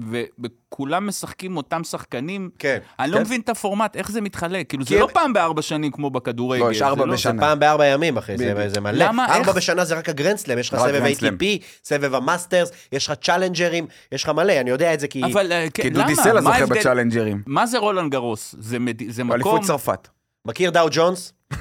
[0.43, 2.49] וכולם משחקים אותם שחקנים.
[2.59, 2.77] כן.
[2.99, 3.21] אני לא כן.
[3.23, 4.69] מבין את הפורמט, איך זה מתחלק.
[4.69, 6.63] כאילו, זה לא הם- פעם בארבע שנים כמו בכדורגל.
[6.63, 7.33] לא, יש ארבע זה בשנה.
[7.33, 8.69] זה פעם בארבע ימים, אחי, זה.
[8.69, 9.05] זה מלא.
[9.05, 9.25] למה?
[9.25, 9.57] ארבע איך?
[9.57, 11.03] בשנה זה רק הגרנדסלאם, יש לך סבב.
[11.05, 11.43] ATP,
[11.83, 15.21] סבב המאסטרס, יש לך צ'אלנג'רים, יש לך מלא, אני יודע את זה כי...
[15.25, 16.01] אבל אה, כן, כי למה?
[16.03, 16.79] דודי סלע מה זוכה ההבדל?
[16.79, 17.41] בצ'אלנג'רים.
[17.47, 18.55] מה זה רולאן גארוס?
[18.59, 19.11] זה, מד...
[19.11, 19.35] זה מקום...
[19.35, 20.07] אליפות צרפת.
[20.45, 21.33] מכיר דאו ג'ונס?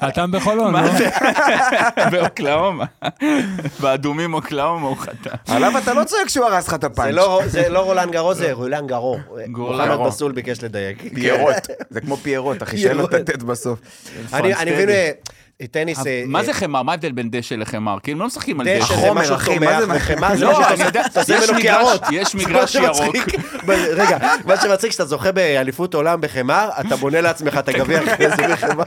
[0.00, 0.90] חתם בחולון, מה לא?
[2.12, 2.84] באוקלאומה.
[3.80, 5.30] באדומים אוקלאומה הוא חתם.
[5.48, 7.06] עליו אתה לא צועק שהוא הרס לך את הפאנץ'.
[7.06, 9.18] זה לא- זה לא רולן גרו, זה רולן גרו.
[9.48, 10.04] מוחמד גרו.
[10.04, 11.02] בסול ביקש לדייק.
[11.14, 11.54] פיירוט.
[11.90, 13.14] זה כמו פיירוט, אחי, שאין לו את.
[13.14, 13.78] הטט בסוף.
[14.32, 14.88] אני אני מבין,
[15.70, 16.06] טניס...
[16.06, 16.82] אה, מה אה, זה חמר?
[16.82, 17.96] מה ההבדל בין דשא לחמר?
[18.02, 19.00] כי הם לא משחקים על דשא דשא.
[19.00, 22.02] זה משהו צומח, זה- וחמאה זה לא, משהו שאתה עושה יש ממנו מגרש- קערות.
[22.12, 23.16] יש מגרש ירוק.
[23.68, 28.48] רגע, מה שמצחיק שאתה זוכה באליפות עולם בחמר, אתה בונה לעצמך את הגביע אחרי זה
[28.52, 28.84] בחמר.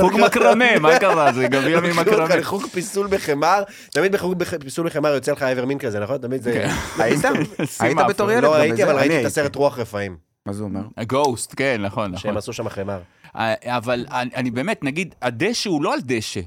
[0.00, 1.32] חוג מקרמה, מה קרה?
[1.32, 2.36] זה גביע ממקרמה.
[2.36, 6.16] לחוג פיסול בחמר, תמיד בחוג בח- פיסול בחמר יוצא לך איבר מין כזה, נכון?
[6.18, 6.52] תמיד זה...
[6.52, 6.70] כן.
[7.02, 7.24] היית?
[7.80, 7.98] היית.
[8.08, 8.42] בתור ילד?
[8.42, 8.84] לא בזה?
[8.84, 9.26] אבל ראיתי את הייתי.
[9.26, 10.16] הסרט רוח רפאים,
[10.46, 10.80] מה זה אומר?
[11.06, 12.18] גוסט, כן, נכון, נכון.
[12.22, 12.98] שהם עשו שם חמר.
[13.36, 16.40] אה, אבל אני אני באמת, נגיד, הדשא הוא לא על דשא.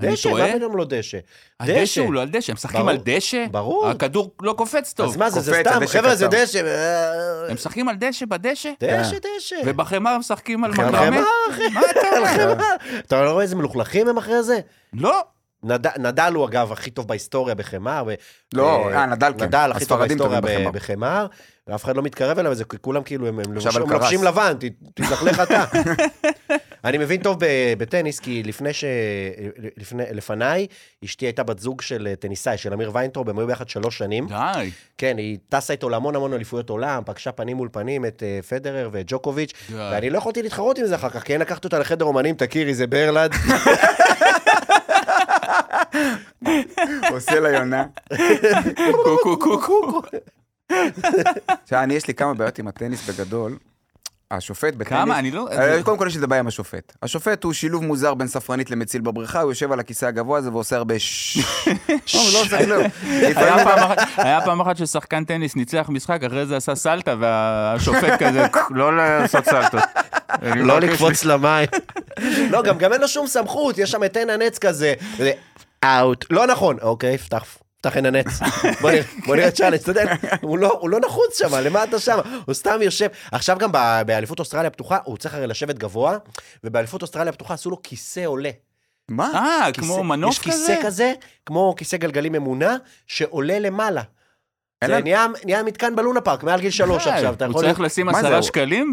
[0.00, 0.28] דשא?
[0.28, 1.18] מה פתאום לא דשא?
[1.60, 2.88] הדשא הוא לא על דשא, הם משחקים.
[2.88, 3.46] על דשא?
[3.50, 3.88] ברור.
[3.88, 5.10] הכדור לא קופץ טוב.
[5.10, 6.26] אז מה זה, זה סתם, חבר'ה, זה.
[6.28, 6.66] דשא.
[6.66, 8.70] אה, הם משחקים על דשא בדשא?
[8.80, 9.56] דשא, דשא.
[9.66, 10.72] ובחמר הם משחקים על?
[10.72, 10.88] חמר,
[11.50, 11.68] אחי.
[11.74, 12.64] מה אתה אומר?
[12.98, 14.60] אתה לא רואה איזה מלוכלכים הם אחרי זה?
[14.92, 15.20] לא.
[15.64, 18.02] נד- נדל הוא אגב הכי טוב בהיסטוריה בחמר.
[18.06, 18.14] ו-
[18.54, 19.44] לא, אה, אה, נדל כן.
[19.44, 20.70] נדל הכי טוב בהיסטוריה בחמר.
[20.70, 21.26] בחמר,
[21.66, 24.52] ואף אחד לא מתקרב אליו, זה כולם כאילו, הם הם לובשים- לבן,
[24.94, 25.64] תתלכלך אתה.
[26.84, 27.36] אני מבין טוב
[27.78, 28.84] בטניס, כי לפני ש...
[29.76, 30.66] לפני- לפניי,
[31.04, 34.26] אשתי הייתה בת זוג של אה, טניסאי, של אמיר ויינטרוב, הם היו ביחד שלוש שנים.
[34.28, 34.70] די.
[34.98, 38.88] כן, היא טסה איתו להמון המון אליפויות עולם, פגשה פנים מול פנים את אה, פדרר
[38.92, 39.52] ואת ג'וקוביץ'.
[39.72, 42.74] ואני לא יכולתי להתחרות עם זה אחר כך, כי אין לקחת אותה לחדר אומנים, תכירי,
[42.74, 43.32] זה ברלד.
[47.10, 47.84] עושה לה יונה.
[49.02, 50.02] קו קו קו קו.
[51.62, 53.56] עכשיו, אני, יש לי כמה בעיות עם הטניס בגדול.
[54.30, 54.88] השופט בטניס...
[54.88, 55.18] כמה?
[55.18, 55.48] אני לא...
[55.52, 56.92] אה, קודם כל יש לי את הבעיה עם השופט.
[57.02, 60.76] השופט הוא שילוב מוזר בין ספרנית למציל בבריכה, הוא יושב על הכיסא הגבוה הזה ועושה
[60.76, 61.38] הרבה ש...
[61.68, 62.82] לא, הוא לא עושה כלום.
[63.02, 67.14] היה לפעמים- פעם אחת- היה פעם אחת ששחקן טניס ניצח משחק, אחרי זה עשה סלטה,
[67.20, 69.82] והשופט כזה, לא לעשות סלטות.
[70.42, 71.68] אני לא מבקש לקפוץ למים.
[72.50, 74.94] לא, גם גם אין לו שום סמכות, יש שם את עין הנץ כזה,
[75.84, 76.24] out.
[76.30, 77.44] לא נכון, אוקיי, פתח.
[77.80, 78.26] פתח עין הנץ.
[79.26, 80.04] בוא נראה- challenge, אתה יודע,
[80.40, 82.18] הוא לא- נחוץ שם, למה אתה שם?
[82.46, 83.06] הוא סתם יושב.
[83.32, 83.72] עכשיו גם
[84.06, 86.16] באליפות אוסטרליה הפתוחה, הוא צריך הרי לשבת גבוה,
[86.64, 88.50] ובאליפות אוסטרליה הפתוחה עשו לו כיסא עולה.
[89.08, 89.30] מה?
[89.34, 90.80] אה, כמו מנוף יש כיסא כזה?
[90.82, 91.12] כזה,
[91.46, 92.74] כמו כיסא גלגלים ממונע,
[93.06, 94.02] שעולה למעלה.
[94.84, 97.62] זה נהיה נהיה מתקן בלונה פארק, מעל גיל שלוש עכשיו, אתה הוא יכול...
[97.64, 98.92] צריך לשים עשרה הוא- שקלים אין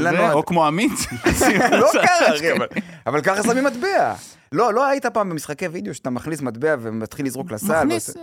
[0.00, 0.90] בזה, לנו- או כמו עמית.
[1.80, 2.66] לא קרה.
[3.06, 4.14] אבל- ככה שמים מטבע.
[4.52, 7.84] לא, לא היית פעם במשחקי וידאו שאתה מכניס מטבע ומתחיל לזרוק לסל?
[7.84, 8.22] מכניס, אה,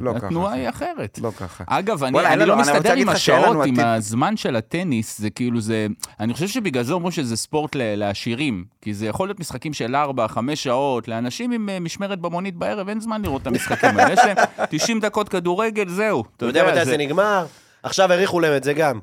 [0.00, 0.26] לא ככה.
[0.26, 1.18] התנועה היא אחרת.
[1.22, 1.64] לא ככה.
[1.66, 3.80] אגב, אני, אני לנו- לא רוצה מסתדר עם השעות, עם עתיד.
[3.80, 5.86] הזמן של הטניס, זה כאילו זה...
[6.20, 9.94] אני חושב שבגלל זה אומרים שזה ספורט ל- לעשירים, כי זה יכול להיות משחקים של
[9.96, 9.96] 4-5
[10.54, 14.12] שעות, לאנשים עם אה, משמרת במונית בערב, אין זמן לראות את המשחקים האלה.
[14.12, 14.36] יש להם
[14.70, 16.24] 90 דקות כדורגל, זהו.
[16.36, 17.46] אתה יודע מתי זה נגמר?
[17.82, 18.98] עכשיו האריכו להם את זה גם.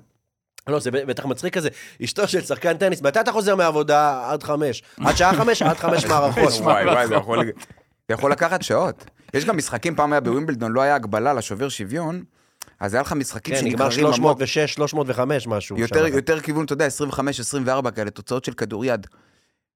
[0.68, 1.70] לא, זה בטח מצחיק כזה.
[2.04, 4.22] אשתו של שחקן טניס, מתי אתה חוזר מהעבודה?
[4.32, 4.84] עד חמש.
[5.06, 5.62] עד שעה חמש?
[5.62, 6.54] עד חמש מערכות.
[6.62, 7.16] וואי, וואי, זה
[8.10, 9.06] יכול לקחת שעות.
[9.34, 12.24] יש גם משחקים, פעם היה בווימבלדון, לא היה הגבלה לשובר שוויון,
[12.80, 14.38] אז היה לך משחקים כן, נגמר שנקראים עמוק.
[14.38, 15.78] 306, 305 משהו.
[15.78, 16.16] יותר, שם.
[16.16, 16.88] יותר כיוון, אתה יודע,
[17.88, 19.08] 25-24 כאלה, תוצאות של כדוריד.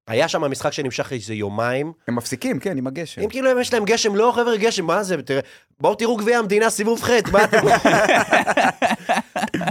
[0.07, 1.93] היה שם משחק שנמשך איזה יומיים.
[2.07, 3.21] הם מפסיקים, כן, עם הגשם.
[3.21, 5.21] אם כאילו יש להם גשם, לא חבר'ה גשם, מה זה?
[5.21, 5.41] תראה,
[5.79, 7.57] בואו תראו גביע המדינה סיבוב ח', מה אתם...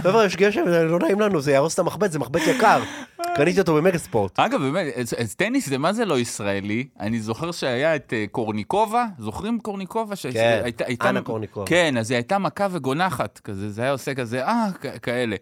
[0.03, 2.81] חבר'ה, יש גשם, לא נעים לנו, זה יהרוס את המחבט, זה מחבט יקר.
[3.35, 4.39] קניתי אותו במגה ספורט.
[4.39, 6.87] אגב, באמת, אז- אז טניס זה מה זה לא ישראלי?
[6.99, 10.15] אני זוכר שהיה את אה, קורניקובה, זוכרים קורניקובה?
[10.33, 10.63] כן,
[11.01, 11.65] אנה קורניקובה.
[11.67, 14.67] כן, אז היא הייתה מכה וגונחת, כזה, זה היה עושה כזה, אה,
[15.01, 15.35] כאלה.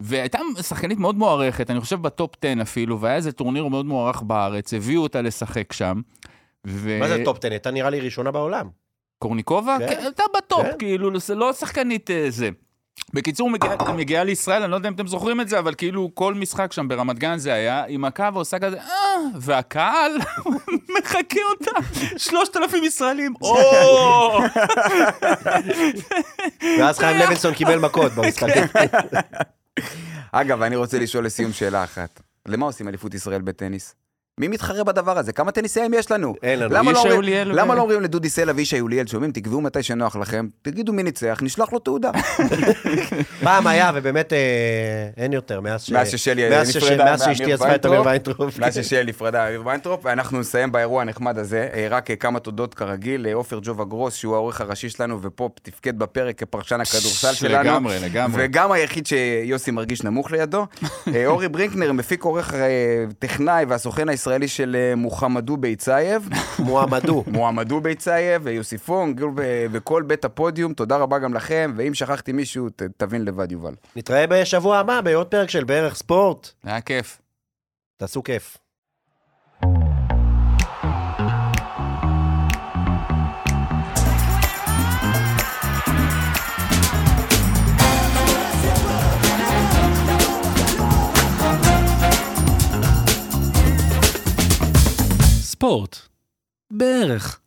[0.00, 4.22] והייתה שחקנית מאוד מוערכת, אני חושב ב top 10 אפילו, והיה איזה טורניר מאוד מוערך
[4.22, 6.00] בארץ, הביאו אותה לשחק שם.
[6.66, 6.96] ו...
[7.00, 7.50] מה זה top 10?
[7.50, 8.68] הייתה נראה לי ראשונה בעולם.
[9.18, 9.76] קורניקובה?
[9.78, 9.88] כן.
[9.88, 10.72] כן, הייתה ב top, כן.
[10.78, 12.50] כאילו, זה לא שחקנית אה, זה.
[13.14, 16.34] בקיצור, מגיעה מגיעה לישראל, אני לא יודע אם אתם זוכרים את זה, אבל כאילו כל
[16.34, 20.12] משחק שם ברמת גן זה היה, היא מכה ועושה כזה, אה, והקהל
[20.98, 21.70] מחכה אותה,
[22.16, 24.38] שלושת אלפים ישראלים, או!
[26.78, 28.48] ואז חיים לוינסון קיבל מכות במשחק.
[30.32, 32.20] אגב, אני רוצה לשאול לסיום שאלה אחת.
[32.48, 33.94] למה עושים אליפות ישראל בטניס?
[34.40, 35.32] מי מתחרה בדבר הזה?
[35.32, 36.34] כמה טניסאים יש לנו?
[36.42, 36.74] אין לנו.
[36.74, 40.46] למה לא אומרים- למה לא אומרים לדודי סלע וישי אוליאל, שומעים, תקבעו מתי שנוח לכם,
[40.62, 42.10] תגידו מי ניצח, נשלח לו תעודה.
[43.44, 44.38] פעם היה, ובאמת אה,
[45.16, 45.90] אין יותר, מאז ש...
[45.92, 46.72] מאז ששלי מאז
[47.24, 48.58] שאשתי עזבה את אמיר ויינטראוב.
[48.58, 51.68] מאז ששלי נפרדה מאמיר ויינטראוב, ואנחנו נסיים באירוע הנחמד הזה.
[51.74, 55.98] אה, רק אה, כמה תודות כרגיל, לעופר ג'ובה גרוס, שהוא העורך הראשי שלנו, ופה תפקד
[55.98, 57.64] בפרק כפרשן הכדורסל שלנו.
[57.70, 58.44] לגמרי, לגמרי.
[58.44, 60.66] וגם היחיד שיוסי מרגיש נמוך לידו.
[61.26, 62.54] אורי ברינקנר, מפיק עורך
[63.18, 66.28] טכנאי והסוכן הישראלי של אה, מוחמדו בייצייב.
[66.66, 67.24] מועמדו.
[67.26, 69.14] מועמדו בייצייב ויוסיפון
[69.72, 73.74] וכל בית הפודיום, תודה רבה גם לכם, ואם שכחתי מישהו, ת- תבין לבד, יובל.
[73.96, 76.50] נתראה בשבוע הבא בעוד פרק של בערך ספורט.
[76.64, 77.20] היה כיף.
[77.96, 78.56] תעשו כיף.
[95.64, 95.96] ספורט.
[96.70, 97.40] בערך.